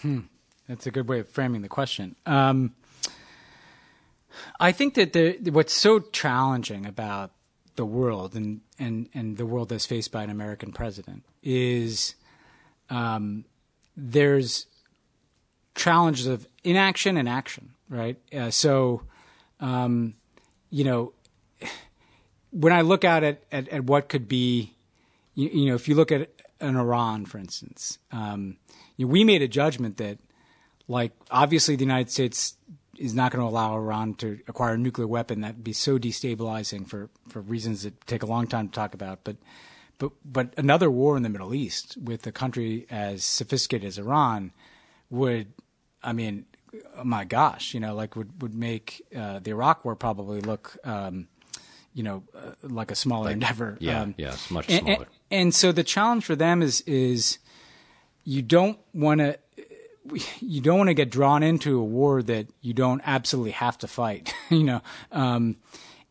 Hmm. 0.01 0.21
That's 0.69 0.87
a 0.87 0.91
good 0.91 1.09
way 1.09 1.19
of 1.19 1.29
framing 1.29 1.63
the 1.63 1.69
question. 1.69 2.15
Um, 2.25 2.75
I 4.61 4.73
think 4.73 4.95
that 4.95 5.13
the, 5.13 5.39
what's 5.51 5.73
so 5.73 6.01
challenging 6.01 6.87
about 6.87 7.33
the 7.77 7.85
world 7.85 8.35
and, 8.35 8.61
and, 8.79 9.09
and 9.15 9.37
the 9.37 9.47
world 9.47 9.71
that's 9.71 9.87
faced 9.87 10.13
by 10.13 10.23
an 10.23 10.31
American 10.31 10.73
president 10.73 11.25
is 11.43 12.15
um, 12.91 13.45
there's 13.97 14.67
challenges 15.75 16.27
of 16.27 16.47
inaction 16.65 17.17
and 17.17 17.29
action, 17.29 17.71
right? 17.89 18.19
Uh, 18.35 18.51
so, 18.51 19.03
um, 19.61 20.15
you 20.71 20.85
know, 20.85 21.13
when 22.51 22.73
I 22.73 22.83
look 22.83 23.05
out 23.05 23.25
at, 23.25 23.43
at, 23.51 23.69
at 23.69 23.85
what 23.85 24.09
could 24.09 24.29
be, 24.29 24.75
you, 25.35 25.49
you, 25.49 25.67
know, 25.67 25.75
if 25.75 25.89
you 25.89 25.95
look 25.95 26.13
at 26.13 26.31
an 26.61 26.77
Iran, 26.77 27.25
for 27.25 27.39
instance, 27.39 27.99
um, 28.11 28.59
you 28.97 29.07
know, 29.07 29.13
we 29.13 29.25
made 29.25 29.43
a 29.43 29.49
judgment 29.49 29.97
that, 29.97 30.19
like, 30.89 31.13
obviously 31.31 31.77
the 31.77 31.85
United 31.85 32.11
States 32.11 32.57
is 32.99 33.15
not 33.15 33.33
going 33.33 33.43
to 33.43 33.49
allow 33.49 33.75
Iran 33.75 34.15
to 34.15 34.39
acquire 34.49 34.75
a 34.75 34.79
nuclear 34.79 35.07
weapon. 35.07 35.41
That'd 35.41 35.65
be 35.65 35.73
so 35.73 35.99
destabilizing 35.99 36.87
for, 36.87 37.09
for 37.29 37.41
reasons 37.41 37.83
that 37.83 38.07
take 38.07 38.23
a 38.23 38.27
long 38.27 38.47
time 38.47 38.69
to 38.69 38.75
talk 38.75 38.95
about. 38.95 39.25
But 39.25 39.37
but 39.99 40.13
but 40.25 40.55
another 40.57 40.91
war 40.91 41.17
in 41.17 41.23
the 41.23 41.29
Middle 41.29 41.55
East 41.55 41.97
with 41.97 42.27
a 42.27 42.33
country 42.33 42.87
as 42.91 43.25
sophisticated 43.25 43.87
as 43.87 43.99
Iran 43.99 44.53
would, 45.11 45.53
I 46.03 46.13
mean, 46.13 46.47
oh 46.97 47.05
my 47.05 47.25
gosh, 47.25 47.73
you 47.73 47.81
know, 47.81 47.95
like 47.95 48.17
would 48.17 48.43
would 48.43 48.55
make 48.55 49.03
uh, 49.17 49.39
the 49.39 49.51
Iraq 49.51 49.85
War 49.85 49.95
probably 49.95 50.41
look, 50.41 50.77
um, 50.85 51.29
you 51.95 52.03
know, 52.03 52.25
uh, 52.35 52.53
like 52.63 52.91
a 52.91 52.97
smaller 52.97 53.27
like, 53.27 53.35
endeavor. 53.35 53.77
Yeah, 53.81 54.03
um, 54.03 54.15
yeah, 54.19 54.33
it's 54.33 54.51
much 54.51 54.69
and, 54.69 54.81
smaller. 54.81 55.07
And, 55.31 55.41
and 55.43 55.55
so 55.55 55.71
the 55.71 55.85
challenge 55.85 56.25
for 56.25 56.35
them 56.35 56.63
is 56.63 56.81
is 56.83 57.39
you 58.25 58.43
don't 58.43 58.79
want 58.93 59.21
to 59.21 59.39
you 60.41 60.61
don't 60.61 60.79
want 60.79 60.89
to 60.89 60.95
get 60.95 61.11
drawn 61.11 61.43
into 61.43 61.79
a 61.79 61.85
war 61.85 62.23
that 62.23 62.47
you 62.61 62.73
don't 62.73 63.01
absolutely 63.05 63.53
have 63.53 63.79
to 63.79 63.87
fight, 63.87 64.35
you 64.51 64.65
know. 64.65 64.81
Um, 65.11 65.57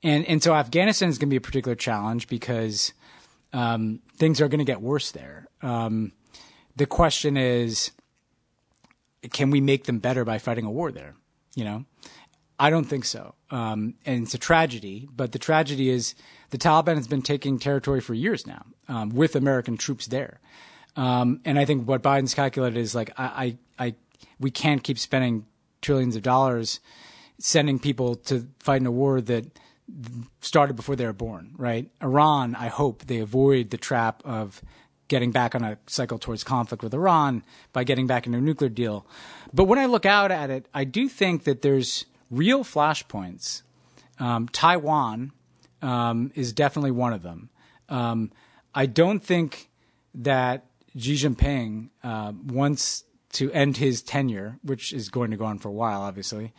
and 0.03 0.25
and 0.25 0.41
so 0.41 0.53
Afghanistan 0.53 1.09
is 1.09 1.17
going 1.17 1.29
to 1.29 1.33
be 1.33 1.37
a 1.37 1.41
particular 1.41 1.75
challenge 1.75 2.27
because 2.27 2.93
um, 3.53 3.99
things 4.17 4.41
are 4.41 4.47
going 4.47 4.59
to 4.59 4.65
get 4.65 4.81
worse 4.81 5.11
there. 5.11 5.47
Um, 5.61 6.13
the 6.75 6.85
question 6.85 7.37
is, 7.37 7.91
can 9.31 9.51
we 9.51 9.61
make 9.61 9.85
them 9.85 9.99
better 9.99 10.25
by 10.25 10.39
fighting 10.39 10.65
a 10.65 10.71
war 10.71 10.91
there? 10.91 11.15
You 11.55 11.65
know, 11.65 11.85
I 12.57 12.69
don't 12.69 12.85
think 12.85 13.05
so. 13.05 13.35
Um, 13.49 13.95
and 14.05 14.23
it's 14.23 14.33
a 14.33 14.37
tragedy, 14.39 15.09
but 15.13 15.33
the 15.33 15.39
tragedy 15.39 15.89
is 15.89 16.15
the 16.51 16.57
Taliban 16.57 16.95
has 16.95 17.07
been 17.07 17.21
taking 17.21 17.59
territory 17.59 18.01
for 18.01 18.13
years 18.13 18.47
now 18.47 18.65
um, 18.87 19.09
with 19.09 19.35
American 19.35 19.77
troops 19.77 20.07
there. 20.07 20.39
Um, 20.95 21.39
and 21.45 21.57
I 21.57 21.65
think 21.65 21.87
what 21.87 22.01
Biden's 22.01 22.33
calculated 22.33 22.77
is 22.77 22.93
like, 22.93 23.11
I, 23.17 23.57
I, 23.77 23.87
I, 23.87 23.95
we 24.39 24.51
can't 24.51 24.83
keep 24.83 24.99
spending 24.99 25.45
trillions 25.81 26.15
of 26.15 26.21
dollars 26.21 26.79
sending 27.39 27.79
people 27.79 28.15
to 28.15 28.47
fight 28.59 28.81
in 28.81 28.87
a 28.87 28.91
war 28.91 29.19
that 29.19 29.45
started 30.41 30.75
before 30.75 30.95
they 30.95 31.05
were 31.05 31.13
born, 31.13 31.53
right? 31.57 31.89
Iran, 32.01 32.55
I 32.55 32.67
hope 32.67 33.05
they 33.05 33.19
avoid 33.19 33.71
the 33.71 33.77
trap 33.77 34.21
of 34.23 34.61
getting 35.07 35.31
back 35.31 35.55
on 35.55 35.63
a 35.63 35.77
cycle 35.87 36.17
towards 36.17 36.43
conflict 36.43 36.83
with 36.83 36.93
Iran 36.93 37.43
by 37.73 37.83
getting 37.83 38.07
back 38.07 38.25
into 38.25 38.37
a 38.37 38.41
nuclear 38.41 38.69
deal. 38.69 39.05
But 39.53 39.65
when 39.65 39.79
I 39.79 39.85
look 39.85 40.05
out 40.05 40.31
at 40.31 40.49
it, 40.49 40.67
I 40.73 40.83
do 40.85 41.09
think 41.09 41.43
that 41.43 41.61
there's 41.61 42.05
real 42.29 42.63
flashpoints. 42.63 43.63
Um, 44.19 44.47
Taiwan 44.49 45.33
um, 45.81 46.31
is 46.35 46.53
definitely 46.53 46.91
one 46.91 47.11
of 47.11 47.23
them. 47.23 47.49
Um, 47.89 48.31
I 48.73 48.85
don't 48.85 49.19
think 49.19 49.69
that 50.15 50.65
Xi 50.97 51.15
Jinping 51.15 51.89
uh, 52.03 52.33
wants 52.45 53.03
to 53.33 53.51
end 53.51 53.77
his 53.77 54.01
tenure, 54.01 54.57
which 54.63 54.91
is 54.91 55.09
going 55.09 55.31
to 55.31 55.37
go 55.37 55.45
on 55.45 55.57
for 55.57 55.69
a 55.69 55.73
while, 55.73 56.01
obviously, 56.01 56.53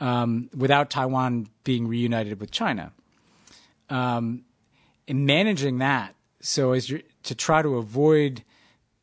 um, 0.00 0.48
without 0.56 0.90
Taiwan 0.90 1.48
being 1.64 1.86
reunited 1.86 2.40
with 2.40 2.50
China. 2.50 2.92
Um, 3.90 4.44
in 5.06 5.26
managing 5.26 5.78
that, 5.78 6.14
so 6.40 6.72
as 6.72 6.90
to 7.24 7.34
try 7.34 7.62
to 7.62 7.76
avoid 7.76 8.42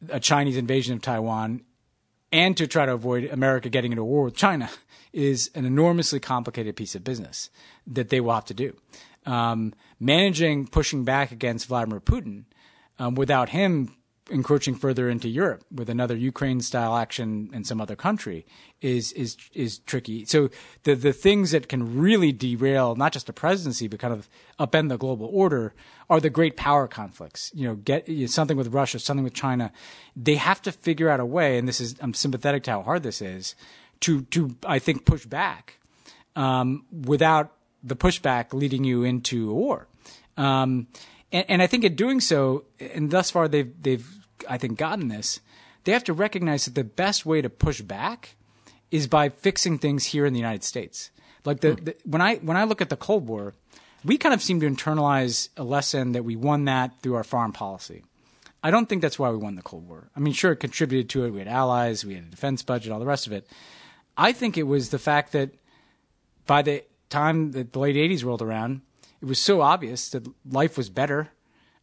a 0.09 0.19
Chinese 0.19 0.57
invasion 0.57 0.95
of 0.95 1.01
Taiwan 1.01 1.61
and 2.31 2.55
to 2.57 2.65
try 2.65 2.85
to 2.85 2.93
avoid 2.93 3.25
America 3.25 3.69
getting 3.69 3.91
into 3.91 4.03
war 4.03 4.23
with 4.23 4.35
China 4.35 4.69
is 5.13 5.51
an 5.53 5.65
enormously 5.65 6.19
complicated 6.19 6.75
piece 6.75 6.95
of 6.95 7.03
business 7.03 7.49
that 7.85 8.09
they 8.09 8.19
will 8.19 8.33
have 8.33 8.45
to 8.45 8.53
do. 8.53 8.75
Um, 9.25 9.73
managing 9.99 10.65
pushing 10.65 11.03
back 11.03 11.31
against 11.31 11.67
Vladimir 11.67 11.99
Putin 11.99 12.45
um, 12.97 13.13
without 13.13 13.49
him 13.49 13.95
encroaching 14.31 14.75
further 14.75 15.09
into 15.09 15.27
Europe 15.27 15.63
with 15.71 15.89
another 15.89 16.15
Ukraine 16.15 16.61
style 16.61 16.95
action 16.95 17.49
in 17.53 17.63
some 17.63 17.81
other 17.81 17.95
country 17.95 18.45
is 18.81 19.11
is 19.13 19.37
is 19.53 19.79
tricky. 19.79 20.25
So 20.25 20.49
the 20.83 20.95
the 20.95 21.13
things 21.13 21.51
that 21.51 21.67
can 21.67 21.99
really 21.99 22.31
derail 22.31 22.95
not 22.95 23.11
just 23.11 23.27
the 23.27 23.33
presidency 23.33 23.87
but 23.87 23.99
kind 23.99 24.13
of 24.13 24.29
upend 24.59 24.89
the 24.89 24.97
global 24.97 25.29
order 25.31 25.73
are 26.09 26.19
the 26.19 26.29
great 26.29 26.57
power 26.57 26.87
conflicts. 26.87 27.51
You 27.53 27.67
know, 27.67 27.75
get 27.75 28.07
you 28.07 28.21
know, 28.21 28.27
something 28.27 28.57
with 28.57 28.73
Russia, 28.73 28.99
something 28.99 29.23
with 29.23 29.33
China. 29.33 29.71
They 30.15 30.35
have 30.35 30.61
to 30.63 30.71
figure 30.71 31.09
out 31.09 31.19
a 31.19 31.25
way, 31.25 31.57
and 31.57 31.67
this 31.67 31.79
is 31.79 31.95
I'm 32.01 32.13
sympathetic 32.13 32.63
to 32.63 32.71
how 32.71 32.81
hard 32.83 33.03
this 33.03 33.21
is 33.21 33.55
to 34.01 34.21
to 34.23 34.55
I 34.65 34.79
think 34.79 35.05
push 35.05 35.25
back 35.25 35.77
um, 36.35 36.85
without 36.91 37.53
the 37.83 37.95
pushback 37.95 38.53
leading 38.53 38.83
you 38.83 39.03
into 39.03 39.49
a 39.49 39.53
war. 39.53 39.87
Um, 40.37 40.87
and, 41.31 41.45
and, 41.49 41.61
I 41.61 41.67
think 41.67 41.83
in 41.83 41.95
doing 41.95 42.19
so, 42.19 42.65
and 42.79 43.11
thus 43.11 43.31
far 43.31 43.47
they've 43.47 43.71
they've 43.81 44.07
I 44.49 44.57
think 44.57 44.77
gotten 44.77 45.07
this, 45.07 45.39
they 45.83 45.91
have 45.91 46.03
to 46.05 46.13
recognize 46.13 46.65
that 46.65 46.75
the 46.75 46.83
best 46.83 47.25
way 47.25 47.41
to 47.41 47.49
push 47.49 47.81
back 47.81 48.35
is 48.91 49.07
by 49.07 49.29
fixing 49.29 49.77
things 49.77 50.05
here 50.05 50.25
in 50.25 50.33
the 50.33 50.39
United 50.39 50.63
States. 50.63 51.11
Like 51.45 51.61
the, 51.61 51.73
hmm. 51.73 51.83
the 51.85 51.95
when 52.05 52.21
I 52.21 52.35
when 52.37 52.57
I 52.57 52.65
look 52.65 52.81
at 52.81 52.89
the 52.89 52.97
Cold 52.97 53.27
War, 53.27 53.53
we 54.03 54.17
kind 54.17 54.33
of 54.33 54.41
seem 54.41 54.59
to 54.59 54.69
internalize 54.69 55.49
a 55.57 55.63
lesson 55.63 56.11
that 56.11 56.23
we 56.23 56.35
won 56.35 56.65
that 56.65 57.01
through 57.01 57.15
our 57.15 57.23
foreign 57.23 57.51
policy. 57.51 58.03
I 58.63 58.69
don't 58.69 58.87
think 58.87 59.01
that's 59.01 59.17
why 59.17 59.31
we 59.31 59.37
won 59.37 59.55
the 59.55 59.63
Cold 59.63 59.87
War. 59.87 60.09
I 60.15 60.19
mean, 60.19 60.33
sure, 60.33 60.51
it 60.51 60.57
contributed 60.57 61.09
to 61.11 61.25
it. 61.25 61.31
We 61.31 61.39
had 61.39 61.47
allies, 61.47 62.05
we 62.05 62.13
had 62.13 62.25
a 62.25 62.27
defense 62.27 62.61
budget, 62.61 62.91
all 62.91 62.99
the 62.99 63.05
rest 63.05 63.25
of 63.25 63.33
it. 63.33 63.47
I 64.17 64.33
think 64.33 64.57
it 64.57 64.63
was 64.63 64.89
the 64.89 64.99
fact 64.99 65.31
that 65.31 65.51
by 66.45 66.61
the 66.61 66.83
time 67.09 67.53
that 67.53 67.73
the 67.73 67.79
late 67.79 67.95
80s 67.95 68.23
rolled 68.23 68.41
around, 68.41 68.81
it 69.19 69.25
was 69.25 69.39
so 69.39 69.61
obvious 69.61 70.09
that 70.09 70.27
life 70.45 70.77
was 70.77 70.89
better 70.89 71.29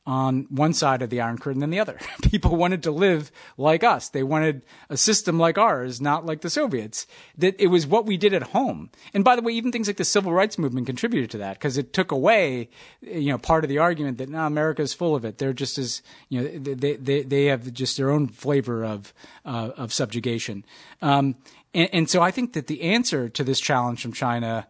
on 0.09 0.47
one 0.49 0.73
side 0.73 1.03
of 1.03 1.11
the 1.11 1.21
Iron 1.21 1.37
Curtain 1.37 1.61
than 1.61 1.69
the 1.69 1.81
other. 1.81 1.99
People 2.23 2.57
wanted 2.57 2.83
to 2.85 2.91
live 2.91 3.31
like 3.59 3.85
us. 3.85 4.09
They 4.09 4.23
wanted 4.23 4.63
a 4.89 4.97
system 4.97 5.39
like 5.39 5.59
ours, 5.59 6.01
not 6.01 6.25
like 6.25 6.41
the 6.41 6.49
Soviets. 6.49 7.07
That 7.37 7.61
it 7.63 7.67
was 7.67 7.87
what 7.87 8.07
we 8.07 8.17
did 8.17 8.33
at 8.33 8.43
home. 8.43 8.89
And 9.13 9.23
by 9.23 9.37
the 9.37 9.43
way, 9.43 9.53
even 9.53 9.71
things 9.71 9.87
like 9.87 9.99
the 9.99 10.07
civil 10.07 10.33
rights 10.33 10.57
movement 10.57 10.87
contributed 10.87 11.31
to 11.33 11.39
that 11.39 11.59
because 11.59 11.77
it 11.77 11.93
took 11.93 12.11
away, 12.11 12.71
you 13.03 13.31
know, 13.31 13.37
part 13.37 13.65
of 13.65 13.69
the 13.69 13.77
argument 13.77 14.17
that 14.17 14.31
now 14.31 14.47
America 14.47 14.81
is 14.81 14.95
full 14.95 15.15
of 15.15 15.27
it. 15.27 15.37
They're 15.37 15.53
just 15.53 15.77
as, 15.77 16.01
you 16.31 16.41
know, 16.41 16.59
they 16.59 16.97
they 16.97 17.23
they 17.23 17.45
have 17.45 17.71
just 17.75 17.99
their 17.99 18.11
own 18.11 18.29
flavor 18.29 18.87
of 18.87 19.13
uh, 19.45 19.73
of 19.77 19.93
subjugation. 19.93 20.65
Um, 21.03 21.37
and, 21.75 21.91
and 21.93 22.11
so 22.11 22.23
I 22.23 22.31
think 22.31 22.55
that 22.55 22.67
the 22.67 22.81
answer 22.81 23.29
to 23.29 23.45
this 23.45 23.61
challenge 23.61 24.01
from 24.01 24.15
China 24.15 24.69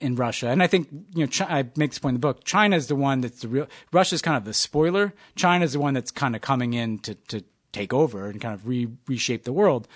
in 0.00 0.14
Russia. 0.14 0.48
And 0.48 0.62
I 0.62 0.66
think, 0.66 0.88
you 1.14 1.26
know, 1.26 1.46
I 1.46 1.64
make 1.76 1.90
this 1.90 1.98
point 1.98 2.14
in 2.14 2.20
the 2.20 2.26
book. 2.26 2.44
China 2.44 2.76
is 2.76 2.86
the 2.86 2.96
one 2.96 3.20
that's 3.20 3.40
the 3.40 3.48
real, 3.48 3.66
Russia's 3.92 4.22
kind 4.22 4.36
of 4.36 4.44
the 4.44 4.54
spoiler. 4.54 5.14
China 5.36 5.64
is 5.64 5.72
the 5.72 5.80
one 5.80 5.94
that's 5.94 6.10
kind 6.10 6.36
of 6.36 6.42
coming 6.42 6.74
in 6.74 6.98
to, 7.00 7.14
to 7.14 7.44
take 7.72 7.92
over 7.92 8.28
and 8.28 8.40
kind 8.40 8.54
of 8.54 8.66
re, 8.66 8.88
reshape 9.06 9.44
the 9.44 9.52
world. 9.52 9.88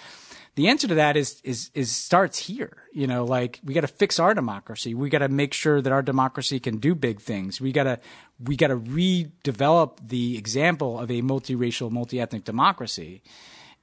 The 0.54 0.68
answer 0.68 0.86
to 0.88 0.94
that 0.96 1.16
is, 1.16 1.40
is, 1.44 1.70
is 1.72 1.90
starts 1.90 2.38
here. 2.38 2.82
You 2.92 3.06
know, 3.06 3.24
like 3.24 3.60
we 3.64 3.72
got 3.72 3.80
to 3.82 3.86
fix 3.86 4.18
our 4.18 4.34
democracy. 4.34 4.94
We 4.94 5.08
got 5.08 5.20
to 5.20 5.28
make 5.28 5.54
sure 5.54 5.80
that 5.80 5.92
our 5.92 6.02
democracy 6.02 6.60
can 6.60 6.76
do 6.76 6.94
big 6.94 7.20
things. 7.20 7.60
We 7.60 7.72
got 7.72 7.84
to, 7.84 7.98
we 8.38 8.56
got 8.56 8.68
to 8.68 8.76
redevelop 8.76 10.08
the 10.08 10.36
example 10.36 10.98
of 10.98 11.10
a 11.10 11.22
multiracial, 11.22 11.90
multi-ethnic 11.90 12.44
democracy. 12.44 13.22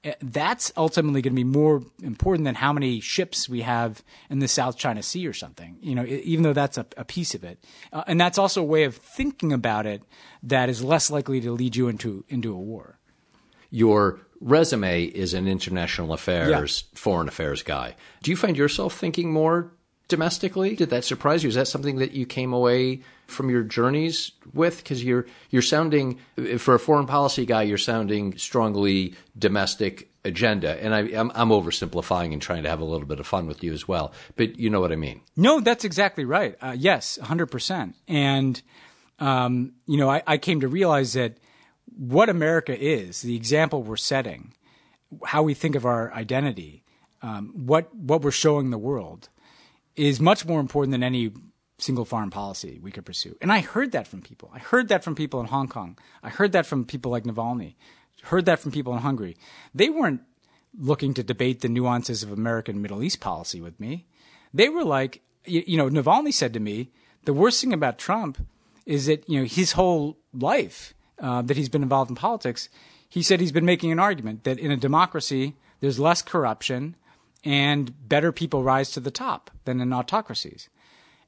Eh, 0.03 0.13
that's 0.21 0.71
ultimately 0.77 1.21
going 1.21 1.33
to 1.33 1.35
be 1.35 1.43
more 1.43 1.83
important 2.01 2.45
than 2.45 2.55
how 2.55 2.71
many 2.71 3.01
ships 3.01 3.49
we 3.49 3.61
have 3.61 4.01
in 4.29 4.39
the 4.39 4.47
South 4.47 4.77
China 4.77 5.03
Sea 5.03 5.27
or 5.27 5.33
something. 5.33 5.77
You 5.81 5.95
know, 5.95 6.05
even 6.05 6.43
though 6.43 6.53
that's 6.53 6.77
a, 6.77 6.85
a 6.95 7.03
piece 7.03 7.35
of 7.35 7.43
it, 7.43 7.63
uh, 7.91 8.03
and 8.07 8.19
that's 8.19 8.37
also 8.37 8.61
a 8.61 8.65
way 8.65 8.85
of 8.85 8.95
thinking 8.95 9.51
about 9.51 9.85
it 9.85 10.01
that 10.43 10.69
is 10.69 10.81
less 10.83 11.11
likely 11.11 11.41
to 11.41 11.51
lead 11.51 11.75
you 11.75 11.89
into 11.89 12.23
into 12.29 12.53
a 12.53 12.59
war. 12.59 12.97
Your 13.71 14.19
resume 14.39 15.03
is 15.03 15.33
an 15.33 15.47
international 15.47 16.13
affairs, 16.13 16.49
yeah. 16.49 16.97
foreign 16.97 17.27
affairs 17.27 17.61
guy. 17.61 17.95
Do 18.23 18.31
you 18.31 18.37
find 18.37 18.57
yourself 18.57 18.97
thinking 18.97 19.33
more 19.33 19.73
domestically? 20.09 20.75
Did 20.75 20.89
that 20.89 21.05
surprise 21.05 21.43
you? 21.43 21.49
Is 21.49 21.55
that 21.55 21.67
something 21.67 21.97
that 21.97 22.11
you 22.11 22.25
came 22.25 22.51
away 22.51 23.01
from 23.27 23.49
your 23.49 23.63
journeys 23.63 24.33
with? 24.53 24.77
Because 24.77 25.03
you're 25.03 25.25
you're 25.49 25.61
sounding 25.61 26.19
for 26.57 26.75
a 26.75 26.79
foreign 26.79 27.05
policy 27.05 27.45
guy, 27.45 27.61
you're 27.63 27.77
sounding 27.77 28.37
strongly 28.37 29.13
domestic 29.37 30.09
agenda, 30.25 30.83
and 30.83 30.93
I, 30.93 31.01
am 31.03 31.31
I'm, 31.31 31.51
I'm 31.51 31.63
oversimplifying 31.63 32.33
and 32.33 32.41
trying 32.41 32.63
to 32.63 32.69
have 32.69 32.81
a 32.81 32.85
little 32.85 33.07
bit 33.07 33.19
of 33.19 33.27
fun 33.27 33.47
with 33.47 33.63
you 33.63 33.71
as 33.71 33.87
well. 33.87 34.11
But 34.35 34.59
you 34.59 34.69
know 34.69 34.81
what 34.81 34.91
I 34.91 34.97
mean? 34.97 35.21
No, 35.37 35.61
that's 35.61 35.85
exactly 35.85 36.25
right. 36.25 36.55
Uh, 36.61 36.75
yes, 36.77 37.17
hundred 37.21 37.47
percent. 37.47 37.95
And 38.07 38.61
um, 39.19 39.73
you 39.85 39.97
know, 39.97 40.09
I, 40.09 40.23
I 40.27 40.37
came 40.37 40.61
to 40.61 40.67
realize 40.67 41.13
that 41.13 41.37
what 41.95 42.29
America 42.29 42.77
is, 42.77 43.21
the 43.21 43.35
example 43.35 43.83
we're 43.83 43.97
setting, 43.97 44.53
how 45.25 45.43
we 45.43 45.53
think 45.53 45.75
of 45.75 45.85
our 45.85 46.13
identity, 46.13 46.83
um, 47.21 47.53
what 47.55 47.93
what 47.95 48.21
we're 48.21 48.31
showing 48.31 48.71
the 48.71 48.77
world 48.77 49.29
is 50.07 50.19
much 50.19 50.45
more 50.45 50.59
important 50.59 50.91
than 50.91 51.03
any 51.03 51.31
single 51.77 52.05
foreign 52.05 52.29
policy 52.29 52.79
we 52.81 52.91
could 52.91 53.05
pursue. 53.05 53.35
And 53.41 53.51
I 53.51 53.59
heard 53.59 53.91
that 53.91 54.07
from 54.07 54.21
people. 54.21 54.49
I 54.53 54.59
heard 54.59 54.87
that 54.89 55.03
from 55.03 55.15
people 55.15 55.39
in 55.39 55.47
Hong 55.47 55.67
Kong. 55.67 55.97
I 56.23 56.29
heard 56.29 56.53
that 56.53 56.65
from 56.65 56.85
people 56.85 57.11
like 57.11 57.23
Navalny. 57.23 57.75
Heard 58.23 58.45
that 58.45 58.59
from 58.59 58.71
people 58.71 58.93
in 58.93 58.99
Hungary. 58.99 59.37
They 59.73 59.89
weren't 59.89 60.21
looking 60.77 61.13
to 61.13 61.23
debate 61.23 61.61
the 61.61 61.69
nuances 61.69 62.23
of 62.23 62.31
American 62.31 62.81
Middle 62.81 63.03
East 63.03 63.19
policy 63.19 63.61
with 63.61 63.79
me. 63.79 64.05
They 64.53 64.69
were 64.69 64.83
like, 64.83 65.21
you, 65.45 65.63
you 65.65 65.77
know, 65.77 65.89
Navalny 65.89 66.33
said 66.33 66.53
to 66.53 66.59
me, 66.59 66.91
the 67.25 67.33
worst 67.33 67.61
thing 67.61 67.73
about 67.73 67.97
Trump 67.97 68.45
is 68.85 69.05
that, 69.07 69.27
you 69.29 69.39
know, 69.39 69.45
his 69.45 69.73
whole 69.73 70.17
life 70.33 70.93
uh, 71.19 71.41
that 71.41 71.57
he's 71.57 71.69
been 71.69 71.83
involved 71.83 72.09
in 72.09 72.15
politics, 72.15 72.69
he 73.07 73.21
said 73.21 73.39
he's 73.39 73.51
been 73.51 73.65
making 73.65 73.91
an 73.91 73.99
argument 73.99 74.43
that 74.43 74.59
in 74.59 74.71
a 74.71 74.77
democracy, 74.77 75.55
there's 75.79 75.99
less 75.99 76.21
corruption 76.21 76.95
and 77.43 77.93
better 78.07 78.31
people 78.31 78.63
rise 78.63 78.91
to 78.91 78.99
the 78.99 79.11
top 79.11 79.51
than 79.65 79.81
in 79.81 79.93
autocracies. 79.93 80.69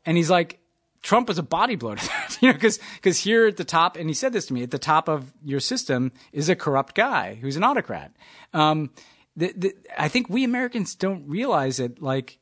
And 0.06 0.18
he's 0.18 0.30
like, 0.30 0.60
Trump 1.02 1.28
was 1.28 1.38
a 1.38 1.44
body 1.44 1.76
blow 1.76 1.96
to 1.96 2.06
that, 2.06 2.38
you 2.42 2.48
know, 2.48 2.54
because 2.54 2.80
because 2.96 3.20
here 3.20 3.48
at 3.48 3.58
the 3.58 3.64
top, 3.64 3.98
and 3.98 4.10
he 4.10 4.14
said 4.14 4.34
this 4.34 4.46
to 4.48 4.54
me, 4.54 4.64
at 4.64 4.72
the 4.72 4.78
top 4.78 5.10
of 5.10 5.34
your 5.44 5.60
system 5.60 6.12
is 6.32 6.50
a 6.50 6.56
corrupt 6.56 6.96
guy 6.96 7.36
who's 7.36 7.56
an 7.58 7.64
autocrat. 7.64 8.12
Um, 8.54 8.92
the, 9.36 9.54
the, 9.56 9.76
I 9.98 10.10
think 10.10 10.30
we 10.30 10.44
Americans 10.44 10.94
don't 10.94 11.28
realize 11.28 11.80
it, 11.80 12.02
like 12.02 12.38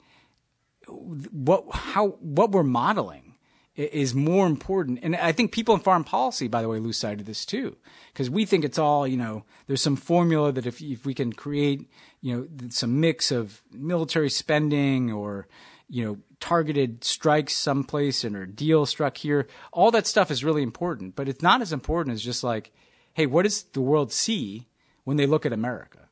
what 0.88 1.66
how 1.72 2.18
what 2.20 2.52
we're 2.52 2.64
modeling 2.64 3.30
is 3.76 4.14
more 4.14 4.46
important. 4.46 5.00
And 5.04 5.16
I 5.16 5.32
think 5.32 5.54
people 5.54 5.74
in 5.74 5.80
foreign 5.80 6.04
policy, 6.04 6.50
by 6.50 6.62
the 6.62 6.68
way, 6.68 6.80
lose 6.80 6.98
sight 6.98 7.22
of 7.22 7.26
this 7.26 7.46
too, 7.46 7.78
because 8.12 8.30
we 8.30 8.46
think 8.46 8.66
it's 8.66 8.78
all, 8.78 9.08
you 9.08 9.16
know, 9.16 9.46
there's 9.68 9.82
some 9.82 9.96
formula 9.96 10.52
that 10.52 10.66
if, 10.66 10.82
if 10.82 11.06
we 11.06 11.14
can 11.14 11.32
create, 11.32 11.89
you 12.22 12.36
know, 12.36 12.70
some 12.70 12.99
mix 12.99 13.32
of 13.32 13.61
military 13.72 14.30
spending 14.30 15.11
or, 15.11 15.47
you 15.89 16.03
know, 16.03 16.17
targeted 16.39 17.03
strikes 17.03 17.53
someplace 17.55 18.24
and 18.24 18.36
or 18.36 18.45
deal 18.45 18.86
struck 18.86 19.17
here, 19.17 19.47
all 19.72 19.91
that 19.91 20.07
stuff 20.07 20.32
is 20.32 20.43
really 20.43 20.63
important. 20.63 21.15
But 21.15 21.30
it's 21.30 21.41
not 21.41 21.61
as 21.61 21.74
important 21.74 22.13
as 22.13 22.22
just 22.22 22.43
like, 22.43 22.72
hey, 23.13 23.26
what 23.26 23.43
does 23.43 23.63
the 23.63 23.82
world 23.82 24.11
see 24.11 24.67
when 25.03 25.17
they 25.17 25.26
look 25.26 25.45
at 25.45 25.53
America? 25.53 26.09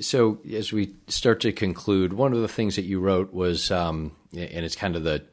So, 0.00 0.38
as 0.52 0.70
we 0.70 0.94
start 1.06 1.40
to 1.40 1.52
conclude, 1.52 2.12
one 2.12 2.34
of 2.34 2.42
the 2.42 2.48
things 2.48 2.76
that 2.76 2.84
you 2.84 3.00
wrote 3.00 3.32
was, 3.32 3.70
um, 3.70 4.12
and 4.32 4.64
it's 4.64 4.76
kind 4.76 4.96
of 4.96 5.04
the 5.04 5.24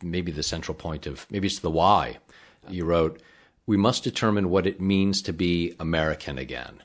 maybe 0.00 0.30
the 0.30 0.44
central 0.44 0.76
point 0.76 1.08
of 1.08 1.26
maybe 1.30 1.48
it's 1.48 1.58
the 1.58 1.70
why. 1.70 2.18
You 2.68 2.84
wrote, 2.84 3.20
"We 3.66 3.76
must 3.76 4.04
determine 4.04 4.50
what 4.50 4.68
it 4.68 4.80
means 4.80 5.20
to 5.22 5.32
be 5.32 5.74
American 5.80 6.38
again." 6.38 6.82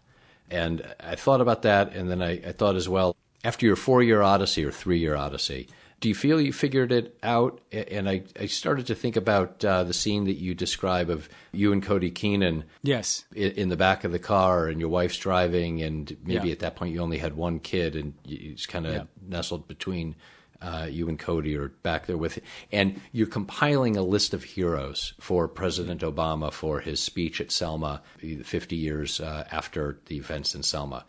And 0.49 0.85
I 0.99 1.15
thought 1.15 1.41
about 1.41 1.63
that, 1.63 1.93
and 1.93 2.09
then 2.09 2.21
I, 2.21 2.31
I 2.33 2.51
thought 2.51 2.75
as 2.75 2.87
well, 2.87 3.15
after 3.43 3.65
your 3.65 3.75
four-year 3.75 4.21
odyssey 4.21 4.63
or 4.63 4.71
three-year 4.71 5.15
odyssey, 5.15 5.67
do 5.99 6.09
you 6.09 6.15
feel 6.15 6.39
you 6.41 6.51
figured 6.51 6.91
it 6.91 7.17
out? 7.23 7.61
And 7.71 8.09
I, 8.09 8.23
I 8.39 8.45
started 8.47 8.87
to 8.87 8.95
think 8.95 9.15
about 9.15 9.63
uh, 9.63 9.83
the 9.85 9.93
scene 9.93 10.25
that 10.25 10.33
you 10.33 10.53
describe 10.53 11.09
of 11.09 11.29
you 11.53 11.71
and 11.71 11.81
Cody 11.81 12.11
Keenan. 12.11 12.65
Yes. 12.83 13.23
In, 13.33 13.51
in 13.51 13.69
the 13.69 13.77
back 13.77 14.03
of 14.03 14.11
the 14.11 14.19
car, 14.19 14.67
and 14.67 14.79
your 14.81 14.89
wife's 14.89 15.17
driving, 15.17 15.81
and 15.81 16.15
maybe 16.25 16.47
Yeah. 16.49 16.53
at 16.53 16.59
that 16.59 16.75
point 16.75 16.93
you 16.93 16.99
only 17.01 17.19
had 17.19 17.35
one 17.37 17.59
kid, 17.59 17.95
and 17.95 18.13
you 18.25 18.37
you 18.37 18.53
just 18.55 18.67
kind 18.67 18.85
of 18.85 18.93
Yeah. 18.93 19.03
nestled 19.25 19.67
between 19.67 20.15
uh, 20.63 20.87
you 20.89 21.09
and 21.09 21.19
Cody, 21.19 21.55
are 21.57 21.67
back 21.67 22.05
there 22.05 22.17
with, 22.17 22.39
and 22.71 22.99
you're 23.11 23.27
compiling 23.27 23.97
a 23.97 24.01
list 24.01 24.33
of 24.33 24.43
heroes 24.43 25.13
for 25.19 25.47
President 25.47 26.01
Obama 26.01 26.51
for 26.51 26.79
his 26.79 27.01
speech 27.01 27.41
at 27.41 27.51
Selma, 27.51 28.01
50 28.19 28.75
years 28.75 29.19
uh, 29.19 29.45
after 29.51 29.99
the 30.05 30.17
events 30.17 30.55
in 30.55 30.63
Selma 30.63 31.05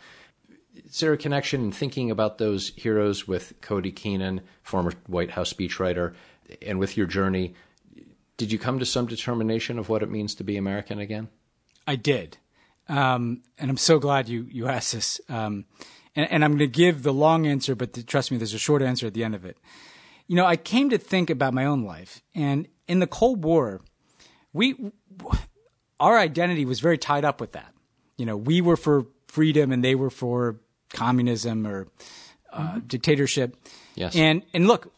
is 0.87 1.01
there 1.01 1.13
a 1.13 1.19
connection 1.19 1.63
in 1.63 1.73
thinking 1.73 2.11
about 2.11 2.39
those 2.39 2.73
heroes 2.77 3.29
with 3.29 3.55
Cody 3.61 3.93
Keenan, 3.93 4.41
former 4.63 4.93
White 5.07 5.33
House 5.33 5.53
speechwriter, 5.53 6.15
and 6.63 6.79
with 6.79 6.97
your 6.97 7.07
journey? 7.07 7.55
Did 8.37 8.51
you 8.51 8.59
come 8.59 8.79
to 8.79 8.87
some 8.87 9.07
determination 9.07 9.79
of 9.79 9.89
what 9.89 10.03
it 10.03 10.11
means 10.11 10.35
to 10.37 10.45
be 10.45 10.57
American 10.57 10.99
again? 10.99 11.29
I 11.87 11.97
did, 11.97 12.39
um, 12.89 13.43
and 13.59 13.71
I'm 13.71 13.77
so 13.77 13.99
glad 13.99 14.29
you 14.29 14.47
you 14.51 14.67
asked 14.67 14.93
this. 14.93 15.21
Um, 15.29 15.67
and, 16.17 16.31
and 16.31 16.45
I'm 16.45 16.53
going 16.53 16.59
to 16.61 16.67
give 16.67 17.03
the 17.03 17.13
long 17.13 17.47
answer, 17.47 17.75
but 17.75 17.93
th- 17.93 18.07
trust 18.07 18.31
me, 18.31 18.37
there's 18.37 18.55
a 18.55 18.59
short 18.59 18.83
answer 18.83 19.07
at 19.07 19.15
the 19.15 19.25
end 19.25 19.35
of 19.35 19.45
it. 19.45 19.59
You 20.27 20.37
know, 20.37 20.47
I 20.47 20.57
came 20.57 20.91
to 20.91 20.99
think 20.99 21.29
about 21.31 21.53
my 21.53 21.65
own 21.65 21.83
life, 21.85 22.23
and 22.35 22.67
in 22.89 23.01
the 23.01 23.07
Cold 23.07 23.45
War, 23.45 23.83
we 24.53 24.93
our 26.01 26.19
identity 26.19 26.65
was 26.65 26.81
very 26.81 26.99
tied 26.99 27.25
up 27.25 27.41
with 27.41 27.53
that. 27.53 27.75
You 28.17 28.27
know, 28.27 28.37
we 28.37 28.61
were 28.61 28.77
for 28.77 29.07
freedom, 29.29 29.73
and 29.73 29.85
they 29.85 29.95
were 29.95 30.11
for 30.11 30.61
communism 30.93 31.67
or 31.67 31.89
uh, 32.53 32.81
dictatorship. 32.87 33.57
Yes. 33.95 34.17
And 34.17 34.43
and 34.55 34.67
look, 34.67 34.94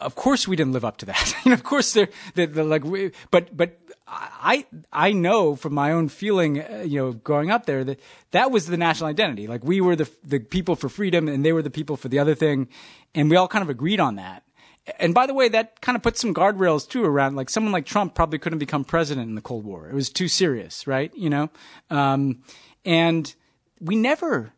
of 0.00 0.14
course 0.14 0.46
we 0.46 0.56
didn't 0.56 0.72
live 0.72 0.84
up 0.84 0.98
to 0.98 1.06
that. 1.06 1.34
know, 1.46 1.52
of 1.52 1.62
course 1.62 1.92
they're, 1.92 2.08
they're, 2.34 2.46
they're 2.46 2.64
like, 2.64 2.84
we, 2.84 3.12
but, 3.30 3.56
but 3.56 3.78
I, 4.06 4.66
I 4.92 5.12
know 5.12 5.56
from 5.56 5.74
my 5.74 5.92
own 5.92 6.08
feeling, 6.08 6.60
uh, 6.62 6.84
you 6.86 7.00
know, 7.00 7.12
growing 7.12 7.50
up 7.50 7.66
there 7.66 7.82
that 7.84 8.00
that 8.30 8.50
was 8.50 8.66
the 8.66 8.76
national 8.76 9.08
identity. 9.08 9.46
Like 9.46 9.64
we 9.64 9.80
were 9.80 9.96
the, 9.96 10.08
the 10.22 10.38
people 10.38 10.76
for 10.76 10.88
freedom 10.88 11.28
and 11.28 11.44
they 11.44 11.52
were 11.52 11.62
the 11.62 11.70
people 11.70 11.96
for 11.96 12.08
the 12.08 12.18
other 12.18 12.34
thing. 12.34 12.68
And 13.14 13.30
we 13.30 13.36
all 13.36 13.48
kind 13.48 13.62
of 13.62 13.70
agreed 13.70 14.00
on 14.00 14.16
that. 14.16 14.42
And 15.00 15.12
by 15.12 15.26
the 15.26 15.34
way, 15.34 15.48
that 15.48 15.80
kind 15.80 15.96
of 15.96 16.02
put 16.02 16.16
some 16.16 16.32
guardrails 16.32 16.88
too 16.88 17.04
around, 17.04 17.34
like 17.34 17.50
someone 17.50 17.72
like 17.72 17.86
Trump 17.86 18.14
probably 18.14 18.38
couldn't 18.38 18.60
become 18.60 18.84
president 18.84 19.28
in 19.28 19.34
the 19.34 19.40
Cold 19.40 19.64
War. 19.64 19.88
It 19.88 19.94
was 19.94 20.10
too 20.10 20.28
serious, 20.28 20.86
right? 20.86 21.12
You 21.16 21.30
know? 21.30 21.50
Um, 21.90 22.42
and 22.84 23.34
we 23.80 23.96
never 23.96 24.52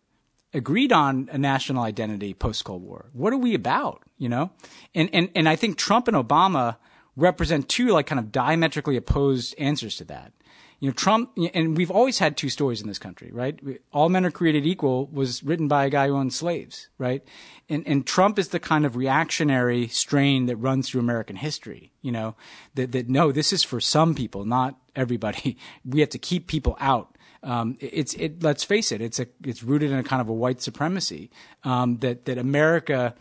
agreed 0.55 0.93
on 0.93 1.29
a 1.33 1.39
national 1.39 1.83
identity 1.83 2.35
post 2.35 2.65
Cold 2.65 2.83
War. 2.83 3.11
What 3.13 3.33
are 3.33 3.39
we 3.39 3.55
about? 3.55 4.03
You 4.17 4.29
know, 4.29 4.51
and 4.95 5.09
and 5.13 5.31
and 5.35 5.49
I 5.49 5.57
think 5.57 5.77
Trump 5.77 6.09
and 6.09 6.17
Obama 6.17 6.77
represent 7.17 7.69
two 7.69 7.89
like 7.89 8.07
kind 8.07 8.19
of 8.19 8.33
diametrically 8.33 8.97
opposed 8.97 9.55
answers 9.59 9.97
to 9.97 10.05
that. 10.05 10.33
You 10.81 10.89
know, 10.89 10.93
Trump 10.93 11.37
and 11.55 11.77
we've 11.77 11.91
always 11.91 12.21
had 12.21 12.37
two 12.37 12.49
stories 12.49 12.81
in 12.81 12.87
this 12.87 13.01
country, 13.01 13.31
right? 13.33 13.59
All 13.93 14.09
men 14.09 14.25
are 14.25 14.31
created 14.31 14.65
equal 14.65 15.07
was 15.09 15.43
written 15.43 15.67
by 15.67 15.87
a 15.87 15.91
guy 15.91 16.07
who 16.07 16.17
owned 16.17 16.33
slaves, 16.33 16.89
right? 16.99 17.23
And 17.69 17.87
and 17.87 18.07
Trump 18.07 18.39
is 18.39 18.49
the 18.49 18.61
kind 18.61 18.87
of 18.87 18.95
reactionary 18.95 19.89
strain 19.89 20.47
that 20.47 20.57
runs 20.57 20.89
through 20.89 21.01
American 21.01 21.37
history. 21.37 21.93
You 22.01 22.13
know, 22.13 22.37
that 22.75 22.93
that 22.93 23.09
no, 23.09 23.33
this 23.33 23.53
is 23.53 23.65
for 23.65 23.81
some 23.81 24.15
people, 24.15 24.45
not 24.45 24.79
everybody. 24.95 25.59
We 25.85 26.01
have 26.01 26.11
to 26.11 26.19
keep 26.19 26.47
people 26.47 26.77
out 26.81 27.18
um, 27.49 27.79
it's 27.81 28.13
it. 28.15 28.43
Let's 28.43 28.63
face 28.63 28.93
it. 28.93 29.01
It's 29.01 29.19
a 29.19 29.27
it's 29.43 29.63
rooted 29.63 29.91
in 29.91 29.99
a 29.99 30.03
kind 30.03 30.21
of 30.21 30.29
a 30.29 30.35
white 30.35 30.61
supremacy 30.61 31.31
um, 31.65 31.97
that 31.99 32.27
that 32.27 32.37
America 32.37 33.15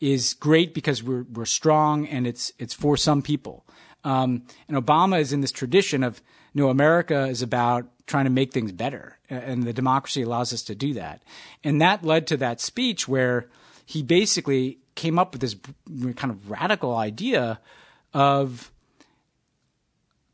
is 0.00 0.34
great 0.34 0.72
because 0.72 1.02
we're 1.02 1.24
we're 1.24 1.46
strong 1.46 2.06
and 2.06 2.24
it's 2.24 2.52
it's 2.60 2.72
for 2.72 2.96
some 2.96 3.22
people. 3.22 3.66
Um, 4.04 4.44
and 4.68 4.76
Obama 4.76 5.20
is 5.20 5.32
in 5.32 5.40
this 5.40 5.50
tradition 5.50 6.04
of 6.04 6.22
you 6.54 6.62
no, 6.62 6.68
America 6.68 7.26
is 7.26 7.42
about 7.42 7.88
trying 8.06 8.24
to 8.24 8.30
make 8.30 8.52
things 8.52 8.70
better, 8.70 9.18
and 9.28 9.64
the 9.64 9.72
democracy 9.72 10.22
allows 10.22 10.52
us 10.52 10.62
to 10.62 10.76
do 10.76 10.94
that. 10.94 11.20
And 11.64 11.82
that 11.82 12.04
led 12.04 12.28
to 12.28 12.36
that 12.36 12.60
speech 12.60 13.08
where 13.08 13.48
he 13.84 14.04
basically 14.04 14.78
came 14.94 15.18
up 15.18 15.32
with 15.32 15.40
this 15.40 15.56
kind 16.14 16.30
of 16.30 16.48
radical 16.48 16.94
idea 16.94 17.58
of 18.14 18.70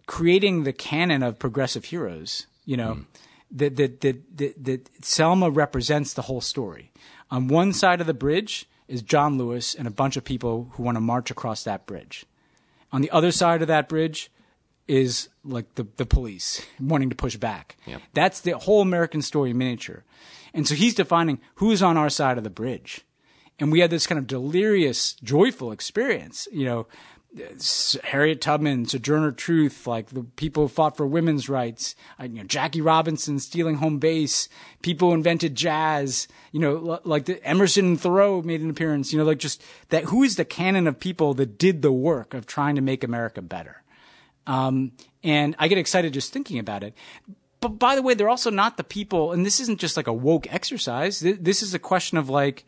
creating 0.06 0.64
the 0.64 0.72
canon 0.74 1.22
of 1.22 1.38
progressive 1.38 1.86
heroes. 1.86 2.46
You 2.66 2.76
know. 2.76 2.94
Mm 2.96 3.06
that, 3.50 3.76
that, 3.76 4.00
that, 4.00 4.36
that, 4.36 4.64
that 4.64 5.04
Selma 5.04 5.50
represents 5.50 6.14
the 6.14 6.22
whole 6.22 6.40
story. 6.40 6.92
On 7.30 7.48
one 7.48 7.72
side 7.72 8.00
of 8.00 8.06
the 8.06 8.14
bridge 8.14 8.68
is 8.86 9.02
John 9.02 9.38
Lewis 9.38 9.74
and 9.74 9.86
a 9.86 9.90
bunch 9.90 10.16
of 10.16 10.24
people 10.24 10.70
who 10.72 10.82
want 10.82 10.96
to 10.96 11.00
march 11.00 11.30
across 11.30 11.64
that 11.64 11.86
bridge. 11.86 12.24
On 12.90 13.02
the 13.02 13.10
other 13.10 13.30
side 13.30 13.60
of 13.60 13.68
that 13.68 13.88
bridge 13.88 14.30
is 14.86 15.28
like 15.44 15.74
the, 15.74 15.86
the 15.96 16.06
police 16.06 16.64
wanting 16.80 17.10
to 17.10 17.16
push 17.16 17.36
back. 17.36 17.76
Yep. 17.86 18.02
That's 18.14 18.40
the 18.40 18.52
whole 18.52 18.80
American 18.80 19.22
story 19.22 19.50
in 19.50 19.58
miniature. 19.58 20.04
And 20.54 20.66
so 20.66 20.74
he's 20.74 20.94
defining 20.94 21.40
who's 21.56 21.82
on 21.82 21.96
our 21.96 22.08
side 22.08 22.38
of 22.38 22.44
the 22.44 22.50
bridge. 22.50 23.02
And 23.60 23.70
we 23.70 23.80
had 23.80 23.90
this 23.90 24.06
kind 24.06 24.18
of 24.18 24.26
delirious, 24.26 25.14
joyful 25.14 25.72
experience, 25.72 26.48
you 26.52 26.64
know, 26.64 26.86
Harriet 28.04 28.40
Tubman, 28.40 28.86
Sojourner 28.86 29.32
Truth, 29.32 29.86
like 29.86 30.08
the 30.08 30.24
people 30.24 30.64
who 30.64 30.68
fought 30.68 30.96
for 30.96 31.06
women's 31.06 31.48
rights, 31.48 31.94
you 32.20 32.28
know, 32.28 32.44
Jackie 32.44 32.80
Robinson 32.80 33.38
stealing 33.38 33.76
home 33.76 33.98
base, 33.98 34.48
people 34.82 35.08
who 35.08 35.14
invented 35.14 35.54
jazz, 35.54 36.26
you 36.52 36.60
know, 36.60 37.00
like 37.04 37.26
the 37.26 37.44
Emerson 37.46 37.96
Thoreau 37.96 38.40
made 38.40 38.62
an 38.62 38.70
appearance, 38.70 39.12
you 39.12 39.18
know, 39.18 39.24
like 39.24 39.38
just 39.38 39.62
that 39.90 40.04
who 40.04 40.22
is 40.22 40.36
the 40.36 40.44
canon 40.44 40.86
of 40.86 40.98
people 40.98 41.34
that 41.34 41.58
did 41.58 41.82
the 41.82 41.92
work 41.92 42.32
of 42.32 42.46
trying 42.46 42.76
to 42.76 42.80
make 42.80 43.04
America 43.04 43.42
better? 43.42 43.82
Um, 44.46 44.92
and 45.22 45.54
I 45.58 45.68
get 45.68 45.76
excited 45.78 46.14
just 46.14 46.32
thinking 46.32 46.58
about 46.58 46.82
it. 46.82 46.94
But 47.60 47.78
by 47.78 47.94
the 47.94 48.02
way, 48.02 48.14
they're 48.14 48.28
also 48.28 48.50
not 48.50 48.76
the 48.78 48.84
people, 48.84 49.32
and 49.32 49.44
this 49.44 49.60
isn't 49.60 49.80
just 49.80 49.96
like 49.96 50.06
a 50.06 50.12
woke 50.12 50.52
exercise. 50.52 51.20
This 51.20 51.62
is 51.62 51.74
a 51.74 51.78
question 51.78 52.16
of 52.16 52.30
like, 52.30 52.64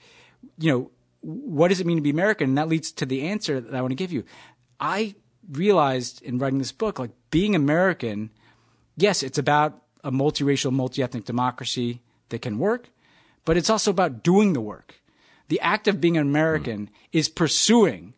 you 0.59 0.71
know, 0.71 0.91
what 1.21 1.69
does 1.69 1.81
it 1.81 1.87
mean 1.87 1.97
to 1.97 2.03
be 2.03 2.11
American? 2.11 2.51
And 2.51 2.59
that 2.59 2.69
leads 2.69 2.93
to 2.93 3.07
the 3.07 3.29
answer 3.29 3.61
that 3.61 3.75
I 3.75 3.81
want 3.81 3.93
to 3.93 3.97
give 3.97 4.13
you. 4.13 4.25
I 4.79 5.15
realized 5.51 6.23
in 6.23 6.39
writing 6.39 6.59
this 6.59 6.73
book, 6.73 6.99
like 6.99 7.11
being 7.31 7.55
American, 7.55 8.31
yes, 8.97 9.23
it's 9.23 9.39
about 9.39 9.83
a 10.03 10.11
multiracial, 10.11 10.73
multi-ethnic 10.73 11.25
democracy 11.25 12.01
that 12.31 12.43
can 12.43 12.59
work, 12.59 12.91
but 13.45 13.57
it's 13.57 13.71
also 13.71 13.91
about 13.91 14.23
doing 14.23 14.53
the 14.53 14.61
work. 14.61 15.01
The 15.49 15.61
act 15.61 15.89
of 15.89 16.01
being 16.01 16.17
an 16.17 16.27
American 16.27 16.87
mm. 16.87 16.91
is 17.13 17.29
pursuing 17.29 18.15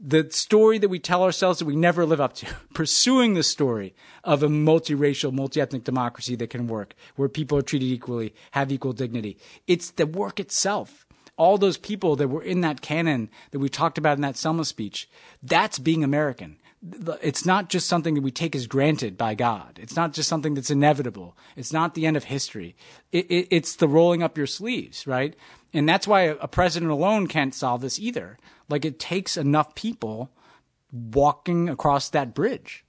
the 0.00 0.30
story 0.30 0.78
that 0.78 0.88
we 0.88 1.00
tell 1.00 1.24
ourselves 1.24 1.58
that 1.58 1.64
we 1.64 1.74
never 1.74 2.06
live 2.06 2.20
up 2.20 2.32
to, 2.34 2.46
pursuing 2.74 3.34
the 3.34 3.42
story 3.42 3.94
of 4.22 4.42
a 4.42 4.48
multiracial, 4.48 5.32
multi-ethnic 5.32 5.82
democracy 5.82 6.36
that 6.36 6.50
can 6.50 6.68
work, 6.68 6.94
where 7.16 7.28
people 7.28 7.58
are 7.58 7.62
treated 7.62 7.86
equally, 7.86 8.32
have 8.52 8.70
equal 8.70 8.92
dignity. 8.92 9.36
It's 9.66 9.90
the 9.90 10.06
work 10.06 10.38
itself 10.38 11.04
all 11.38 11.56
those 11.56 11.78
people 11.78 12.16
that 12.16 12.28
were 12.28 12.42
in 12.42 12.60
that 12.60 12.82
canon 12.82 13.30
that 13.52 13.60
we 13.60 13.68
talked 13.68 13.96
about 13.96 14.18
in 14.18 14.22
that 14.22 14.36
Selma 14.36 14.64
speech, 14.64 15.08
that's 15.42 15.78
being 15.78 16.04
American. 16.04 16.58
It's 17.22 17.46
not 17.46 17.70
just 17.70 17.88
something 17.88 18.14
that 18.14 18.22
we 18.22 18.30
take 18.30 18.54
as 18.54 18.66
granted 18.66 19.16
by 19.16 19.34
God. 19.34 19.78
It's 19.80 19.96
not 19.96 20.12
just 20.12 20.28
something 20.28 20.54
that's 20.54 20.70
inevitable. 20.70 21.36
It's 21.56 21.72
not 21.72 21.94
the 21.94 22.06
end 22.06 22.16
of 22.16 22.24
history. 22.24 22.76
It, 23.10 23.26
it, 23.30 23.48
it's 23.50 23.76
the 23.76 23.88
rolling 23.88 24.22
up 24.22 24.36
your 24.36 24.46
sleeves, 24.46 25.06
right? 25.06 25.34
And 25.72 25.88
that's 25.88 26.06
why 26.06 26.22
a 26.22 26.46
president 26.46 26.92
alone 26.92 27.26
can't 27.26 27.54
solve 27.54 27.80
this 27.80 27.98
either. 27.98 28.38
Like 28.68 28.84
it 28.84 28.98
takes 28.98 29.36
enough 29.36 29.74
people 29.74 30.30
walking 30.92 31.68
across 31.68 32.10
that 32.10 32.34
bridge. 32.34 32.84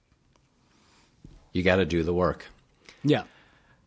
You 1.52 1.62
got 1.62 1.76
to 1.76 1.84
do 1.84 2.02
the 2.02 2.14
work. 2.14 2.46
Yeah. 3.02 3.24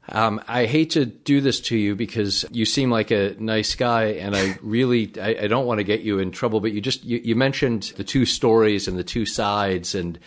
Um, 0.10 0.42
I 0.48 0.66
hate 0.66 0.92
to 0.92 1.06
do 1.06 1.40
this 1.40 1.62
to 1.62 1.78
you 1.78 1.96
because 1.96 2.46
you 2.52 2.66
seem 2.66 2.92
like 2.92 3.12
a 3.12 3.36
nice 3.40 3.76
guy, 3.76 4.06
and 4.06 4.36
I 4.36 4.58
really 4.62 5.12
I, 5.20 5.44
I 5.44 5.48
don't 5.48 5.66
want 5.66 5.80
to 5.80 5.84
get 5.84 6.02
you 6.02 6.20
in 6.20 6.32
trouble. 6.32 6.60
But 6.60 6.74
you 6.74 6.82
just 6.82 7.06
you, 7.06 7.22
you, 7.24 7.36
mentioned 7.36 7.94
the 7.96 8.04
two 8.04 8.26
stories 8.26 8.88
and 8.88 8.98
the 8.98 9.04
two 9.04 9.26
sides, 9.26 9.96
and 9.96 10.20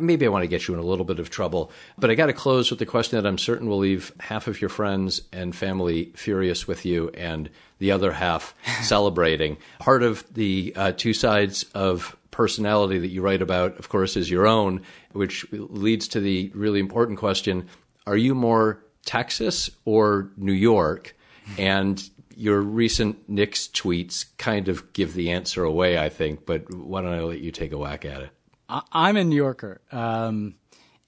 maybe 0.00 0.26
I 0.26 0.28
want 0.28 0.44
to 0.44 0.48
get 0.48 0.68
you 0.68 0.74
in 0.74 0.80
a 0.80 0.84
little 0.84 1.04
bit 1.04 1.18
of 1.18 1.28
trouble. 1.28 1.72
But 1.98 2.10
I 2.10 2.14
got 2.14 2.26
to 2.26 2.32
close 2.32 2.70
with 2.70 2.78
the 2.78 2.86
question 2.86 3.20
that 3.20 3.28
I'm 3.28 3.38
certain 3.38 3.68
will 3.68 3.78
leave 3.78 4.12
half 4.20 4.46
of 4.46 4.60
your 4.60 4.70
friends 4.70 5.22
and 5.32 5.56
family 5.56 6.12
furious 6.14 6.68
with 6.68 6.86
you, 6.86 7.08
and 7.10 7.50
the 7.78 7.90
other 7.90 8.12
half 8.12 8.54
celebrating. 8.82 9.56
Part 9.80 10.04
of 10.04 10.24
the 10.32 10.72
uh, 10.76 10.92
two 10.92 11.12
sides 11.12 11.64
of 11.74 12.16
personality 12.30 12.98
that 12.98 13.08
you 13.08 13.22
write 13.22 13.42
about, 13.42 13.76
of 13.78 13.88
course, 13.88 14.16
is 14.16 14.30
your 14.30 14.46
own, 14.46 14.82
which 15.12 15.50
leads 15.50 16.06
to 16.08 16.20
the 16.20 16.52
really 16.54 16.78
important 16.78 17.18
question: 17.18 17.66
Are 18.06 18.16
you 18.16 18.32
more 18.32 18.85
Texas 19.06 19.70
or 19.84 20.30
New 20.36 20.52
York? 20.52 21.16
And 21.56 22.02
your 22.36 22.60
recent 22.60 23.28
Knicks 23.28 23.66
tweets 23.66 24.26
kind 24.36 24.68
of 24.68 24.92
give 24.92 25.14
the 25.14 25.30
answer 25.30 25.64
away, 25.64 25.98
I 25.98 26.10
think. 26.10 26.44
But 26.44 26.72
why 26.72 27.00
don't 27.00 27.12
I 27.12 27.20
let 27.20 27.40
you 27.40 27.50
take 27.50 27.72
a 27.72 27.78
whack 27.78 28.04
at 28.04 28.20
it? 28.20 28.30
I'm 28.68 29.16
a 29.16 29.24
New 29.24 29.36
Yorker, 29.36 29.80
um, 29.92 30.56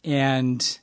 and 0.04 0.78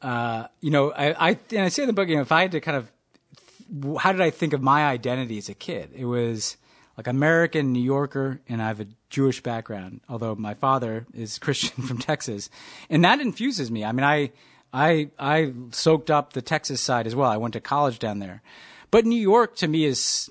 uh, 0.00 0.46
you 0.60 0.70
know, 0.70 0.92
I, 0.92 1.30
I 1.30 1.38
and 1.50 1.60
I 1.60 1.68
say 1.68 1.82
in 1.82 1.88
the 1.88 1.92
book, 1.92 2.08
you 2.08 2.14
know, 2.14 2.22
if 2.22 2.32
I 2.32 2.42
had 2.42 2.52
to 2.52 2.60
kind 2.60 2.76
of, 2.76 3.98
how 4.00 4.12
did 4.12 4.20
I 4.20 4.30
think 4.30 4.52
of 4.52 4.62
my 4.62 4.86
identity 4.86 5.38
as 5.38 5.48
a 5.48 5.54
kid? 5.54 5.90
It 5.94 6.04
was 6.04 6.56
like 6.96 7.08
American 7.08 7.72
New 7.72 7.82
Yorker, 7.82 8.40
and 8.48 8.62
I 8.62 8.68
have 8.68 8.80
a 8.80 8.86
Jewish 9.10 9.42
background, 9.42 10.00
although 10.08 10.36
my 10.36 10.54
father 10.54 11.06
is 11.12 11.38
Christian 11.40 11.82
from 11.82 11.98
Texas, 11.98 12.50
and 12.88 13.04
that 13.04 13.20
infuses 13.20 13.70
me. 13.70 13.84
I 13.84 13.90
mean, 13.90 14.04
I 14.04 14.30
I 14.72 15.10
I 15.18 15.52
soaked 15.70 16.10
up 16.10 16.32
the 16.32 16.42
Texas 16.42 16.80
side 16.80 17.06
as 17.06 17.14
well. 17.14 17.30
I 17.30 17.36
went 17.36 17.54
to 17.54 17.60
college 17.60 17.98
down 17.98 18.18
there, 18.18 18.42
but 18.90 19.04
New 19.04 19.20
York 19.20 19.56
to 19.56 19.68
me 19.68 19.84
is, 19.84 20.30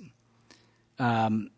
um, 0.97 1.51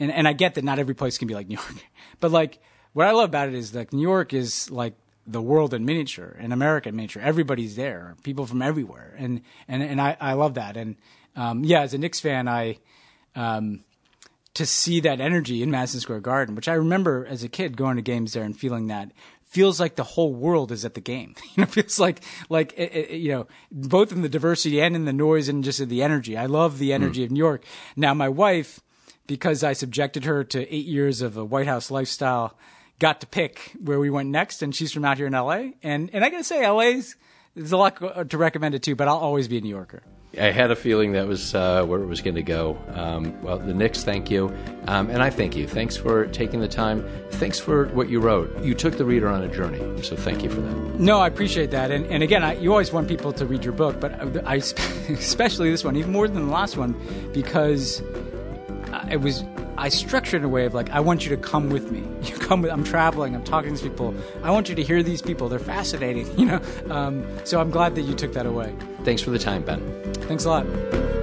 and 0.00 0.10
and 0.10 0.26
I 0.26 0.32
get 0.32 0.54
that 0.54 0.64
not 0.64 0.78
every 0.78 0.94
place 0.94 1.18
can 1.18 1.28
be 1.28 1.34
like 1.34 1.48
New 1.48 1.56
York, 1.56 1.74
but 2.20 2.30
like 2.30 2.58
what 2.92 3.06
I 3.06 3.12
love 3.12 3.28
about 3.28 3.48
it 3.48 3.54
is 3.54 3.74
like 3.74 3.92
New 3.92 4.02
York 4.02 4.32
is 4.32 4.70
like 4.70 4.94
the 5.26 5.42
world 5.42 5.74
in 5.74 5.84
miniature, 5.84 6.36
in 6.40 6.52
America 6.52 6.88
in 6.88 6.96
miniature. 6.96 7.22
Everybody's 7.22 7.76
there, 7.76 8.16
people 8.22 8.46
from 8.46 8.62
everywhere, 8.62 9.14
and 9.18 9.42
and 9.68 9.82
and 9.82 10.00
I 10.00 10.16
I 10.20 10.32
love 10.32 10.54
that. 10.54 10.76
And 10.76 10.96
um, 11.34 11.64
yeah, 11.64 11.82
as 11.82 11.94
a 11.94 11.98
Knicks 11.98 12.20
fan, 12.20 12.48
I. 12.48 12.78
Um, 13.34 13.84
to 14.54 14.64
see 14.64 15.00
that 15.00 15.20
energy 15.20 15.62
in 15.62 15.70
Madison 15.70 16.00
Square 16.00 16.20
Garden, 16.20 16.54
which 16.54 16.66
I 16.66 16.72
remember 16.72 17.26
as 17.26 17.44
a 17.44 17.48
kid 17.48 17.76
going 17.76 17.96
to 17.96 18.02
games 18.02 18.32
there 18.32 18.42
and 18.42 18.58
feeling 18.58 18.86
that 18.86 19.12
feels 19.56 19.80
like 19.80 19.96
the 19.96 20.04
whole 20.04 20.34
world 20.34 20.70
is 20.70 20.84
at 20.84 20.92
the 20.92 21.00
game. 21.00 21.34
You 21.56 21.62
know, 21.62 21.68
it 21.68 21.72
feels 21.72 21.98
like 21.98 22.20
like 22.50 22.74
it, 22.76 22.94
it, 22.94 23.10
you 23.24 23.32
know 23.32 23.46
both 23.72 24.12
in 24.12 24.20
the 24.20 24.28
diversity 24.28 24.82
and 24.82 24.94
in 24.94 25.06
the 25.06 25.12
noise 25.12 25.48
and 25.48 25.64
just 25.64 25.80
in 25.80 25.88
the 25.88 26.02
energy. 26.02 26.36
I 26.36 26.44
love 26.46 26.78
the 26.78 26.92
energy 26.92 27.22
mm. 27.22 27.24
of 27.24 27.30
New 27.30 27.38
York. 27.38 27.64
Now, 27.96 28.12
my 28.12 28.28
wife, 28.28 28.80
because 29.26 29.64
I 29.64 29.72
subjected 29.72 30.24
her 30.24 30.44
to 30.44 30.74
eight 30.74 30.84
years 30.86 31.22
of 31.22 31.38
a 31.38 31.44
White 31.44 31.66
House 31.66 31.90
lifestyle, 31.90 32.58
got 32.98 33.22
to 33.22 33.26
pick 33.26 33.72
where 33.82 33.98
we 33.98 34.10
went 34.10 34.28
next, 34.28 34.60
and 34.60 34.74
she's 34.74 34.92
from 34.92 35.06
out 35.06 35.16
here 35.16 35.26
in 35.26 35.34
L.A. 35.34 35.74
and 35.82 36.10
and 36.12 36.22
I 36.22 36.28
got 36.28 36.38
to 36.38 36.44
say, 36.44 36.62
L.A.'s 36.62 37.16
there's 37.56 37.72
a 37.72 37.76
lot 37.78 38.28
to 38.30 38.38
recommend 38.38 38.74
it 38.74 38.82
too, 38.82 38.94
but 38.94 39.08
I'll 39.08 39.16
always 39.16 39.48
be 39.48 39.56
a 39.56 39.60
New 39.62 39.70
Yorker. 39.70 40.02
I 40.38 40.50
had 40.50 40.70
a 40.70 40.76
feeling 40.76 41.12
that 41.12 41.26
was 41.26 41.54
uh, 41.54 41.84
where 41.84 42.00
it 42.02 42.06
was 42.06 42.20
going 42.20 42.34
to 42.36 42.42
go. 42.42 42.78
Um, 42.92 43.40
well, 43.42 43.58
the 43.58 43.72
Knicks, 43.72 44.04
thank 44.04 44.30
you. 44.30 44.54
Um, 44.86 45.08
and 45.08 45.22
I 45.22 45.30
thank 45.30 45.56
you. 45.56 45.66
Thanks 45.66 45.96
for 45.96 46.26
taking 46.26 46.60
the 46.60 46.68
time. 46.68 47.08
Thanks 47.32 47.58
for 47.58 47.86
what 47.88 48.10
you 48.10 48.20
wrote. 48.20 48.62
You 48.62 48.74
took 48.74 48.98
the 48.98 49.04
reader 49.04 49.28
on 49.28 49.42
a 49.42 49.48
journey. 49.48 50.02
So 50.02 50.14
thank 50.14 50.42
you 50.42 50.50
for 50.50 50.60
that. 50.60 50.76
No, 51.00 51.20
I 51.20 51.26
appreciate 51.26 51.70
that. 51.70 51.90
And, 51.90 52.06
and 52.06 52.22
again, 52.22 52.44
I, 52.44 52.54
you 52.54 52.70
always 52.70 52.92
want 52.92 53.08
people 53.08 53.32
to 53.32 53.46
read 53.46 53.64
your 53.64 53.72
book, 53.72 53.98
but 53.98 54.46
I, 54.46 54.54
especially 55.08 55.70
this 55.70 55.84
one, 55.84 55.96
even 55.96 56.12
more 56.12 56.28
than 56.28 56.46
the 56.46 56.52
last 56.52 56.76
one, 56.76 56.94
because 57.32 58.02
it 59.10 59.20
was 59.20 59.44
I 59.78 59.88
structured 59.88 60.40
in 60.40 60.44
a 60.44 60.48
way 60.48 60.64
of 60.64 60.74
like, 60.74 60.90
I 60.90 61.00
want 61.00 61.24
you 61.24 61.30
to 61.30 61.36
come 61.36 61.70
with 61.70 61.90
me. 61.90 62.02
You 62.26 62.34
come 62.36 62.62
with, 62.62 62.72
I'm 62.72 62.82
traveling, 62.82 63.34
I'm 63.36 63.44
talking 63.44 63.74
to 63.74 63.80
these 63.80 63.88
people. 63.88 64.14
I 64.42 64.50
want 64.50 64.68
you 64.68 64.74
to 64.74 64.82
hear 64.82 65.02
these 65.02 65.22
people. 65.22 65.48
They're 65.48 65.58
fascinating, 65.58 66.26
you 66.38 66.46
know? 66.46 66.60
Um, 66.90 67.24
so 67.44 67.60
I'm 67.60 67.70
glad 67.70 67.94
that 67.94 68.02
you 68.02 68.14
took 68.14 68.32
that 68.32 68.46
away. 68.46 68.74
Thanks 69.04 69.22
for 69.22 69.30
the 69.30 69.38
time, 69.38 69.62
Ben. 69.62 69.80
Thanks 70.26 70.44
a 70.44 70.48
lot. 70.48 71.15